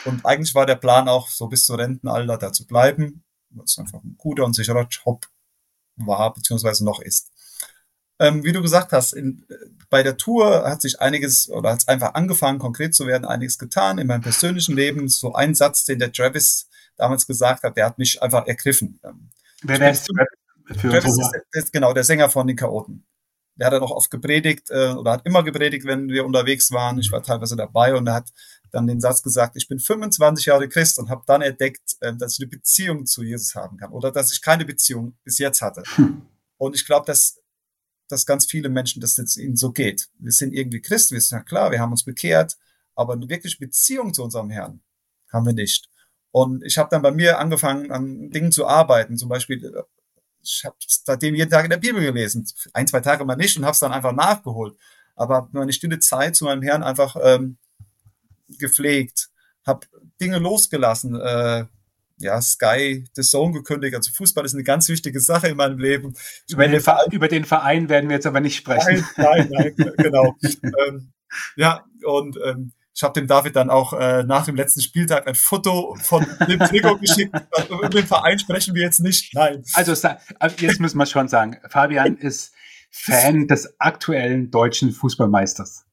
und 0.05 0.25
eigentlich 0.25 0.53
war 0.53 0.65
der 0.65 0.75
Plan 0.75 1.07
auch, 1.07 1.27
so 1.29 1.47
bis 1.47 1.65
zur 1.65 1.79
Rentenalter 1.79 2.37
da 2.37 2.53
zu 2.53 2.67
bleiben, 2.67 3.23
was 3.49 3.77
einfach 3.79 4.03
ein 4.03 4.15
guter 4.17 4.45
und 4.45 4.53
sicherer 4.53 4.87
Job 4.87 5.25
war, 5.95 6.33
beziehungsweise 6.33 6.85
noch 6.85 6.99
ist. 6.99 7.31
Ähm, 8.19 8.43
wie 8.43 8.51
du 8.51 8.61
gesagt 8.61 8.91
hast, 8.91 9.13
in, 9.13 9.45
bei 9.89 10.03
der 10.03 10.15
Tour 10.15 10.63
hat 10.69 10.81
sich 10.81 11.01
einiges 11.01 11.49
oder 11.49 11.71
hat 11.71 11.79
es 11.79 11.87
einfach 11.87 12.13
angefangen, 12.13 12.59
konkret 12.59 12.93
zu 12.93 13.07
werden, 13.07 13.25
einiges 13.25 13.57
getan 13.57 13.97
in 13.97 14.05
meinem 14.05 14.21
persönlichen 14.21 14.75
Leben. 14.75 15.09
So 15.09 15.33
ein 15.33 15.55
Satz, 15.55 15.85
den 15.85 15.97
der 15.97 16.11
Travis 16.11 16.69
damals 16.97 17.25
gesagt 17.25 17.63
hat, 17.63 17.77
der 17.77 17.87
hat 17.87 17.97
mich 17.97 18.21
einfach 18.21 18.45
ergriffen. 18.45 18.99
Ähm, 19.03 19.31
Wer 19.61 19.79
wärst 19.79 20.09
du? 20.09 20.13
Travis 20.73 21.17
ist, 21.17 21.35
ist, 21.51 21.73
genau 21.73 21.93
der 21.93 22.03
Sänger 22.03 22.29
von 22.29 22.47
den 22.47 22.55
Chaoten. 22.55 23.05
Der 23.55 23.67
hat 23.67 23.73
dann 23.73 23.83
auch 23.83 23.91
oft 23.91 24.09
gepredigt 24.09 24.69
äh, 24.69 24.91
oder 24.91 25.11
hat 25.11 25.25
immer 25.25 25.43
gepredigt, 25.43 25.85
wenn 25.85 26.07
wir 26.07 26.25
unterwegs 26.25 26.71
waren. 26.71 26.99
Ich 26.99 27.11
war 27.11 27.21
teilweise 27.21 27.55
dabei 27.55 27.93
und 27.93 28.07
er 28.07 28.15
hat 28.15 28.29
dann 28.71 28.87
den 28.87 29.01
Satz 29.01 29.21
gesagt, 29.21 29.57
ich 29.57 29.67
bin 29.67 29.79
25 29.79 30.45
Jahre 30.45 30.69
Christ 30.69 30.97
und 30.97 31.09
habe 31.09 31.23
dann 31.27 31.41
entdeckt, 31.41 31.97
äh, 31.99 32.15
dass 32.15 32.33
ich 32.33 32.39
eine 32.39 32.49
Beziehung 32.49 33.05
zu 33.05 33.23
Jesus 33.23 33.53
haben 33.55 33.77
kann 33.77 33.91
oder 33.91 34.11
dass 34.11 34.31
ich 34.31 34.41
keine 34.41 34.65
Beziehung 34.65 35.17
bis 35.23 35.37
jetzt 35.37 35.61
hatte. 35.61 35.83
Hm. 35.95 36.21
Und 36.57 36.75
ich 36.75 36.85
glaube, 36.85 37.05
dass, 37.05 37.39
dass 38.07 38.25
ganz 38.25 38.45
viele 38.45 38.69
Menschen, 38.69 39.01
dass 39.01 39.17
es 39.17 39.37
ihnen 39.37 39.57
so 39.57 39.71
geht. 39.71 40.09
Wir 40.17 40.31
sind 40.31 40.53
irgendwie 40.53 40.81
Christen, 40.81 41.15
wir 41.15 41.21
sind 41.21 41.37
ja 41.37 41.43
klar, 41.43 41.71
wir 41.71 41.79
haben 41.79 41.91
uns 41.91 42.05
bekehrt, 42.05 42.57
aber 42.95 43.13
eine 43.13 43.27
wirkliche 43.27 43.57
Beziehung 43.59 44.13
zu 44.13 44.23
unserem 44.23 44.49
Herrn 44.49 44.81
haben 45.31 45.45
wir 45.45 45.53
nicht. 45.53 45.90
Und 46.31 46.63
ich 46.63 46.77
habe 46.77 46.89
dann 46.89 47.01
bei 47.01 47.11
mir 47.11 47.39
angefangen, 47.39 47.91
an 47.91 48.29
Dingen 48.29 48.51
zu 48.51 48.65
arbeiten. 48.65 49.17
Zum 49.17 49.29
Beispiel 49.29 49.83
ich 50.43 50.63
habe 50.65 50.75
seitdem 50.87 51.35
jeden 51.35 51.51
Tag 51.51 51.65
in 51.65 51.69
der 51.69 51.77
Bibel 51.77 52.01
gelesen. 52.01 52.45
Ein, 52.73 52.87
zwei 52.87 52.99
Tage 52.99 53.25
mal 53.25 53.35
nicht 53.35 53.57
und 53.57 53.63
habe 53.63 53.73
es 53.73 53.79
dann 53.79 53.91
einfach 53.91 54.13
nachgeholt. 54.13 54.75
Aber 55.15 55.35
habe 55.35 55.49
meine 55.51 55.73
stille 55.73 55.99
Zeit 55.99 56.35
zu 56.35 56.45
meinem 56.45 56.61
Herrn 56.61 56.83
einfach 56.83 57.15
ähm, 57.21 57.57
gepflegt, 58.47 59.29
habe 59.65 59.85
Dinge 60.19 60.39
losgelassen, 60.39 61.15
äh, 61.19 61.65
ja, 62.17 62.41
Sky, 62.41 63.05
The 63.13 63.21
Zone 63.21 63.53
gekündigt. 63.53 63.95
Also 63.95 64.11
Fußball 64.11 64.45
ist 64.45 64.53
eine 64.53 64.63
ganz 64.63 64.87
wichtige 64.89 65.19
Sache 65.19 65.47
in 65.47 65.57
meinem 65.57 65.79
Leben. 65.79 66.13
Über 66.49 66.67
den, 66.67 66.79
Verein, 66.79 67.11
über 67.11 67.27
den 67.27 67.45
Verein 67.45 67.89
werden 67.89 68.09
wir 68.09 68.15
jetzt 68.15 68.27
aber 68.27 68.41
nicht 68.41 68.55
sprechen. 68.55 69.05
Nein, 69.17 69.49
nein, 69.51 69.73
nein 69.77 69.93
genau. 69.97 70.35
ähm, 70.87 71.11
ja, 71.55 71.85
und 72.03 72.37
ähm, 72.45 72.73
ich 73.01 73.03
habe 73.03 73.19
dem 73.19 73.25
David 73.25 73.55
dann 73.55 73.71
auch 73.71 73.93
äh, 73.93 74.21
nach 74.25 74.45
dem 74.45 74.55
letzten 74.55 74.79
Spieltag 74.79 75.27
ein 75.27 75.33
Foto 75.33 75.97
von 76.03 76.23
dem 76.47 76.59
Trikot 76.59 76.99
geschickt. 76.99 77.35
Über 77.67 77.89
den 77.89 78.05
Verein 78.05 78.37
sprechen 78.37 78.75
wir 78.75 78.83
jetzt 78.83 78.99
nicht. 78.99 79.33
Nein. 79.33 79.63
Also, 79.73 79.93
also 80.39 80.55
jetzt 80.59 80.79
müssen 80.79 80.99
wir 80.99 81.07
schon 81.07 81.27
sagen, 81.27 81.57
Fabian 81.67 82.15
ist 82.17 82.53
Fan 82.91 83.47
des 83.47 83.73
aktuellen 83.79 84.51
deutschen 84.51 84.91
Fußballmeisters. 84.91 85.83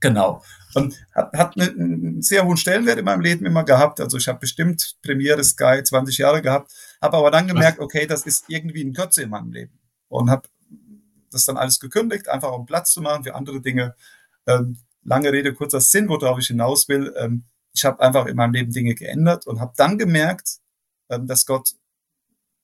Genau. 0.00 0.42
Und 0.74 0.96
hat, 1.14 1.36
hat 1.36 1.60
einen 1.60 2.22
sehr 2.22 2.46
hohen 2.46 2.56
Stellenwert 2.56 2.98
in 2.98 3.04
meinem 3.04 3.20
Leben 3.20 3.44
immer 3.44 3.64
gehabt. 3.64 4.00
Also 4.00 4.16
ich 4.16 4.26
habe 4.26 4.38
bestimmt 4.38 4.96
Premiere 5.02 5.44
Sky 5.44 5.82
20 5.82 6.16
Jahre 6.16 6.40
gehabt, 6.40 6.72
habe 7.02 7.18
aber 7.18 7.30
dann 7.30 7.48
gemerkt, 7.48 7.80
okay, 7.80 8.06
das 8.06 8.24
ist 8.24 8.46
irgendwie 8.48 8.82
ein 8.82 8.94
Götze 8.94 9.24
in 9.24 9.28
meinem 9.28 9.52
Leben. 9.52 9.78
Und 10.08 10.30
habe 10.30 10.48
das 11.30 11.44
dann 11.44 11.58
alles 11.58 11.80
gekündigt, 11.80 12.30
einfach 12.30 12.52
um 12.52 12.64
Platz 12.64 12.92
zu 12.92 13.02
machen 13.02 13.24
für 13.24 13.34
andere 13.34 13.60
Dinge. 13.60 13.94
Ähm, 14.46 14.78
lange 15.02 15.32
Rede, 15.32 15.54
kurzer 15.54 15.80
Sinn, 15.80 16.08
worauf 16.08 16.38
ich 16.38 16.48
hinaus 16.48 16.88
will. 16.88 17.14
Ähm, 17.16 17.44
ich 17.72 17.84
habe 17.84 18.00
einfach 18.00 18.26
in 18.26 18.36
meinem 18.36 18.52
Leben 18.52 18.72
Dinge 18.72 18.94
geändert 18.94 19.46
und 19.46 19.60
habe 19.60 19.72
dann 19.76 19.98
gemerkt, 19.98 20.58
ähm, 21.08 21.26
dass 21.26 21.46
Gott 21.46 21.74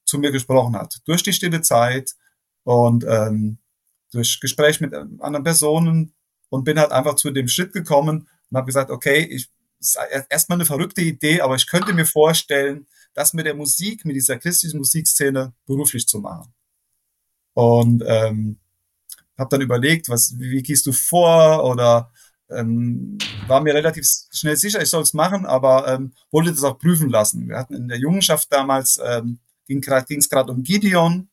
zu 0.05 0.19
mir 0.19 0.33
gesprochen 0.33 0.77
hat. 0.77 1.01
Durch 1.05 1.23
die 1.23 1.33
stille 1.33 1.63
Zeit 1.63 2.15
und 2.65 3.05
ähm, 3.05 3.59
durch 4.13 4.41
Gespräch 4.41 4.81
mit 4.81 4.95
anderen 4.95 5.45
Personen, 5.45 6.15
und 6.49 6.65
bin 6.65 6.79
halt 6.79 6.93
einfach 6.93 7.17
zu 7.17 7.31
dem 7.31 7.49
Schritt 7.49 7.73
gekommen 7.73 8.29
und 8.51 8.57
habe 8.57 8.67
gesagt, 8.67 8.91
okay, 8.91 9.25
ich 9.25 9.51
ist 9.79 9.99
erstmal 10.31 10.57
eine 10.57 10.65
verrückte 10.65 11.03
Idee, 11.03 11.43
aber 11.43 11.55
ich 11.55 11.67
könnte 11.67 11.93
mir 11.93 12.07
vorstellen, 12.07 12.87
das 13.13 13.35
mit 13.35 13.45
der 13.45 13.55
Musik, 13.55 14.07
mit 14.07 14.17
dieser 14.17 14.39
christlichen 14.39 14.79
Musikszene 14.79 15.53
beruflich 15.67 16.09
zu 16.09 16.19
machen. 16.19 16.55
Und 17.53 18.03
ähm, 18.07 18.59
habe 19.37 19.51
dann 19.51 19.61
überlegt, 19.61 20.09
was, 20.09 20.35
wie 20.39 20.63
gehst 20.63 20.87
du 20.87 20.93
vor 20.93 21.63
oder 21.65 22.11
ähm, 22.51 23.19
war 23.47 23.61
mir 23.61 23.75
relativ 23.75 24.07
schnell 24.31 24.57
sicher, 24.57 24.83
ich 24.83 24.91
soll 24.91 25.03
es 25.03 25.15
machen, 25.15 25.47
aber 25.47 25.89
ähm, 25.89 26.13
wollte 26.31 26.51
das 26.51 26.65
auch 26.65 26.79
prüfen 26.79 27.11
lassen. 27.11 27.49
Wir 27.49 27.59
hatten 27.59 27.75
in 27.75 27.89
der 27.89 27.99
Jungenschaft 27.99 28.53
damals, 28.53 29.01
ähm, 29.05 29.39
ging 29.67 29.83
es 29.83 30.29
gerade 30.29 30.53
um 30.53 30.63
Gideon 30.63 31.29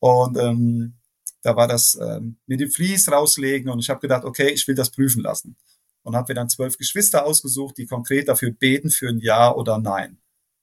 und 0.00 0.36
ähm, 0.38 0.94
da 1.42 1.56
war 1.56 1.68
das 1.68 1.98
ähm, 2.00 2.38
mit 2.46 2.60
dem 2.60 2.70
Vlies 2.70 3.10
rauslegen 3.10 3.70
und 3.70 3.78
ich 3.78 3.88
habe 3.88 4.00
gedacht, 4.00 4.24
okay, 4.24 4.50
ich 4.50 4.66
will 4.68 4.74
das 4.74 4.90
prüfen 4.90 5.22
lassen. 5.22 5.56
Und 6.02 6.16
habe 6.16 6.32
mir 6.32 6.34
dann 6.34 6.48
zwölf 6.48 6.78
Geschwister 6.78 7.26
ausgesucht, 7.26 7.76
die 7.76 7.86
konkret 7.86 8.28
dafür 8.28 8.50
beten 8.50 8.90
für 8.90 9.08
ein 9.08 9.18
Ja 9.18 9.54
oder 9.54 9.78
Nein. 9.78 10.18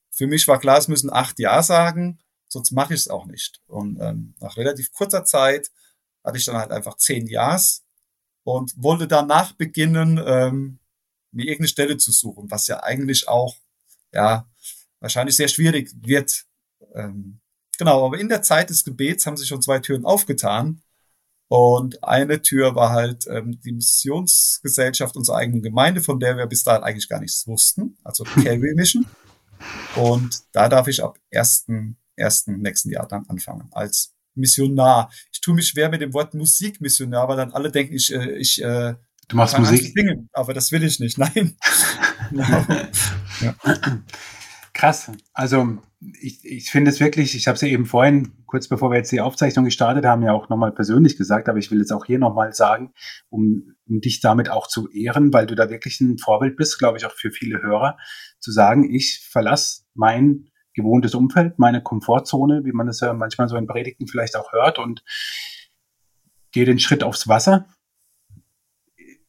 Für 0.10 0.26
mich 0.26 0.48
war 0.48 0.60
klar, 0.60 0.80
es 0.80 0.88
müssen 0.88 1.14
acht 1.14 1.40
Ja 1.40 1.62
sagen, 1.62 2.20
sonst 2.48 2.72
mache 2.72 2.96
ich 2.96 3.02
es 3.02 3.08
auch 3.08 3.26
nicht. 3.26 3.62
Und 3.68 4.00
ähm, 4.02 4.34
nach 4.40 4.58
relativ 4.58 4.92
kurzer 4.92 5.26
Zeit 5.26 5.70
hatte 6.24 6.38
ich 6.40 6.46
dann 6.46 6.58
halt 6.58 6.72
einfach 6.72 6.98
zehn 6.98 7.28
Ja's 7.28 7.84
und 8.48 8.74
wollte 8.78 9.08
danach 9.08 9.54
beginnen, 9.54 10.22
ähm, 10.26 10.80
mir 11.32 11.46
irgendeine 11.46 11.68
Stelle 11.68 11.98
zu 11.98 12.12
suchen, 12.12 12.50
was 12.50 12.68
ja 12.68 12.82
eigentlich 12.84 13.28
auch 13.28 13.56
ja 14.14 14.50
wahrscheinlich 15.00 15.36
sehr 15.36 15.48
schwierig 15.50 15.92
wird. 16.02 16.46
Ähm, 16.96 17.40
Genau, 17.78 18.08
aber 18.08 18.20
in 18.20 18.28
der 18.28 18.42
Zeit 18.42 18.70
des 18.70 18.84
Gebets 18.84 19.26
haben 19.26 19.38
sich 19.38 19.48
schon 19.48 19.62
zwei 19.62 19.80
Türen 19.80 20.06
aufgetan. 20.06 20.82
Und 21.50 22.04
eine 22.04 22.42
Tür 22.42 22.76
war 22.76 22.90
halt 22.90 23.26
ähm, 23.28 23.62
die 23.62 23.72
Missionsgesellschaft 23.72 25.16
unserer 25.16 25.38
eigenen 25.38 25.62
Gemeinde, 25.62 26.02
von 26.02 26.20
der 26.20 26.36
wir 26.36 26.46
bis 26.48 26.64
dahin 26.64 26.84
eigentlich 26.84 27.08
gar 27.08 27.22
nichts 27.22 27.48
wussten, 27.48 27.98
also 28.04 28.24
Calvary 28.44 28.74
Mission. 28.76 29.06
Und 29.96 30.42
da 30.52 30.68
darf 30.68 30.88
ich 30.88 31.04
ab 31.04 31.18
ersten 31.30 31.98
ersten 32.16 32.62
nächsten 32.62 32.90
Jahr 32.90 33.08
dann 33.08 33.26
anfangen 33.30 33.70
als 33.72 34.14
Missionar. 34.38 35.10
Ich 35.32 35.42
tue 35.42 35.56
mich 35.56 35.68
schwer 35.68 35.90
mit 35.90 36.02
dem 36.02 36.14
Wort 36.14 36.34
Musikmissionar, 36.34 37.28
weil 37.28 37.38
dann 37.38 37.52
alle 37.52 37.72
denken, 37.72 37.94
ich, 37.94 38.14
äh, 38.14 38.38
ich 38.38 38.62
äh, 38.64 38.96
du 39.28 39.36
machst 39.36 39.58
Musik 39.58 39.94
singen, 39.96 40.30
aber 40.34 40.54
das 40.54 40.72
will 40.72 40.84
ich 40.84 41.00
nicht. 41.00 41.18
Nein. 41.18 41.56
ja. 43.42 43.56
Krass. 44.74 45.12
Also 45.34 45.80
ich, 46.22 46.46
ich 46.46 46.70
finde 46.70 46.92
es 46.92 47.00
wirklich, 47.00 47.36
ich 47.36 47.48
habe 47.48 47.56
es 47.56 47.62
ja 47.62 47.68
eben 47.68 47.86
vorhin, 47.86 48.34
kurz 48.46 48.68
bevor 48.68 48.92
wir 48.92 48.98
jetzt 48.98 49.12
die 49.12 49.22
Aufzeichnung 49.22 49.66
gestartet 49.66 50.06
haben, 50.06 50.22
ja 50.22 50.34
auch 50.34 50.50
nochmal 50.50 50.72
persönlich 50.72 51.18
gesagt, 51.18 51.50
aber 51.50 51.58
ich 51.58 51.72
will 51.72 51.80
jetzt 51.80 51.92
auch 51.92 52.06
hier 52.06 52.20
nochmal 52.20 52.54
sagen, 52.54 52.94
um, 53.30 53.74
um 53.88 54.02
dich 54.02 54.20
damit 54.20 54.50
auch 54.50 54.68
zu 54.68 54.88
ehren, 54.90 55.34
weil 55.34 55.48
du 55.48 55.56
da 55.56 55.70
wirklich 55.70 56.00
ein 56.02 56.20
Vorbild 56.20 56.56
bist, 56.56 56.78
glaube 56.78 56.98
ich, 56.98 57.06
auch 57.06 57.14
für 57.14 57.32
viele 57.32 57.62
Hörer, 57.62 57.98
zu 58.40 58.52
sagen, 58.52 58.94
ich 58.94 59.28
verlasse 59.28 59.84
mein 59.96 60.50
gewohntes 60.78 61.14
Umfeld, 61.14 61.60
meine 61.60 61.84
Komfortzone, 61.84 62.64
wie 62.64 62.72
man 62.72 62.88
es 62.88 63.02
ja 63.02 63.14
manchmal 63.14 63.50
so 63.50 63.58
in 63.58 63.68
Predigten 63.68 64.08
vielleicht 64.08 64.38
auch 64.38 64.54
hört 64.54 64.80
und 64.80 65.04
gehe 66.52 66.66
den 66.66 66.80
Schritt 66.80 67.04
aufs 67.04 67.28
Wasser 67.28 67.68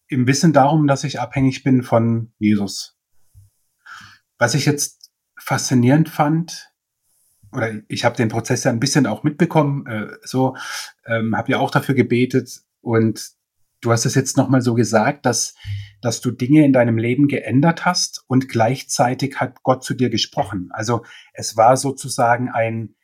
im 0.09 0.27
Wissen 0.27 0.53
darum, 0.53 0.87
dass 0.87 1.05
ich 1.05 1.21
abhängig 1.21 1.63
bin 1.63 1.83
von 1.83 2.33
Jesus. 2.39 2.97
Was 4.39 4.55
ich 4.55 4.65
jetzt 4.65 5.11
faszinierend 5.39 6.09
fand, 6.09 6.71
oder 7.53 7.73
ich 7.89 8.05
habe 8.05 8.17
den 8.17 8.29
Prozess 8.29 8.65
ja 8.65 8.71
ein 8.71 8.81
bisschen 8.81 9.07
auch 9.07 9.23
mitbekommen, 9.23 9.87
äh, 9.87 10.09
so 10.23 10.57
ähm, 11.07 11.37
habe 11.37 11.53
ja 11.53 11.59
auch 11.59 11.71
dafür 11.71 11.95
gebetet 11.95 12.63
und 12.81 13.38
du 13.81 13.93
hast 13.93 14.07
es 14.07 14.15
jetzt 14.15 14.37
nochmal 14.37 14.61
so 14.61 14.75
gesagt, 14.75 15.27
dass, 15.27 15.55
dass 16.01 16.21
du 16.21 16.31
Dinge 16.31 16.65
in 16.65 16.73
deinem 16.73 16.99
Leben 16.99 17.29
geändert 17.29 17.85
hast 17.85 18.25
und 18.29 18.49
gleichzeitig 18.49 19.41
hat 19.41 19.63
Gott 19.63 19.85
zu 19.85 19.95
dir 19.95 20.11
gesprochen. 20.11 20.69
Also 20.73 21.05
es 21.33 21.57
war 21.57 21.77
sozusagen 21.77 22.49
ein, 22.49 22.95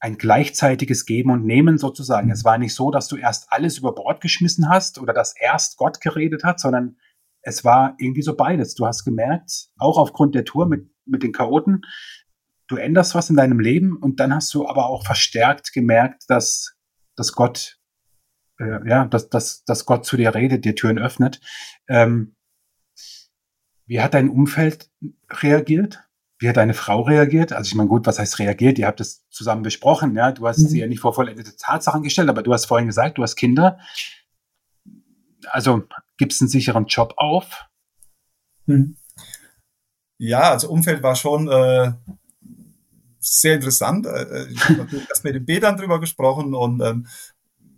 ein 0.00 0.18
gleichzeitiges 0.18 1.06
Geben 1.06 1.30
und 1.30 1.44
Nehmen 1.44 1.78
sozusagen. 1.78 2.30
Es 2.30 2.44
war 2.44 2.58
nicht 2.58 2.74
so, 2.74 2.90
dass 2.90 3.08
du 3.08 3.16
erst 3.16 3.52
alles 3.52 3.78
über 3.78 3.94
Bord 3.94 4.20
geschmissen 4.20 4.68
hast 4.68 4.98
oder 4.98 5.12
dass 5.12 5.34
erst 5.38 5.76
Gott 5.76 6.00
geredet 6.00 6.44
hat, 6.44 6.60
sondern 6.60 6.96
es 7.42 7.64
war 7.64 7.94
irgendwie 7.98 8.22
so 8.22 8.36
beides. 8.36 8.74
Du 8.74 8.86
hast 8.86 9.04
gemerkt, 9.04 9.68
auch 9.78 9.98
aufgrund 9.98 10.34
der 10.34 10.44
Tour 10.44 10.66
mit 10.66 10.92
mit 11.06 11.22
den 11.22 11.32
Chaoten. 11.32 11.82
Du 12.68 12.76
änderst 12.76 13.14
was 13.14 13.30
in 13.30 13.36
deinem 13.36 13.60
Leben 13.60 13.96
und 13.96 14.20
dann 14.20 14.34
hast 14.34 14.52
du 14.54 14.66
aber 14.66 14.86
auch 14.86 15.04
verstärkt 15.04 15.72
gemerkt, 15.72 16.24
dass, 16.28 16.74
dass 17.16 17.32
Gott, 17.32 17.78
äh, 18.62 18.88
ja, 18.88 19.04
dass, 19.06 19.28
dass, 19.28 19.64
dass 19.64 19.84
Gott 19.84 20.06
zu 20.06 20.16
dir 20.16 20.34
redet, 20.34 20.64
dir 20.64 20.74
Türen 20.74 20.98
öffnet. 20.98 21.40
Ähm, 21.88 22.34
wie 23.86 24.00
hat 24.00 24.14
dein 24.14 24.30
Umfeld 24.30 24.90
reagiert? 25.30 26.02
Wie 26.38 26.48
hat 26.48 26.56
deine 26.56 26.74
Frau 26.74 27.02
reagiert? 27.02 27.52
Also 27.52 27.68
ich 27.68 27.74
meine, 27.74 27.88
gut, 27.88 28.06
was 28.06 28.18
heißt 28.18 28.38
reagiert? 28.38 28.78
Ihr 28.78 28.86
habt 28.86 29.00
es 29.00 29.28
zusammen 29.28 29.62
besprochen, 29.62 30.16
ja. 30.16 30.32
Du 30.32 30.46
hast 30.46 30.58
mhm. 30.58 30.68
sie 30.68 30.80
ja 30.80 30.86
nicht 30.86 31.00
vor 31.00 31.14
vollendete 31.14 31.56
Tatsachen 31.56 32.02
gestellt, 32.02 32.28
aber 32.28 32.42
du 32.42 32.52
hast 32.52 32.66
vorhin 32.66 32.86
gesagt, 32.86 33.18
du 33.18 33.22
hast 33.22 33.36
Kinder. 33.36 33.78
Also 35.46 35.82
gibst 36.16 36.40
einen 36.40 36.48
sicheren 36.48 36.86
Job 36.86 37.14
auf. 37.16 37.66
Mhm. 38.66 38.96
Ja, 40.18 40.50
also 40.50 40.70
Umfeld 40.70 41.02
war 41.02 41.16
schon 41.16 41.48
äh, 41.48 41.92
sehr 43.18 43.56
interessant. 43.56 44.06
Äh, 44.06 44.22
äh 44.22 44.48
ich 44.50 44.64
habe 44.64 44.88
erst 45.08 45.24
mit 45.24 45.34
den 45.34 45.44
Bädern 45.44 45.76
drüber 45.76 46.00
gesprochen 46.00 46.54
und 46.54 46.80
ähm, 46.80 47.06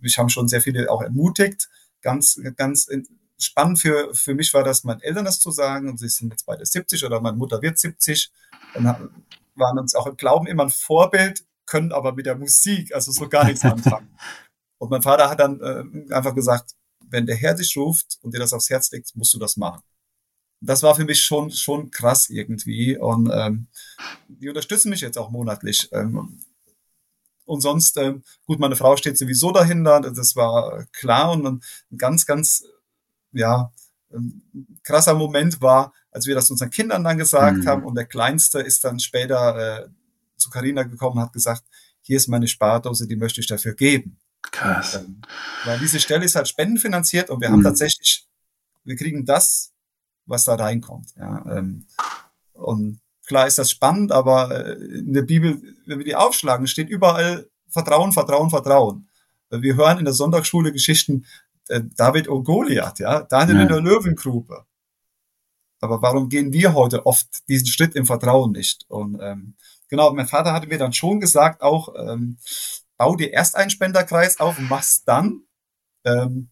mich 0.05 0.17
haben 0.17 0.29
schon 0.29 0.47
sehr 0.47 0.61
viele 0.61 0.89
auch 0.89 1.01
ermutigt. 1.01 1.69
Ganz, 2.01 2.39
ganz 2.55 2.87
spannend 3.37 3.79
für, 3.79 4.13
für 4.13 4.33
mich 4.33 4.53
war 4.53 4.63
das, 4.63 4.83
meinen 4.83 5.01
Eltern 5.01 5.25
das 5.25 5.39
zu 5.39 5.51
sagen. 5.51 5.89
Und 5.89 5.99
sie 5.99 6.09
sind 6.09 6.31
jetzt 6.31 6.45
beide 6.45 6.65
70 6.65 7.03
oder 7.03 7.19
meine 7.19 7.37
Mutter 7.37 7.61
wird 7.61 7.77
70 7.77 8.31
und 8.75 8.85
waren 8.85 9.79
uns 9.79 9.95
auch 9.95 10.07
im 10.07 10.17
Glauben 10.17 10.47
immer 10.47 10.63
ein 10.63 10.69
Vorbild, 10.69 11.45
können 11.65 11.91
aber 11.91 12.13
mit 12.13 12.25
der 12.25 12.35
Musik 12.35 12.93
also 12.93 13.11
so 13.11 13.27
gar 13.27 13.45
nichts 13.45 13.65
anfangen. 13.65 14.15
und 14.77 14.91
mein 14.91 15.01
Vater 15.01 15.29
hat 15.29 15.39
dann 15.39 15.59
äh, 15.61 16.13
einfach 16.13 16.35
gesagt, 16.35 16.71
wenn 17.07 17.25
der 17.25 17.35
Herr 17.35 17.53
dich 17.53 17.75
ruft 17.77 18.17
und 18.21 18.33
dir 18.33 18.39
das 18.39 18.53
aufs 18.53 18.69
Herz 18.69 18.91
legt, 18.91 19.15
musst 19.15 19.33
du 19.33 19.39
das 19.39 19.57
machen 19.57 19.81
das 20.61 20.83
war 20.83 20.95
für 20.95 21.05
mich 21.05 21.23
schon, 21.23 21.51
schon 21.51 21.91
krass 21.91 22.29
irgendwie. 22.29 22.97
Und 22.97 23.29
ähm, 23.33 23.67
die 24.27 24.49
unterstützen 24.49 24.89
mich 24.89 25.01
jetzt 25.01 25.17
auch 25.17 25.29
monatlich. 25.29 25.89
Ähm, 25.91 26.39
und 27.45 27.61
sonst, 27.61 27.97
ähm, 27.97 28.23
gut, 28.45 28.59
meine 28.59 28.75
Frau 28.75 28.97
steht 28.97 29.17
sowieso 29.17 29.51
dahinter, 29.51 30.01
das 30.01 30.35
war 30.35 30.85
klar. 30.91 31.31
Und 31.31 31.45
ein 31.45 31.97
ganz, 31.97 32.25
ganz, 32.25 32.63
ja, 33.31 33.71
krasser 34.83 35.13
Moment 35.13 35.61
war, 35.61 35.93
als 36.11 36.25
wir 36.25 36.35
das 36.35 36.49
unseren 36.49 36.69
Kindern 36.69 37.03
dann 37.03 37.17
gesagt 37.17 37.57
mhm. 37.57 37.67
haben. 37.67 37.83
Und 37.83 37.95
der 37.95 38.05
Kleinste 38.05 38.59
ist 38.59 38.83
dann 38.83 38.99
später 38.99 39.85
äh, 39.85 39.89
zu 40.37 40.49
Carina 40.49 40.83
gekommen 40.83 41.17
und 41.17 41.23
hat 41.23 41.33
gesagt, 41.33 41.63
hier 42.01 42.17
ist 42.17 42.27
meine 42.27 42.47
Spardose, 42.47 43.07
die 43.07 43.15
möchte 43.15 43.41
ich 43.41 43.47
dafür 43.47 43.73
geben. 43.73 44.17
Krass. 44.41 44.95
Und, 44.95 45.05
ähm, 45.05 45.21
weil 45.65 45.79
diese 45.79 45.99
Stelle 45.99 46.23
ist 46.25 46.35
halt 46.35 46.47
spendenfinanziert 46.47 47.29
und 47.29 47.41
wir 47.41 47.49
mhm. 47.49 47.53
haben 47.53 47.63
tatsächlich, 47.63 48.27
wir 48.83 48.95
kriegen 48.95 49.25
das 49.25 49.73
was 50.25 50.45
da 50.45 50.55
reinkommt. 50.55 51.13
Ja, 51.15 51.45
ähm, 51.49 51.85
und 52.53 52.99
klar 53.25 53.47
ist 53.47 53.57
das 53.57 53.71
spannend, 53.71 54.11
aber 54.11 54.51
äh, 54.51 54.73
in 54.73 55.13
der 55.13 55.23
Bibel, 55.23 55.61
wenn 55.85 55.99
wir 55.99 56.05
die 56.05 56.15
aufschlagen, 56.15 56.67
steht 56.67 56.89
überall 56.89 57.49
Vertrauen, 57.69 58.11
Vertrauen, 58.11 58.49
Vertrauen. 58.49 59.09
Wir 59.49 59.75
hören 59.75 59.99
in 59.99 60.05
der 60.05 60.13
Sonntagsschule 60.13 60.71
Geschichten 60.71 61.25
äh, 61.67 61.81
David 61.95 62.27
und 62.27 62.43
Goliath, 62.43 62.99
ja, 62.99 63.21
Daniel 63.23 63.57
ja. 63.57 63.61
in 63.63 63.67
der 63.67 63.81
Löwengrube. 63.81 64.65
Aber 65.81 66.01
warum 66.01 66.29
gehen 66.29 66.53
wir 66.53 66.73
heute 66.73 67.05
oft 67.05 67.47
diesen 67.47 67.67
Schritt 67.67 67.95
im 67.95 68.05
Vertrauen 68.05 68.51
nicht? 68.51 68.85
Und 68.87 69.19
ähm, 69.21 69.55
genau, 69.89 70.13
mein 70.13 70.27
Vater 70.27 70.53
hatte 70.53 70.67
mir 70.67 70.77
dann 70.77 70.93
schon 70.93 71.19
gesagt, 71.19 71.61
auch 71.61 71.93
ähm, 71.97 72.37
bau 72.97 73.15
dir 73.15 73.31
erst 73.31 73.55
einen 73.55 73.69
Spenderkreis 73.69 74.39
auf 74.39 74.57
und 74.57 74.69
mach's 74.69 75.03
dann. 75.03 75.41
Ähm, 76.05 76.49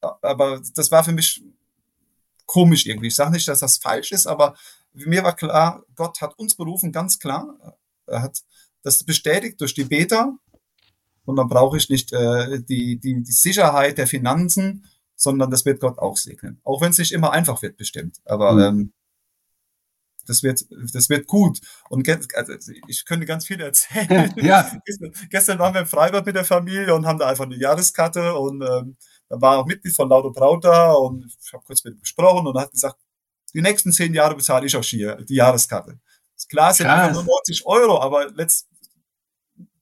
aber 0.00 0.60
das 0.74 0.90
war 0.90 1.04
für 1.04 1.12
mich 1.12 1.42
komisch 2.46 2.86
irgendwie. 2.86 3.08
Ich 3.08 3.14
sage 3.14 3.32
nicht, 3.32 3.48
dass 3.48 3.60
das 3.60 3.78
falsch 3.78 4.12
ist, 4.12 4.26
aber 4.26 4.54
mir 4.92 5.22
war 5.22 5.36
klar, 5.36 5.84
Gott 5.94 6.20
hat 6.20 6.38
uns 6.38 6.54
berufen, 6.54 6.92
ganz 6.92 7.18
klar. 7.18 7.76
Er 8.06 8.22
hat 8.22 8.42
das 8.82 9.04
bestätigt 9.04 9.60
durch 9.60 9.74
die 9.74 9.84
Beta. 9.84 10.36
Und 11.24 11.36
dann 11.36 11.48
brauche 11.48 11.76
ich 11.76 11.88
nicht 11.88 12.12
äh, 12.12 12.60
die, 12.62 12.98
die, 12.98 13.22
die 13.22 13.32
Sicherheit 13.32 13.98
der 13.98 14.06
Finanzen, 14.06 14.86
sondern 15.14 15.50
das 15.50 15.64
wird 15.64 15.80
Gott 15.80 15.98
auch 15.98 16.16
segnen. 16.16 16.60
Auch 16.64 16.80
wenn 16.80 16.90
es 16.90 16.98
nicht 16.98 17.12
immer 17.12 17.32
einfach 17.32 17.62
wird, 17.62 17.76
bestimmt. 17.76 18.16
Aber 18.24 18.52
mhm. 18.52 18.60
ähm, 18.60 18.92
das 20.26 20.42
wird, 20.42 20.64
das 20.92 21.08
wird 21.08 21.26
gut. 21.26 21.60
Und 21.88 22.08
also 22.34 22.52
ich 22.88 23.04
könnte 23.04 23.26
ganz 23.26 23.46
viel 23.46 23.60
erzählen. 23.60 24.32
Ja. 24.36 24.70
Gestern 25.30 25.58
waren 25.58 25.74
wir 25.74 25.82
im 25.82 25.86
Freibad 25.86 26.24
mit 26.24 26.36
der 26.36 26.44
Familie 26.44 26.94
und 26.94 27.06
haben 27.06 27.18
da 27.18 27.28
einfach 27.28 27.44
eine 27.44 27.56
Jahreskarte 27.56 28.34
und 28.34 28.62
ähm, 28.62 28.96
da 29.28 29.40
war 29.40 29.58
auch 29.58 29.66
Mitglied 29.66 29.94
von 29.94 30.08
Lauter 30.08 30.30
Braut 30.30 30.64
da 30.64 30.92
und 30.92 31.26
ich 31.40 31.52
habe 31.52 31.64
kurz 31.64 31.84
mit 31.84 31.94
ihm 31.94 32.00
gesprochen 32.00 32.46
und 32.46 32.56
er 32.56 32.62
hat 32.62 32.72
gesagt, 32.72 32.96
die 33.52 33.62
nächsten 33.62 33.92
zehn 33.92 34.14
Jahre 34.14 34.34
bezahle 34.34 34.66
ich 34.66 34.76
auch 34.76 34.84
hier 34.84 35.16
die 35.16 35.34
Jahreskarte. 35.34 35.98
Das 36.34 36.48
klar 36.48 36.72
sind 36.72 36.86
Krass. 36.86 37.12
nur 37.12 37.24
90 37.24 37.66
Euro, 37.66 38.00
aber 38.00 38.30
letzt, 38.30 38.68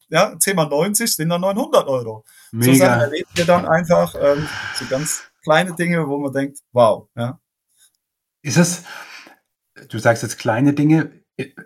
ja, 0.09 0.39
10 0.39 0.57
mal 0.57 0.69
90 0.69 1.15
sind 1.15 1.29
dann 1.29 1.41
900 1.41 1.87
Euro. 1.87 2.25
Mega. 2.51 2.73
So 2.73 2.79
Sachen 2.79 3.01
erleben 3.01 3.31
wir 3.35 3.45
dann 3.45 3.67
einfach 3.67 4.15
ähm, 4.21 4.49
so 4.75 4.87
ganz 4.87 5.23
kleine 5.43 5.75
Dinge, 5.75 6.09
wo 6.09 6.19
man 6.19 6.33
denkt, 6.33 6.59
wow. 6.73 7.09
Ja. 7.15 7.41
Ist 8.43 8.57
es, 8.57 8.83
du 9.89 9.99
sagst 9.99 10.23
jetzt 10.23 10.39
kleine 10.39 10.73
Dinge, 10.73 11.13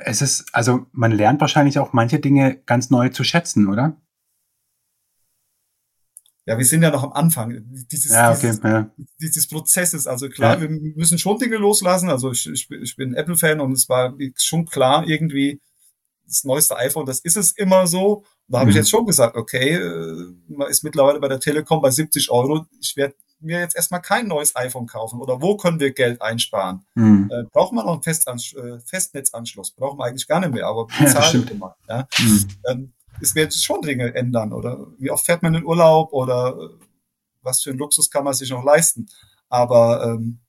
es 0.00 0.20
ist, 0.20 0.54
also 0.54 0.86
man 0.92 1.12
lernt 1.12 1.40
wahrscheinlich 1.40 1.78
auch 1.78 1.92
manche 1.92 2.18
Dinge 2.18 2.56
ganz 2.66 2.90
neu 2.90 3.08
zu 3.08 3.24
schätzen, 3.24 3.68
oder? 3.68 3.96
Ja, 6.44 6.58
wir 6.58 6.64
sind 6.64 6.82
ja 6.82 6.90
noch 6.90 7.04
am 7.04 7.12
Anfang 7.12 7.62
dieses, 7.90 8.10
ja, 8.10 8.32
okay, 8.32 8.48
dieses, 8.48 8.62
ja. 8.62 8.90
dieses 9.20 9.46
Prozesses. 9.46 10.06
Also 10.06 10.28
klar, 10.28 10.56
ja. 10.56 10.62
wir 10.62 10.68
müssen 10.68 11.18
schon 11.18 11.38
Dinge 11.38 11.56
loslassen. 11.56 12.08
Also 12.08 12.32
ich, 12.32 12.48
ich, 12.48 12.68
ich 12.70 12.96
bin 12.96 13.14
Apple-Fan 13.14 13.60
und 13.60 13.72
es 13.72 13.88
war 13.88 14.14
schon 14.36 14.66
klar 14.66 15.06
irgendwie, 15.06 15.60
das 16.26 16.44
neueste 16.44 16.76
iPhone, 16.76 17.06
das 17.06 17.20
ist 17.20 17.36
es 17.36 17.52
immer 17.52 17.86
so. 17.86 18.24
Da 18.48 18.58
habe 18.58 18.66
mhm. 18.66 18.70
ich 18.70 18.76
jetzt 18.76 18.90
schon 18.90 19.06
gesagt, 19.06 19.36
okay, 19.36 19.74
äh, 19.74 20.34
man 20.48 20.68
ist 20.68 20.82
mittlerweile 20.82 21.20
bei 21.20 21.28
der 21.28 21.40
Telekom 21.40 21.80
bei 21.80 21.90
70 21.90 22.30
Euro. 22.30 22.66
Ich 22.80 22.96
werde 22.96 23.14
mir 23.40 23.60
jetzt 23.60 23.76
erstmal 23.76 24.00
kein 24.00 24.28
neues 24.28 24.54
iPhone 24.56 24.86
kaufen 24.86 25.20
oder 25.20 25.42
wo 25.42 25.56
können 25.56 25.80
wir 25.80 25.92
Geld 25.92 26.22
einsparen? 26.22 26.84
Mhm. 26.94 27.30
Äh, 27.32 27.44
braucht 27.52 27.72
man 27.72 27.86
noch 27.86 27.94
einen 27.94 28.02
Festansch 28.02 28.54
äh, 28.54 28.78
Festnetzanschluss? 28.84 29.72
Brauchen 29.72 29.98
wir 29.98 30.04
eigentlich 30.04 30.26
gar 30.26 30.40
nicht 30.40 30.52
mehr, 30.52 30.66
aber 30.66 30.86
bezahlen 30.86 31.44
ja, 31.46 31.50
immer. 31.50 31.76
Ja? 31.88 32.08
Mhm. 32.18 32.48
Ähm, 32.68 32.92
es 33.22 33.34
wird 33.34 33.54
schon 33.54 33.82
Dinge 33.82 34.14
ändern 34.14 34.52
oder 34.52 34.88
wie 34.98 35.10
oft 35.10 35.24
fährt 35.24 35.42
man 35.42 35.54
in 35.54 35.64
Urlaub 35.64 36.12
oder 36.12 36.58
äh, 36.58 36.84
was 37.42 37.62
für 37.62 37.70
einen 37.70 37.78
Luxus 37.78 38.10
kann 38.10 38.24
man 38.24 38.34
sich 38.34 38.50
noch 38.50 38.64
leisten? 38.64 39.08
Aber 39.48 40.04
ähm, 40.04 40.40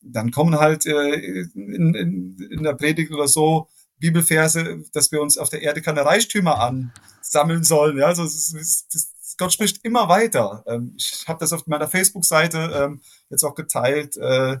dann 0.00 0.30
kommen 0.30 0.58
halt 0.58 0.86
äh, 0.86 1.14
in, 1.14 1.94
in, 1.94 2.36
in 2.50 2.62
der 2.62 2.74
Predigt 2.74 3.12
oder 3.12 3.28
so 3.28 3.68
Bibelverse, 3.98 4.82
dass 4.92 5.12
wir 5.12 5.20
uns 5.20 5.38
auf 5.38 5.48
der 5.48 5.62
Erde 5.62 5.82
keine 5.82 6.04
Reichtümer 6.04 6.58
ansammeln 6.60 7.64
sollen. 7.64 7.98
Ja, 7.98 8.06
also 8.06 8.24
es, 8.24 8.54
es, 8.54 8.86
es, 8.92 9.36
Gott 9.38 9.52
spricht 9.52 9.84
immer 9.84 10.08
weiter. 10.08 10.64
Ähm, 10.66 10.94
ich 10.96 11.24
habe 11.26 11.40
das 11.40 11.52
auf 11.52 11.66
meiner 11.66 11.88
Facebook-Seite 11.88 12.70
ähm, 12.74 13.00
jetzt 13.30 13.44
auch 13.44 13.54
geteilt. 13.54 14.16
Äh, 14.16 14.58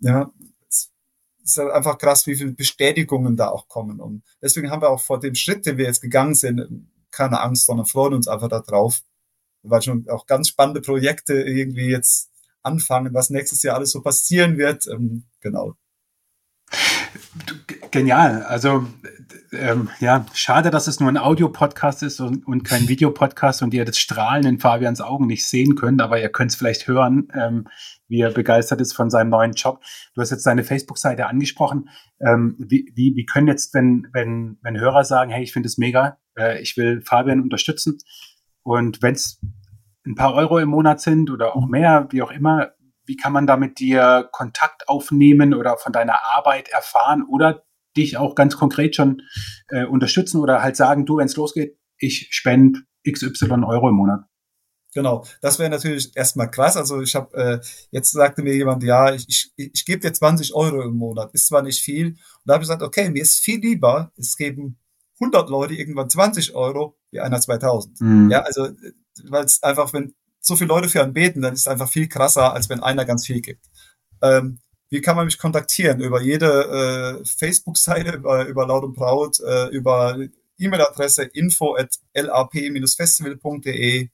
ja, 0.00 0.30
ist 1.50 1.58
halt 1.58 1.72
einfach 1.72 1.98
krass, 1.98 2.26
wie 2.26 2.36
viele 2.36 2.52
Bestätigungen 2.52 3.36
da 3.36 3.48
auch 3.48 3.68
kommen. 3.68 4.00
Und 4.00 4.22
deswegen 4.42 4.70
haben 4.70 4.82
wir 4.82 4.90
auch 4.90 5.00
vor 5.00 5.20
dem 5.20 5.34
Schritt, 5.34 5.66
den 5.66 5.78
wir 5.78 5.86
jetzt 5.86 6.02
gegangen 6.02 6.34
sind, 6.34 6.88
keine 7.10 7.40
Angst, 7.40 7.66
sondern 7.66 7.86
freuen 7.86 8.14
uns 8.14 8.28
einfach 8.28 8.48
darauf, 8.48 9.02
weil 9.62 9.82
schon 9.82 10.08
auch 10.08 10.26
ganz 10.26 10.48
spannende 10.48 10.80
Projekte 10.80 11.34
irgendwie 11.34 11.88
jetzt 11.88 12.30
anfangen, 12.62 13.14
was 13.14 13.30
nächstes 13.30 13.62
Jahr 13.62 13.76
alles 13.76 13.90
so 13.90 14.02
passieren 14.02 14.58
wird. 14.58 14.86
Ähm, 14.86 15.24
genau. 15.40 15.74
Genial. 17.90 18.42
Also 18.44 18.86
ähm, 19.52 19.90
ja, 19.98 20.26
schade, 20.32 20.70
dass 20.70 20.86
es 20.86 21.00
nur 21.00 21.08
ein 21.08 21.16
Audio-Podcast 21.16 22.02
ist 22.02 22.20
und, 22.20 22.46
und 22.46 22.62
kein 22.62 22.88
Videopodcast 22.88 23.62
und 23.62 23.74
ihr 23.74 23.84
das 23.84 23.98
Strahlen 23.98 24.46
in 24.46 24.60
Fabians 24.60 25.00
Augen 25.00 25.26
nicht 25.26 25.46
sehen 25.46 25.74
könnt, 25.74 26.00
aber 26.00 26.20
ihr 26.20 26.28
könnt 26.28 26.52
es 26.52 26.56
vielleicht 26.56 26.86
hören, 26.86 27.28
ähm, 27.34 27.66
wie 28.10 28.20
er 28.20 28.32
begeistert 28.32 28.80
ist 28.80 28.92
von 28.92 29.08
seinem 29.08 29.30
neuen 29.30 29.52
Job. 29.52 29.80
Du 30.14 30.20
hast 30.20 30.30
jetzt 30.30 30.42
seine 30.42 30.64
Facebook-Seite 30.64 31.26
angesprochen. 31.26 31.88
Ähm, 32.20 32.56
wie, 32.58 32.92
wie, 32.94 33.14
wie 33.16 33.24
können 33.24 33.48
jetzt, 33.48 33.72
wenn, 33.72 34.08
wenn, 34.12 34.58
wenn 34.62 34.78
Hörer 34.78 35.04
sagen, 35.04 35.30
hey, 35.30 35.42
ich 35.42 35.52
finde 35.52 35.68
es 35.68 35.78
mega, 35.78 36.18
äh, 36.36 36.60
ich 36.60 36.76
will 36.76 37.00
Fabian 37.00 37.40
unterstützen 37.40 37.98
und 38.62 39.00
wenn 39.02 39.14
es 39.14 39.40
ein 40.06 40.14
paar 40.14 40.34
Euro 40.34 40.58
im 40.58 40.68
Monat 40.68 41.00
sind 41.00 41.30
oder 41.30 41.56
auch 41.56 41.66
mehr, 41.66 42.08
wie 42.10 42.22
auch 42.22 42.30
immer, 42.30 42.72
wie 43.04 43.16
kann 43.16 43.32
man 43.32 43.46
da 43.46 43.56
mit 43.56 43.78
dir 43.78 44.28
Kontakt 44.32 44.88
aufnehmen 44.88 45.54
oder 45.54 45.76
von 45.76 45.92
deiner 45.92 46.22
Arbeit 46.36 46.68
erfahren 46.68 47.24
oder 47.28 47.64
dich 47.96 48.16
auch 48.16 48.34
ganz 48.34 48.56
konkret 48.56 48.96
schon 48.96 49.22
äh, 49.68 49.84
unterstützen 49.84 50.40
oder 50.40 50.62
halt 50.62 50.76
sagen, 50.76 51.06
du, 51.06 51.16
wenn 51.16 51.26
es 51.26 51.36
losgeht, 51.36 51.76
ich 51.98 52.28
spende 52.30 52.80
XY 53.10 53.64
Euro 53.64 53.88
im 53.88 53.96
Monat? 53.96 54.29
Genau, 54.92 55.24
das 55.40 55.58
wäre 55.58 55.70
natürlich 55.70 56.10
erstmal 56.16 56.50
krass. 56.50 56.76
Also 56.76 57.00
ich 57.00 57.14
habe 57.14 57.36
äh, 57.36 57.60
jetzt 57.90 58.10
sagte 58.10 58.42
mir 58.42 58.54
jemand, 58.54 58.82
ja, 58.82 59.14
ich, 59.14 59.24
ich, 59.28 59.52
ich 59.56 59.84
gebe 59.84 60.00
dir 60.00 60.12
20 60.12 60.54
Euro 60.54 60.82
im 60.82 60.94
Monat, 60.94 61.32
ist 61.32 61.46
zwar 61.46 61.62
nicht 61.62 61.82
viel. 61.82 62.08
Und 62.08 62.18
da 62.44 62.54
habe 62.54 62.64
ich 62.64 62.68
gesagt, 62.68 62.82
okay, 62.82 63.08
mir 63.10 63.22
ist 63.22 63.38
viel 63.38 63.60
lieber, 63.60 64.10
es 64.16 64.36
geben 64.36 64.78
100 65.20 65.48
Leute 65.48 65.74
irgendwann 65.74 66.10
20 66.10 66.54
Euro 66.54 66.96
wie 67.10 67.20
einer 67.20 67.40
2000. 67.40 68.00
Mhm. 68.00 68.30
Ja, 68.30 68.40
also 68.40 68.68
weil 69.24 69.44
es 69.44 69.62
einfach, 69.62 69.92
wenn 69.92 70.14
so 70.40 70.56
viele 70.56 70.68
Leute 70.68 70.88
für 70.88 71.02
einen 71.02 71.12
beten, 71.12 71.42
dann 71.42 71.52
ist 71.52 71.60
es 71.60 71.68
einfach 71.68 71.88
viel 71.90 72.08
krasser, 72.08 72.54
als 72.54 72.68
wenn 72.68 72.82
einer 72.82 73.04
ganz 73.04 73.26
viel 73.26 73.40
gibt. 73.42 73.66
Ähm, 74.22 74.58
wie 74.88 75.00
kann 75.00 75.14
man 75.14 75.26
mich 75.26 75.38
kontaktieren? 75.38 76.00
Über 76.00 76.20
jede 76.20 77.20
äh, 77.20 77.24
Facebook-Seite, 77.24 78.16
über, 78.16 78.46
über 78.46 78.66
Laut 78.66 78.82
und 78.82 78.94
Braut, 78.94 79.38
äh, 79.40 79.68
über 79.68 80.18
E-Mail-Adresse 80.58 81.22
info 81.24 81.76
at 81.76 81.94
lap-festival.de 82.14 84.08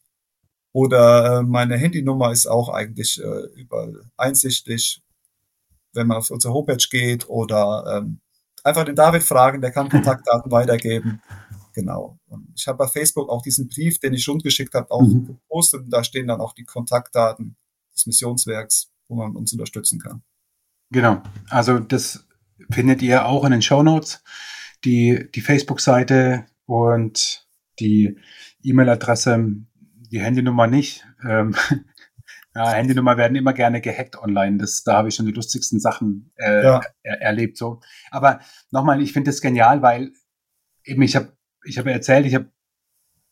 oder 0.77 1.39
äh, 1.39 1.43
meine 1.43 1.79
Handynummer 1.79 2.33
ist 2.33 2.47
auch 2.47 2.69
eigentlich 2.69 3.19
äh, 3.19 3.47
überall 3.59 4.11
einsichtlich, 4.19 5.03
wenn 5.95 6.07
man 6.07 6.19
auf 6.19 6.31
unsere 6.31 6.53
Homepage 6.53 6.87
geht 6.91 7.27
oder 7.31 7.97
ähm, 7.97 8.21
einfach 8.63 8.85
den 8.85 8.95
David 8.95 9.23
fragen, 9.23 9.63
der 9.63 9.71
kann 9.71 9.89
Kontaktdaten 9.91 10.53
weitergeben. 10.53 11.23
Genau. 11.73 12.19
Und 12.27 12.53
ich 12.55 12.69
habe 12.69 12.77
bei 12.77 12.89
Facebook 12.89 13.31
auch 13.31 13.41
diesen 13.41 13.69
Brief, 13.69 14.01
den 14.01 14.13
ich 14.13 14.29
rundgeschickt 14.29 14.75
habe, 14.75 14.91
auch 14.91 15.01
mhm. 15.01 15.27
gepostet. 15.29 15.85
Und 15.85 15.91
da 15.91 16.05
stehen 16.05 16.27
dann 16.27 16.43
auch 16.43 16.53
die 16.53 16.65
Kontaktdaten 16.65 17.57
des 17.95 18.05
Missionswerks, 18.05 18.93
wo 19.09 19.15
man 19.15 19.35
uns 19.35 19.53
unterstützen 19.53 19.99
kann. 19.99 20.23
Genau. 20.91 21.23
Also 21.49 21.79
das 21.79 22.27
findet 22.71 23.01
ihr 23.01 23.25
auch 23.25 23.47
in 23.47 23.53
den 23.53 23.63
Show 23.63 23.83
Notes. 23.83 24.23
Die, 24.85 25.27
die 25.35 25.41
Facebook-Seite 25.41 26.45
und 26.67 27.49
die 27.81 28.19
E-Mail-Adresse, 28.63 29.65
die 30.09 30.21
Handynummer 30.21 30.67
nicht. 30.67 31.07
Ähm, 31.27 31.55
ja, 32.55 32.73
Handynummer 32.73 33.17
werden 33.17 33.37
immer 33.37 33.53
gerne 33.53 33.81
gehackt 33.81 34.17
online. 34.17 34.59
Das, 34.59 34.83
da 34.83 34.99
habe 34.99 35.09
ich 35.09 35.15
schon 35.15 35.27
die 35.27 35.33
lustigsten 35.33 35.81
Sachen 35.81 36.33
äh, 36.37 36.65
ja. 36.65 36.81
er, 37.03 37.21
erlebt. 37.23 37.57
So. 37.57 37.81
Aber 38.11 38.41
nochmal, 38.71 39.01
ich 39.03 39.13
finde 39.13 39.31
das 39.31 39.41
genial, 39.41 39.83
weil 39.83 40.13
eben 40.85 41.03
ich 41.03 41.17
habe 41.17 41.37
ich 41.65 41.79
habe 41.79 41.93
erzählt, 41.93 42.27
ich 42.27 42.35
habe 42.35 42.51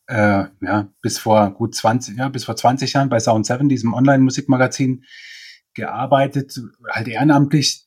äh, 0.07 0.45
ja, 0.61 0.93
bis 1.01 1.17
vor 1.17 1.51
gut 1.51 1.73
20, 1.73 2.17
ja, 2.17 2.29
bis 2.29 2.45
vor 2.45 2.55
20 2.55 2.93
Jahren 2.93 3.09
bei 3.09 3.19
Sound 3.19 3.45
7, 3.45 3.69
diesem 3.69 3.93
Online-Musikmagazin, 3.93 5.03
gearbeitet, 5.73 6.59
halt 6.89 7.07
ehrenamtlich. 7.07 7.85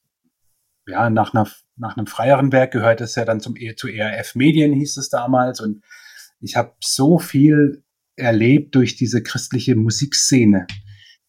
Ja, 0.86 1.10
nach, 1.10 1.34
einer, 1.34 1.48
nach 1.76 1.96
einem 1.96 2.06
freieren 2.06 2.52
Werk 2.52 2.72
gehört 2.72 3.00
es 3.00 3.14
ja 3.14 3.24
dann 3.24 3.40
zum, 3.40 3.56
e, 3.56 3.74
zu 3.74 3.88
ERF 3.88 4.34
Medien, 4.34 4.72
hieß 4.72 4.96
es 4.96 5.08
damals. 5.10 5.60
Und 5.60 5.82
ich 6.40 6.56
habe 6.56 6.74
so 6.80 7.18
viel 7.18 7.82
erlebt 8.18 8.74
durch 8.74 8.96
diese 8.96 9.22
christliche 9.22 9.76
Musikszene, 9.76 10.66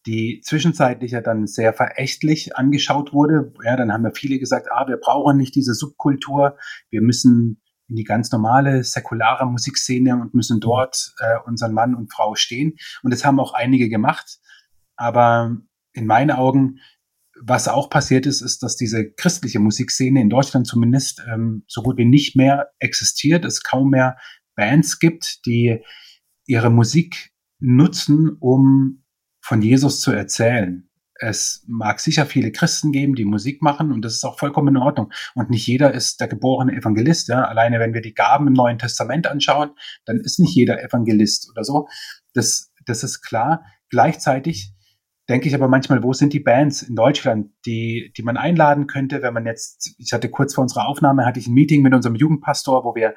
die 0.06 0.40
zwischenzeitlich 0.44 1.12
ja 1.12 1.20
dann 1.20 1.46
sehr 1.46 1.72
verächtlich 1.72 2.56
angeschaut 2.56 3.12
wurde. 3.12 3.52
Ja, 3.64 3.76
dann 3.76 3.92
haben 3.92 4.04
ja 4.04 4.12
viele 4.12 4.38
gesagt, 4.38 4.68
ah, 4.70 4.88
wir 4.88 4.96
brauchen 4.96 5.36
nicht 5.36 5.54
diese 5.54 5.74
Subkultur, 5.74 6.56
wir 6.90 7.02
müssen 7.02 7.60
in 7.88 7.96
die 7.96 8.04
ganz 8.04 8.30
normale 8.30 8.84
säkulare 8.84 9.46
Musikszene 9.46 10.14
und 10.14 10.32
müssen 10.32 10.60
dort 10.60 11.12
äh, 11.18 11.36
unseren 11.44 11.74
Mann 11.74 11.94
und 11.94 12.12
Frau 12.12 12.36
stehen. 12.36 12.76
Und 13.02 13.12
das 13.12 13.24
haben 13.24 13.40
auch 13.40 13.52
einige 13.52 13.88
gemacht. 13.88 14.38
Aber 14.96 15.56
in 15.92 16.06
meinen 16.06 16.30
Augen, 16.30 16.78
was 17.42 17.68
auch 17.68 17.90
passiert 17.90 18.26
ist, 18.26 18.42
ist, 18.42 18.62
dass 18.62 18.76
diese 18.76 19.10
christliche 19.10 19.58
Musikszene 19.58 20.20
in 20.20 20.30
Deutschland 20.30 20.66
zumindest 20.66 21.22
ähm, 21.32 21.64
so 21.66 21.82
gut 21.82 21.96
wie 21.96 22.04
nicht 22.04 22.36
mehr 22.36 22.68
existiert, 22.78 23.44
es 23.44 23.62
kaum 23.62 23.90
mehr 23.90 24.16
Bands 24.54 24.98
gibt, 24.98 25.44
die 25.46 25.82
ihre 26.50 26.68
Musik 26.68 27.32
nutzen, 27.60 28.36
um 28.40 29.04
von 29.40 29.62
Jesus 29.62 30.00
zu 30.00 30.10
erzählen. 30.10 30.88
Es 31.14 31.64
mag 31.68 32.00
sicher 32.00 32.26
viele 32.26 32.50
Christen 32.50 32.90
geben, 32.90 33.14
die 33.14 33.24
Musik 33.24 33.62
machen 33.62 33.92
und 33.92 34.02
das 34.04 34.14
ist 34.14 34.24
auch 34.24 34.38
vollkommen 34.38 34.74
in 34.74 34.82
Ordnung. 34.82 35.12
Und 35.34 35.50
nicht 35.50 35.66
jeder 35.66 35.94
ist 35.94 36.20
der 36.20 36.26
geborene 36.26 36.72
Evangelist. 36.72 37.28
Ja? 37.28 37.44
Alleine 37.44 37.78
wenn 37.78 37.94
wir 37.94 38.00
die 38.00 38.14
Gaben 38.14 38.48
im 38.48 38.54
Neuen 38.54 38.78
Testament 38.78 39.28
anschauen, 39.28 39.70
dann 40.06 40.18
ist 40.18 40.40
nicht 40.40 40.54
jeder 40.54 40.82
Evangelist 40.82 41.48
oder 41.50 41.62
so. 41.62 41.88
Das, 42.34 42.72
das 42.84 43.04
ist 43.04 43.22
klar. 43.22 43.64
Gleichzeitig 43.88 44.74
denke 45.30 45.46
ich 45.46 45.54
aber 45.54 45.68
manchmal, 45.68 46.02
wo 46.02 46.12
sind 46.12 46.32
die 46.32 46.40
Bands 46.40 46.82
in 46.82 46.96
Deutschland, 46.96 47.52
die, 47.64 48.12
die 48.16 48.22
man 48.24 48.36
einladen 48.36 48.88
könnte, 48.88 49.22
wenn 49.22 49.32
man 49.32 49.46
jetzt, 49.46 49.94
ich 49.98 50.12
hatte 50.12 50.28
kurz 50.28 50.54
vor 50.54 50.62
unserer 50.62 50.88
Aufnahme, 50.88 51.24
hatte 51.24 51.38
ich 51.38 51.46
ein 51.46 51.54
Meeting 51.54 51.82
mit 51.82 51.94
unserem 51.94 52.16
Jugendpastor, 52.16 52.84
wo 52.84 52.96
wir 52.96 53.14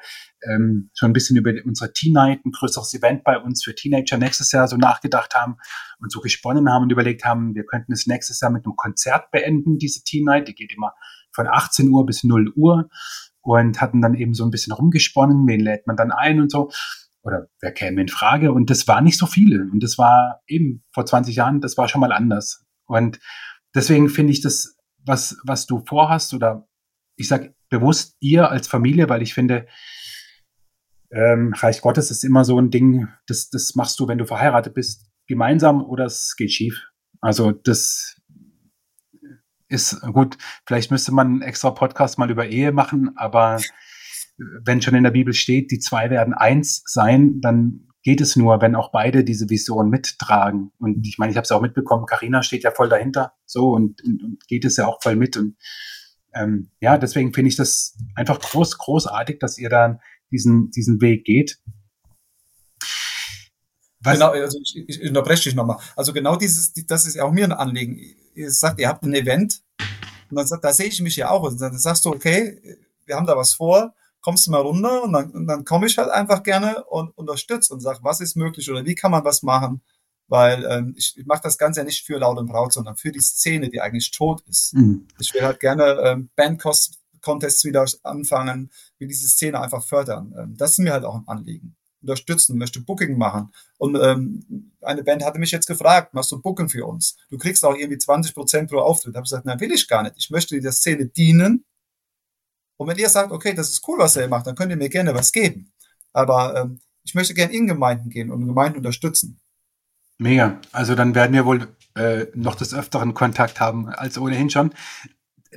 ähm, 0.48 0.90
schon 0.94 1.10
ein 1.10 1.12
bisschen 1.12 1.36
über 1.36 1.52
unsere 1.64 1.92
Teen 1.92 2.12
Night, 2.12 2.46
ein 2.46 2.52
größeres 2.52 2.94
Event 2.94 3.24
bei 3.24 3.36
uns 3.36 3.64
für 3.64 3.74
Teenager 3.74 4.16
nächstes 4.16 4.52
Jahr 4.52 4.68
so 4.68 4.76
nachgedacht 4.76 5.34
haben 5.34 5.56
und 5.98 6.12
so 6.12 6.20
gesponnen 6.20 6.70
haben 6.70 6.84
und 6.84 6.92
überlegt 6.92 7.24
haben, 7.24 7.56
wir 7.56 7.64
könnten 7.64 7.92
es 7.92 8.06
nächstes 8.06 8.40
Jahr 8.40 8.52
mit 8.52 8.64
einem 8.64 8.76
Konzert 8.76 9.32
beenden, 9.32 9.78
diese 9.78 10.04
Teen 10.04 10.24
Night, 10.24 10.46
die 10.46 10.54
geht 10.54 10.72
immer 10.72 10.94
von 11.32 11.48
18 11.48 11.88
Uhr 11.88 12.06
bis 12.06 12.22
0 12.22 12.52
Uhr 12.54 12.88
und 13.40 13.80
hatten 13.80 14.00
dann 14.00 14.14
eben 14.14 14.34
so 14.34 14.44
ein 14.44 14.52
bisschen 14.52 14.72
rumgesponnen, 14.72 15.48
wen 15.48 15.58
lädt 15.58 15.88
man 15.88 15.96
dann 15.96 16.12
ein 16.12 16.40
und 16.40 16.52
so 16.52 16.70
oder 17.24 17.48
wer 17.60 17.72
käme 17.72 18.02
in 18.02 18.08
Frage? 18.08 18.52
Und 18.52 18.70
das 18.70 18.86
war 18.86 19.00
nicht 19.00 19.18
so 19.18 19.26
viele. 19.26 19.62
Und 19.62 19.82
das 19.82 19.98
war 19.98 20.42
eben 20.46 20.84
vor 20.92 21.06
20 21.06 21.34
Jahren, 21.34 21.60
das 21.60 21.76
war 21.76 21.88
schon 21.88 22.00
mal 22.00 22.12
anders. 22.12 22.64
Und 22.86 23.18
deswegen 23.74 24.08
finde 24.08 24.32
ich 24.32 24.42
das, 24.42 24.76
was, 24.98 25.38
was 25.44 25.66
du 25.66 25.84
vorhast, 25.84 26.34
oder 26.34 26.68
ich 27.16 27.28
sage 27.28 27.54
bewusst 27.70 28.16
ihr 28.20 28.50
als 28.50 28.68
Familie, 28.68 29.08
weil 29.08 29.22
ich 29.22 29.34
finde, 29.34 29.66
ähm, 31.10 31.54
Reich 31.56 31.80
Gottes 31.80 32.10
ist 32.10 32.24
immer 32.24 32.44
so 32.44 32.58
ein 32.58 32.70
Ding, 32.70 33.08
das, 33.26 33.48
das 33.48 33.74
machst 33.74 33.98
du, 34.00 34.08
wenn 34.08 34.18
du 34.18 34.26
verheiratet 34.26 34.74
bist, 34.74 35.10
gemeinsam 35.26 35.82
oder 35.82 36.04
es 36.04 36.34
geht 36.36 36.52
schief. 36.52 36.88
Also 37.20 37.52
das 37.52 38.20
ist 39.68 40.00
gut, 40.12 40.36
vielleicht 40.66 40.90
müsste 40.90 41.12
man 41.12 41.26
einen 41.26 41.42
extra 41.42 41.70
Podcast 41.70 42.18
mal 42.18 42.30
über 42.30 42.46
Ehe 42.46 42.72
machen, 42.72 43.12
aber 43.16 43.60
wenn 44.36 44.82
schon 44.82 44.94
in 44.94 45.04
der 45.04 45.10
Bibel 45.10 45.32
steht, 45.32 45.70
die 45.70 45.78
zwei 45.78 46.10
werden 46.10 46.34
eins 46.34 46.82
sein, 46.86 47.40
dann 47.40 47.88
geht 48.02 48.20
es 48.20 48.36
nur, 48.36 48.60
wenn 48.60 48.74
auch 48.74 48.92
beide 48.92 49.24
diese 49.24 49.48
Vision 49.48 49.88
mittragen. 49.88 50.72
Und 50.78 51.06
ich 51.06 51.18
meine, 51.18 51.30
ich 51.30 51.36
habe 51.36 51.44
es 51.44 51.52
auch 51.52 51.62
mitbekommen, 51.62 52.06
Karina 52.06 52.42
steht 52.42 52.62
ja 52.62 52.70
voll 52.70 52.88
dahinter, 52.88 53.32
so 53.46 53.70
und, 53.70 54.04
und, 54.04 54.22
und 54.22 54.46
geht 54.46 54.64
es 54.64 54.76
ja 54.76 54.86
auch 54.86 55.02
voll 55.02 55.16
mit. 55.16 55.36
Und 55.36 55.56
ähm, 56.34 56.70
ja, 56.80 56.98
deswegen 56.98 57.32
finde 57.32 57.48
ich 57.48 57.56
das 57.56 57.96
einfach 58.14 58.38
groß, 58.40 58.76
großartig, 58.78 59.38
dass 59.38 59.56
ihr 59.56 59.70
dann 59.70 60.00
diesen, 60.30 60.70
diesen 60.70 61.00
Weg 61.00 61.24
geht. 61.24 61.58
Was? 64.00 64.14
Genau, 64.14 64.32
also 64.32 64.58
ich, 64.60 64.84
ich 64.86 65.08
unterbreche 65.08 65.44
dich 65.44 65.54
nochmal. 65.54 65.78
Also 65.96 66.12
genau 66.12 66.36
dieses, 66.36 66.74
das 66.86 67.06
ist 67.06 67.18
auch 67.18 67.32
mir 67.32 67.44
ein 67.44 67.52
Anliegen. 67.52 67.98
Ihr 68.34 68.50
sagt, 68.50 68.78
ihr 68.80 68.88
habt 68.88 69.02
ein 69.02 69.14
Event 69.14 69.62
und 70.28 70.36
dann 70.36 70.46
sagt, 70.46 70.62
da 70.62 70.74
sehe 70.74 70.88
ich 70.88 71.00
mich 71.00 71.16
ja 71.16 71.30
auch. 71.30 71.44
Und 71.44 71.58
dann 71.58 71.78
sagst 71.78 72.04
du, 72.04 72.10
okay, 72.10 72.60
wir 73.06 73.16
haben 73.16 73.26
da 73.26 73.34
was 73.34 73.54
vor 73.54 73.94
kommst 74.24 74.46
du 74.46 74.52
mal 74.52 74.62
runter 74.62 75.02
und 75.02 75.12
dann, 75.12 75.46
dann 75.46 75.64
komme 75.66 75.86
ich 75.86 75.98
halt 75.98 76.08
einfach 76.08 76.42
gerne 76.42 76.82
und 76.84 77.10
unterstütze 77.10 77.74
und 77.74 77.80
sage, 77.80 77.98
was 78.02 78.22
ist 78.22 78.36
möglich 78.36 78.70
oder 78.70 78.86
wie 78.86 78.94
kann 78.94 79.10
man 79.10 79.22
was 79.22 79.42
machen, 79.42 79.82
weil 80.28 80.64
ähm, 80.64 80.94
ich, 80.96 81.14
ich 81.18 81.26
mache 81.26 81.42
das 81.42 81.58
Ganze 81.58 81.80
ja 81.80 81.84
nicht 81.84 82.06
für 82.06 82.18
Laut 82.18 82.38
und 82.38 82.46
Braut, 82.46 82.72
sondern 82.72 82.96
für 82.96 83.12
die 83.12 83.20
Szene, 83.20 83.68
die 83.68 83.82
eigentlich 83.82 84.12
tot 84.12 84.42
ist. 84.48 84.72
Mhm. 84.72 85.08
Ich 85.20 85.34
will 85.34 85.42
halt 85.42 85.60
gerne 85.60 86.00
ähm, 86.02 86.30
Bandcontests 86.36 87.66
wieder 87.66 87.84
anfangen, 88.02 88.70
will 88.98 89.08
diese 89.08 89.28
Szene 89.28 89.60
einfach 89.60 89.84
fördern. 89.84 90.34
Ähm, 90.38 90.56
das 90.56 90.72
ist 90.72 90.78
mir 90.78 90.94
halt 90.94 91.04
auch 91.04 91.16
ein 91.16 91.28
Anliegen. 91.28 91.76
Unterstützen, 92.00 92.56
möchte 92.56 92.80
Booking 92.80 93.18
machen. 93.18 93.52
Und 93.76 93.96
ähm, 93.96 94.72
eine 94.80 95.04
Band 95.04 95.22
hatte 95.22 95.38
mich 95.38 95.50
jetzt 95.50 95.66
gefragt, 95.66 96.14
machst 96.14 96.32
du 96.32 96.40
Booking 96.40 96.70
für 96.70 96.86
uns? 96.86 97.16
Du 97.28 97.36
kriegst 97.36 97.62
auch 97.62 97.76
irgendwie 97.76 97.98
20 97.98 98.34
Prozent 98.34 98.70
pro 98.70 98.78
Auftritt. 98.78 99.14
Da 99.14 99.18
habe 99.18 99.24
ich 99.26 99.30
gesagt, 99.30 99.44
nein, 99.44 99.60
will 99.60 99.72
ich 99.72 99.86
gar 99.86 100.02
nicht. 100.02 100.14
Ich 100.16 100.30
möchte 100.30 100.58
der 100.58 100.72
Szene 100.72 101.06
dienen 101.06 101.66
und 102.76 102.88
wenn 102.88 102.98
ihr 102.98 103.08
sagt, 103.08 103.32
okay, 103.32 103.54
das 103.54 103.70
ist 103.70 103.88
cool, 103.88 103.98
was 103.98 104.16
er 104.16 104.28
macht, 104.28 104.46
dann 104.46 104.54
könnt 104.54 104.70
ihr 104.70 104.76
mir 104.76 104.88
gerne 104.88 105.14
was 105.14 105.32
geben. 105.32 105.72
Aber 106.12 106.56
ähm, 106.56 106.80
ich 107.04 107.14
möchte 107.14 107.34
gerne 107.34 107.52
in 107.52 107.66
Gemeinden 107.66 108.10
gehen 108.10 108.30
und 108.30 108.46
Gemeinden 108.46 108.78
unterstützen. 108.78 109.40
Mega. 110.18 110.60
Also 110.72 110.94
dann 110.94 111.14
werden 111.14 111.32
wir 111.32 111.44
wohl 111.44 111.68
äh, 111.96 112.26
noch 112.34 112.54
des 112.54 112.74
Öfteren 112.74 113.14
Kontakt 113.14 113.60
haben 113.60 113.88
als 113.88 114.18
ohnehin 114.18 114.50
schon. 114.50 114.72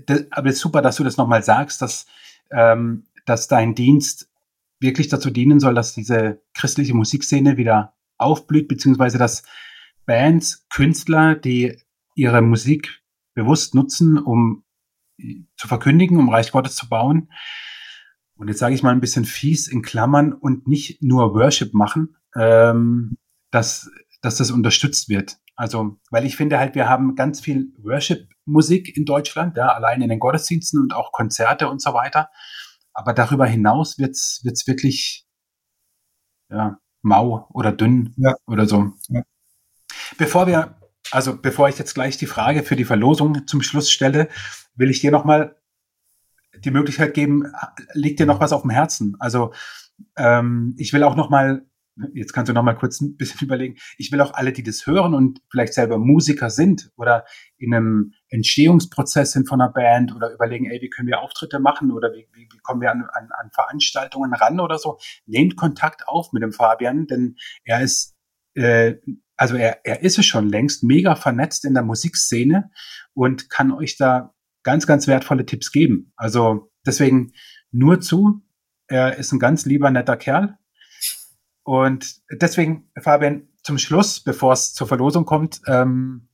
Das, 0.05 0.26
aber 0.32 0.49
es 0.49 0.55
ist 0.55 0.61
super, 0.61 0.82
dass 0.82 0.97
du 0.97 1.03
das 1.03 1.18
nochmal 1.18 1.43
sagst, 1.43 1.82
dass, 1.82 2.05
ähm, 2.51 3.05
dass 3.26 3.47
dein 3.47 3.76
Dienst 3.76 4.30
wirklich 4.80 5.07
dazu 5.07 5.30
dienen 5.30 5.59
soll, 5.59 5.74
dass 5.74 5.93
diese 5.93 6.41
christliche 6.53 6.93
Musikszene 6.93 7.57
wieder 7.57 7.95
aufblüht, 8.18 8.68
beziehungsweise 8.68 9.18
dass 9.18 9.43
Bands, 10.05 10.65
Künstler, 10.70 11.36
die 11.36 11.78
ihre 12.15 12.41
Musik 12.41 13.01
bewusst 13.34 13.76
nutzen, 13.76 14.18
um 14.18 14.63
zu 15.55 15.68
verkündigen, 15.68 16.18
um 16.18 16.30
Reich 16.30 16.51
Gottes 16.51 16.76
zu 16.76 16.89
bauen. 16.89 17.30
Und 18.36 18.49
jetzt 18.49 18.59
sage 18.59 18.76
ich 18.76 18.84
mal 18.84 18.91
ein 18.91 19.01
bisschen 19.01 19.26
fies 19.26 19.68
in 19.68 19.82
Klammern 19.82 20.34
und 20.34 20.68
nicht 20.68 21.01
nur 21.01 21.34
Worship 21.34 21.74
machen, 21.74 22.15
ähm, 22.36 23.18
dass, 23.51 23.89
dass 24.22 24.38
das 24.38 24.51
unterstützt 24.51 25.09
wird. 25.09 25.38
Also, 25.55 25.97
weil 26.11 26.26
ich 26.26 26.38
finde 26.38 26.59
halt, 26.59 26.76
wir 26.76 26.88
haben 26.88 27.15
ganz 27.15 27.39
viel 27.39 27.74
Worship-Musik 27.80 28.95
in 28.95 29.05
Deutschland, 29.05 29.57
ja, 29.57 29.70
allein 29.70 30.03
in 30.03 30.09
den 30.09 30.20
Gottesdiensten 30.20 30.80
und 30.80 30.93
auch 30.93 31.11
Konzerte 31.11 31.68
und 31.68 31.82
so 31.82 31.93
weiter. 31.95 32.30
Aber 32.93 33.13
darüber 33.13 33.47
hinaus 33.47 33.97
wird's 33.97 34.41
wird's 34.43 34.68
wirklich 34.68 35.26
ja, 36.49 36.78
mau 37.01 37.47
oder 37.53 37.72
dünn 37.72 38.13
ja. 38.18 38.36
oder 38.45 38.68
so. 38.68 38.93
Ja. 39.09 39.24
Bevor 40.18 40.45
wir 40.45 40.78
also 41.12 41.38
bevor 41.39 41.70
ich 41.70 41.78
jetzt 41.78 41.93
gleich 41.93 42.18
die 42.18 42.26
Frage 42.26 42.64
für 42.64 42.76
die 42.76 42.86
Verlosung 42.86 43.47
zum 43.47 43.62
Schluss 43.62 43.89
stelle, 43.91 44.28
will 44.76 44.89
ich 44.89 45.01
dir 45.01 45.12
nochmal 45.12 45.55
die 46.60 46.72
Möglichkeit 46.72 47.14
geben, 47.14 47.51
liegt 47.93 48.20
dir 48.20 48.26
noch 48.26 48.39
was 48.39 48.51
auf 48.51 48.62
dem 48.62 48.72
Herzen? 48.72 49.16
Also 49.20 49.53
ähm, 50.18 50.76
ich 50.78 50.93
will 50.93 51.03
auch 51.03 51.16
nochmal, 51.16 51.66
jetzt 52.14 52.34
kannst 52.34 52.49
du 52.49 52.53
nochmal 52.53 52.76
kurz 52.76 53.01
ein 53.01 53.18
bisschen 53.18 53.41
überlegen, 53.47 53.78
ich 53.97 54.12
will 54.12 54.22
auch 54.22 54.34
alle, 54.34 54.51
die 54.51 54.64
das 54.64 54.86
hören 54.86 55.14
und 55.14 55.41
vielleicht 55.49 55.74
selber 55.74 55.97
Musiker 55.97 56.49
sind 56.49 56.91
oder 56.95 57.26
in 57.58 57.74
einem 57.74 58.14
Entstehungsprozess 58.30 59.32
sind 59.32 59.47
von 59.47 59.62
einer 59.62 59.72
Band 59.72 60.16
oder 60.16 60.34
überlegen, 60.34 60.66
ey, 60.66 60.82
wie 60.82 60.89
können 60.89 61.08
wir 61.08 61.22
Auftritte 61.22 61.60
machen 61.60 61.91
oder 61.91 62.12
wie, 62.14 62.28
wie, 62.34 62.47
wie 62.51 62.60
kommen 62.60 62.82
wir 62.82 62.91
an, 62.91 63.05
an, 63.14 63.30
an 63.32 63.51
Veranstaltungen 63.51 64.34
ran 64.34 64.60
oder 64.60 64.78
so, 64.78 64.97
nehmt 65.26 65.55
Kontakt 65.55 66.08
auf 66.08 66.34
mit 66.34 66.43
dem 66.43 66.51
Fabian, 66.51 67.08
denn 67.08 67.36
er 67.64 67.82
ist 67.82 68.16
äh, 68.55 68.95
also 69.38 69.56
er, 69.56 69.86
er 69.86 70.02
ist 70.02 70.18
es 70.18 70.26
schon 70.26 70.50
längst 70.50 70.84
mega 70.84 71.16
vernetzt 71.16 71.64
in 71.64 71.76
der 71.76 71.84
Musikszene 71.84 72.72
und 73.14 73.50
kann 73.50 73.72
euch 73.72 73.96
da 73.96 74.34
ganz, 74.64 74.88
ganz 74.88 75.08
wertvolle 75.08 75.46
Tipps 75.46 75.72
geben. 75.72 76.12
Also 76.18 76.72
deswegen 76.86 77.32
nur 77.72 78.02
zu. 78.02 78.42
Er 78.88 79.18
ist 79.18 79.32
ein 79.32 79.40
ganz 79.40 79.66
lieber, 79.66 79.92
netter 79.92 80.18
Kerl. 80.18 80.58
Und 81.64 82.16
deswegen, 82.32 82.90
Fabian, 83.00 83.48
zum 83.64 83.78
Schluss, 83.78 84.22
bevor 84.22 84.54
es 84.54 84.74
zur 84.74 84.88
Verlosung 84.88 85.26
kommt, 85.26 85.62
ähm, 85.68 86.30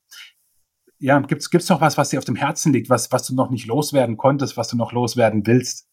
ja, 0.99 1.19
gibt's 1.19 1.49
gibt's 1.49 1.67
noch 1.69 1.81
was, 1.81 1.97
was 1.97 2.09
dir 2.09 2.19
auf 2.19 2.25
dem 2.25 2.35
Herzen 2.35 2.71
liegt, 2.71 2.89
was, 2.89 3.11
was 3.11 3.27
du 3.27 3.35
noch 3.35 3.49
nicht 3.49 3.65
loswerden 3.65 4.15
konntest, 4.15 4.55
was 4.55 4.69
du 4.69 4.77
noch 4.77 4.93
loswerden 4.93 5.45
willst? 5.45 5.87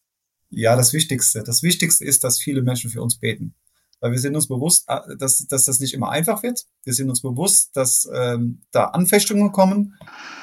Ja, 0.51 0.77
das 0.77 0.93
Wichtigste. 0.93 1.43
Das 1.43 1.63
Wichtigste 1.63 2.05
ist, 2.05 2.23
dass 2.23 2.41
viele 2.41 2.63
Menschen 2.63 2.91
für 2.91 3.03
uns 3.03 3.19
beten 3.19 3.57
weil 4.01 4.13
wir 4.13 4.19
sind 4.19 4.35
uns 4.35 4.49
bewusst, 4.49 4.85
äh, 4.89 5.17
dass, 5.19 5.47
dass 5.47 5.67
das 5.67 5.81
nicht 5.81 5.95
immer 5.95 6.11
einfach 6.11 6.43
wird. 6.43 6.65
Wir 6.85 6.95
sind 6.95 7.09
uns 7.09 7.23
bewusst, 7.23 7.77
dass 7.77 8.09
ähm, 8.13 8.63
da 8.73 8.87
Anfechtungen 8.87 9.53
kommen. 9.53 9.97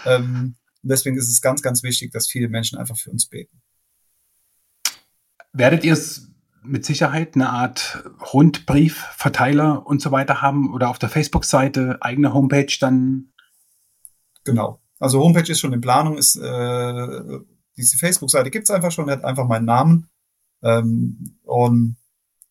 Ähm, 0.05 0.55
deswegen 0.81 1.17
ist 1.17 1.29
es 1.29 1.41
ganz, 1.41 1.61
ganz 1.61 1.83
wichtig, 1.83 2.11
dass 2.11 2.27
viele 2.27 2.49
Menschen 2.49 2.77
einfach 2.77 2.97
für 2.97 3.11
uns 3.11 3.25
beten. 3.25 3.61
Werdet 5.53 5.83
ihr 5.83 5.93
es 5.93 6.27
mit 6.63 6.85
Sicherheit 6.85 7.35
eine 7.35 7.49
Art 7.49 8.03
Rundbrief, 8.33 8.97
Verteiler 9.15 9.87
und 9.87 10.01
so 10.01 10.11
weiter 10.11 10.41
haben 10.41 10.73
oder 10.73 10.89
auf 10.89 10.99
der 10.99 11.09
Facebook-Seite 11.09 11.97
eigene 12.01 12.33
Homepage 12.33 12.73
dann? 12.79 13.31
Genau. 14.43 14.81
Also 14.99 15.19
Homepage 15.19 15.51
ist 15.51 15.59
schon 15.59 15.73
in 15.73 15.81
Planung, 15.81 16.17
ist 16.17 16.35
äh, 16.35 17.39
diese 17.77 17.97
Facebook-Seite 17.97 18.49
gibt 18.49 18.63
es 18.63 18.71
einfach 18.71 18.91
schon, 18.91 19.09
hat 19.09 19.23
einfach 19.23 19.47
meinen 19.47 19.65
Namen. 19.65 20.09
Ähm, 20.63 21.37
und 21.43 21.97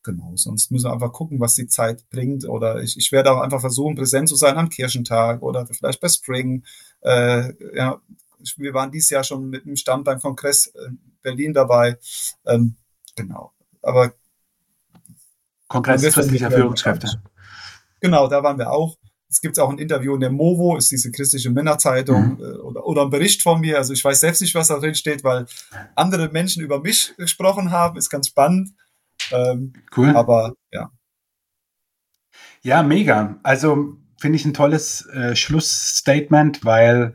Genau, 0.06 0.36
sonst 0.36 0.70
müssen 0.70 0.86
wir 0.86 0.92
einfach 0.92 1.10
gucken, 1.10 1.40
was 1.40 1.56
die 1.56 1.66
Zeit 1.66 2.08
bringt. 2.10 2.48
Oder 2.48 2.80
ich, 2.80 2.96
ich 2.96 3.10
werde 3.10 3.32
auch 3.32 3.40
einfach 3.40 3.60
versuchen, 3.60 3.96
präsent 3.96 4.28
zu 4.28 4.36
sein 4.36 4.56
am 4.56 4.68
Kirchentag 4.68 5.42
oder 5.42 5.66
vielleicht 5.66 6.00
bei 6.00 6.08
Spring. 6.08 6.62
Äh, 7.00 7.52
ja, 7.76 8.00
wir 8.56 8.72
waren 8.72 8.92
dieses 8.92 9.10
Jahr 9.10 9.24
schon 9.24 9.50
mit 9.50 9.64
dem 9.64 9.74
Stand 9.74 10.04
beim 10.04 10.20
Kongress 10.20 10.66
in 10.66 11.00
Berlin 11.22 11.52
dabei. 11.52 11.98
Ähm, 12.46 12.76
genau. 13.16 13.50
Aber 13.82 14.12
Kongress 15.66 16.02
christlicher 16.14 16.52
Führungskräfte. 16.52 17.20
Genau, 18.00 18.28
da 18.28 18.44
waren 18.44 18.58
wir 18.58 18.70
auch. 18.70 18.96
Es 19.28 19.40
gibt 19.40 19.58
auch 19.58 19.70
ein 19.70 19.78
Interview 19.78 20.14
in 20.14 20.20
der 20.20 20.30
Movo, 20.30 20.76
ist 20.76 20.92
diese 20.92 21.10
christliche 21.10 21.50
Männerzeitung, 21.50 22.36
mhm. 22.36 22.44
Äh, 22.44 22.58
oder, 22.58 22.86
oder 22.86 23.02
ein 23.02 23.10
Bericht 23.10 23.42
von 23.42 23.60
mir. 23.60 23.78
Also 23.78 23.92
ich 23.92 24.04
weiß 24.04 24.20
selbst 24.20 24.40
nicht, 24.40 24.54
was 24.54 24.68
da 24.68 24.78
drin 24.78 24.94
steht, 24.94 25.24
weil 25.24 25.46
andere 25.96 26.28
Menschen 26.28 26.62
über 26.62 26.78
mich 26.78 27.12
gesprochen 27.16 27.72
haben. 27.72 27.98
Ist 27.98 28.08
ganz 28.08 28.28
spannend. 28.28 28.70
Ähm, 29.32 29.72
cool. 29.96 30.14
Aber 30.16 30.54
ja. 30.72 30.90
Ja, 32.62 32.82
mega. 32.82 33.38
Also 33.42 33.96
finde 34.18 34.36
ich 34.36 34.44
ein 34.44 34.54
tolles 34.54 35.06
äh, 35.06 35.36
Schlussstatement, 35.36 36.64
weil 36.64 37.14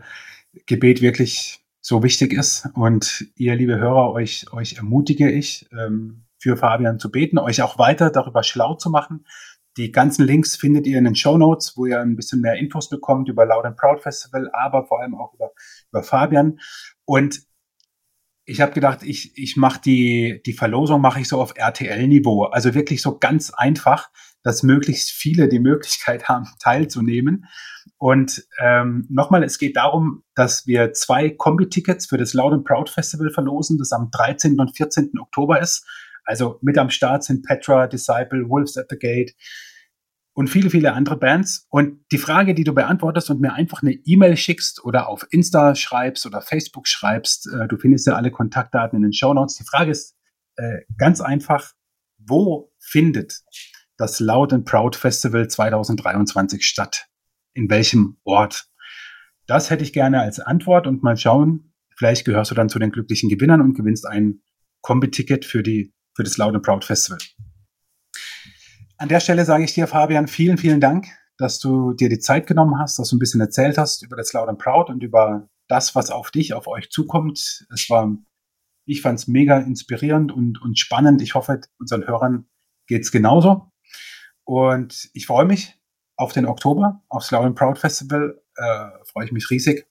Gebet 0.66 1.02
wirklich 1.02 1.64
so 1.82 2.04
wichtig 2.04 2.34
ist. 2.34 2.70
Und 2.74 3.26
ihr, 3.36 3.56
liebe 3.56 3.78
Hörer, 3.78 4.12
euch, 4.12 4.52
euch 4.54 4.74
ermutige 4.74 5.30
ich, 5.32 5.68
ähm, 5.72 6.24
für 6.38 6.58
Fabian 6.58 7.00
zu 7.00 7.12
beten, 7.12 7.38
euch 7.38 7.62
auch 7.62 7.78
weiter 7.78 8.10
darüber 8.10 8.44
schlau 8.44 8.76
zu 8.76 8.90
machen. 8.90 9.26
Die 9.78 9.92
ganzen 9.92 10.26
Links 10.26 10.56
findet 10.56 10.86
ihr 10.86 10.98
in 10.98 11.06
den 11.06 11.16
Show 11.16 11.38
Notes, 11.38 11.78
wo 11.78 11.86
ihr 11.86 12.02
ein 12.02 12.16
bisschen 12.16 12.42
mehr 12.42 12.56
Infos 12.56 12.90
bekommt 12.90 13.30
über 13.30 13.46
Loud 13.46 13.66
and 13.66 13.78
Proud 13.78 14.02
Festival, 14.02 14.50
aber 14.54 14.86
vor 14.86 15.02
allem 15.02 15.16
auch 15.16 15.34
über, 15.34 15.52
über 15.92 16.04
Fabian. 16.04 16.60
Und 17.06 17.42
ich 18.52 18.60
habe 18.60 18.74
gedacht, 18.74 19.04
ich, 19.04 19.38
ich 19.38 19.56
mache 19.56 19.80
die, 19.82 20.42
die 20.46 20.52
Verlosung 20.54 21.00
mache 21.00 21.22
ich 21.22 21.30
so 21.30 21.42
auf 21.42 21.54
RTL-Niveau. 21.56 22.44
Also 22.44 22.74
wirklich 22.74 23.02
so 23.02 23.18
ganz 23.18 23.52
einfach, 23.52 24.10
dass 24.44 24.62
möglichst 24.62 25.12
viele 25.12 25.48
die 25.48 25.60
Möglichkeit 25.60 26.28
haben, 26.28 26.46
teilzunehmen. 26.60 27.46
Und 27.98 28.44
ähm, 28.60 29.08
nochmal, 29.10 29.44
es 29.44 29.58
geht 29.58 29.78
darum, 29.78 30.24
dass 30.36 30.68
wir 30.68 30.92
zwei 30.92 31.30
Kombi-Tickets 31.30 32.08
für 32.08 32.18
das 32.18 32.34
Loud 32.34 32.54
and 32.54 32.66
Proud 32.66 32.90
Festival 32.90 33.30
verlosen, 33.30 33.78
das 33.78 33.94
am 33.94 34.10
13. 34.12 34.60
und 34.60 34.76
14. 34.76 35.12
Oktober 35.20 35.62
ist. 35.62 35.86
Also 36.26 36.60
mit 36.62 36.78
am 36.78 36.90
Start 36.90 37.24
sind 37.24 37.46
Petra, 37.46 37.88
Disciple, 37.88 38.50
Wolves 38.50 38.78
at 38.78 38.88
the 38.90 38.98
Gate 38.98 39.34
und 40.34 40.50
viele, 40.50 40.70
viele 40.70 40.94
andere 40.94 41.18
Bands. 41.18 41.68
Und 41.70 42.00
die 42.12 42.18
Frage, 42.18 42.54
die 42.54 42.64
du 42.64 42.74
beantwortest 42.74 43.30
und 43.30 43.42
mir 43.42 43.54
einfach 43.54 43.82
eine 43.82 43.94
E-Mail 43.94 44.38
schickst 44.38 44.84
oder 44.84 45.10
auf 45.10 45.26
Insta 45.30 45.76
schreibst 45.76 46.26
oder 46.26 46.42
Facebook 46.42 46.88
schreibst, 46.88 47.50
äh, 47.54 47.68
du 47.68 47.78
findest 47.78 48.08
ja 48.08 48.16
alle 48.16 48.32
Kontaktdaten 48.32 48.98
in 48.98 49.04
den 49.04 49.14
Show 49.14 49.34
Notes. 49.34 49.58
Die 49.58 49.66
Frage 49.66 49.92
ist 49.92 50.16
äh, 50.56 50.80
ganz 50.98 51.22
einfach, 51.22 51.72
wo 52.18 52.72
findet 52.80 53.42
das 53.98 54.20
Loud 54.20 54.54
and 54.54 54.66
Proud 54.66 54.96
Festival 54.96 55.48
2023 55.48 56.66
statt? 56.66 57.08
In 57.54 57.70
welchem 57.70 58.18
Ort? 58.24 58.68
Das 59.48 59.70
hätte 59.70 59.84
ich 59.84 59.92
gerne 59.92 60.22
als 60.22 60.40
Antwort 60.40 60.88
und 60.88 61.04
mal 61.04 61.18
schauen, 61.18 61.74
vielleicht 61.98 62.26
gehörst 62.26 62.52
du 62.52 62.56
dann 62.56 62.70
zu 62.70 62.80
den 62.80 62.92
glücklichen 62.92 63.30
Gewinnern 63.30 63.60
und 63.60 63.74
gewinnst 63.74 64.08
ein 64.08 64.42
Kombi-Ticket 64.82 65.46
für 65.46 65.62
die 65.62 65.94
für 66.16 66.24
das 66.24 66.38
Loud 66.38 66.56
and 66.56 66.64
Proud 66.64 66.86
Festival. 66.86 67.20
An 69.02 69.10
der 69.10 69.20
Stelle 69.20 69.46
sage 69.46 69.64
ich 69.64 69.74
dir, 69.74 69.88
Fabian, 69.88 70.28
vielen, 70.28 70.60
vielen 70.60 70.80
Dank, 70.80 71.08
dass 71.36 71.58
du 71.58 71.94
dir 71.94 72.08
die 72.08 72.20
Zeit 72.20 72.46
genommen 72.46 72.78
hast, 72.78 73.00
dass 73.00 73.10
du 73.10 73.16
ein 73.16 73.20
bisschen 73.20 73.42
erzählt 73.42 73.80
hast 73.80 74.04
über 74.04 74.16
das 74.16 74.32
Loud 74.32 74.48
and 74.48 74.60
Proud 74.60 74.92
und 74.92 75.02
über 75.02 75.50
das, 75.68 75.96
was 75.96 76.12
auf 76.12 76.30
dich, 76.30 76.54
auf 76.54 76.68
euch 76.68 76.92
zukommt. 76.92 77.66
Es 77.74 77.90
war, 77.90 78.16
ich 78.86 79.02
fand 79.02 79.18
es 79.18 79.28
mega 79.28 79.58
inspirierend 79.58 80.32
und, 80.32 80.62
und 80.62 80.78
spannend. 80.78 81.24
Ich 81.24 81.34
hoffe, 81.34 81.62
unseren 81.80 82.06
Hörern 82.06 82.46
geht 82.86 83.02
es 83.02 83.12
genauso. 83.12 83.72
Und 84.44 85.10
ich 85.14 85.26
freue 85.26 85.46
mich 85.46 85.82
auf 86.16 86.32
den 86.32 86.46
Oktober, 86.46 87.02
aufs 87.10 87.32
Loud 87.32 87.46
and 87.46 87.56
Proud 87.56 87.80
Festival. 87.80 88.40
Äh, 88.56 88.90
freue 89.06 89.26
ich 89.26 89.32
mich 89.32 89.50
riesig 89.50 89.88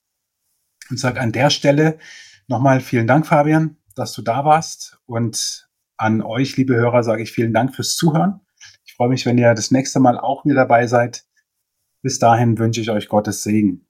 und 0.89 0.97
sage 0.97 1.19
an 1.19 1.33
der 1.33 1.49
Stelle 1.49 1.99
nochmal 2.47 2.79
vielen 2.79 3.07
Dank, 3.07 3.27
Fabian, 3.27 3.75
dass 3.93 4.13
du 4.13 4.21
da 4.21 4.45
warst 4.45 4.99
und 5.05 5.67
an 5.97 6.21
euch, 6.21 6.55
liebe 6.55 6.75
Hörer, 6.75 7.03
sage 7.03 7.23
ich 7.23 7.33
vielen 7.33 7.53
Dank 7.53 7.75
fürs 7.75 7.97
Zuhören. 7.97 8.39
Freue 9.01 9.09
mich, 9.09 9.25
wenn 9.25 9.39
ihr 9.39 9.55
das 9.55 9.71
nächste 9.71 9.99
Mal 9.99 10.19
auch 10.19 10.45
wieder 10.45 10.53
dabei 10.53 10.85
seid. 10.85 11.23
Bis 12.03 12.19
dahin 12.19 12.59
wünsche 12.59 12.81
ich 12.81 12.91
euch 12.91 13.09
Gottes 13.09 13.41
Segen. 13.41 13.87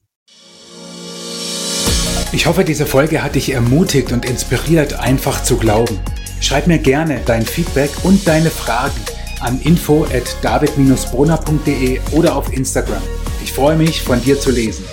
Ich 2.32 2.46
hoffe, 2.46 2.64
diese 2.64 2.86
Folge 2.86 3.22
hat 3.22 3.36
dich 3.36 3.52
ermutigt 3.52 4.14
und 4.14 4.24
inspiriert, 4.24 5.02
einfach 5.02 5.44
zu 5.44 5.58
glauben. 5.58 6.00
Schreib 6.40 6.68
mir 6.68 6.80
gerne 6.80 7.20
dein 7.26 7.42
Feedback 7.42 7.90
und 8.04 8.26
deine 8.26 8.50
Fragen 8.50 9.02
an 9.42 9.60
info 9.60 10.06
at 10.06 10.38
david-brunner.de 10.44 12.00
oder 12.14 12.38
auf 12.38 12.54
Instagram. 12.54 13.04
Ich 13.44 13.52
freue 13.52 13.76
mich, 13.76 14.02
von 14.04 14.22
dir 14.24 14.40
zu 14.40 14.50
lesen. 14.50 14.86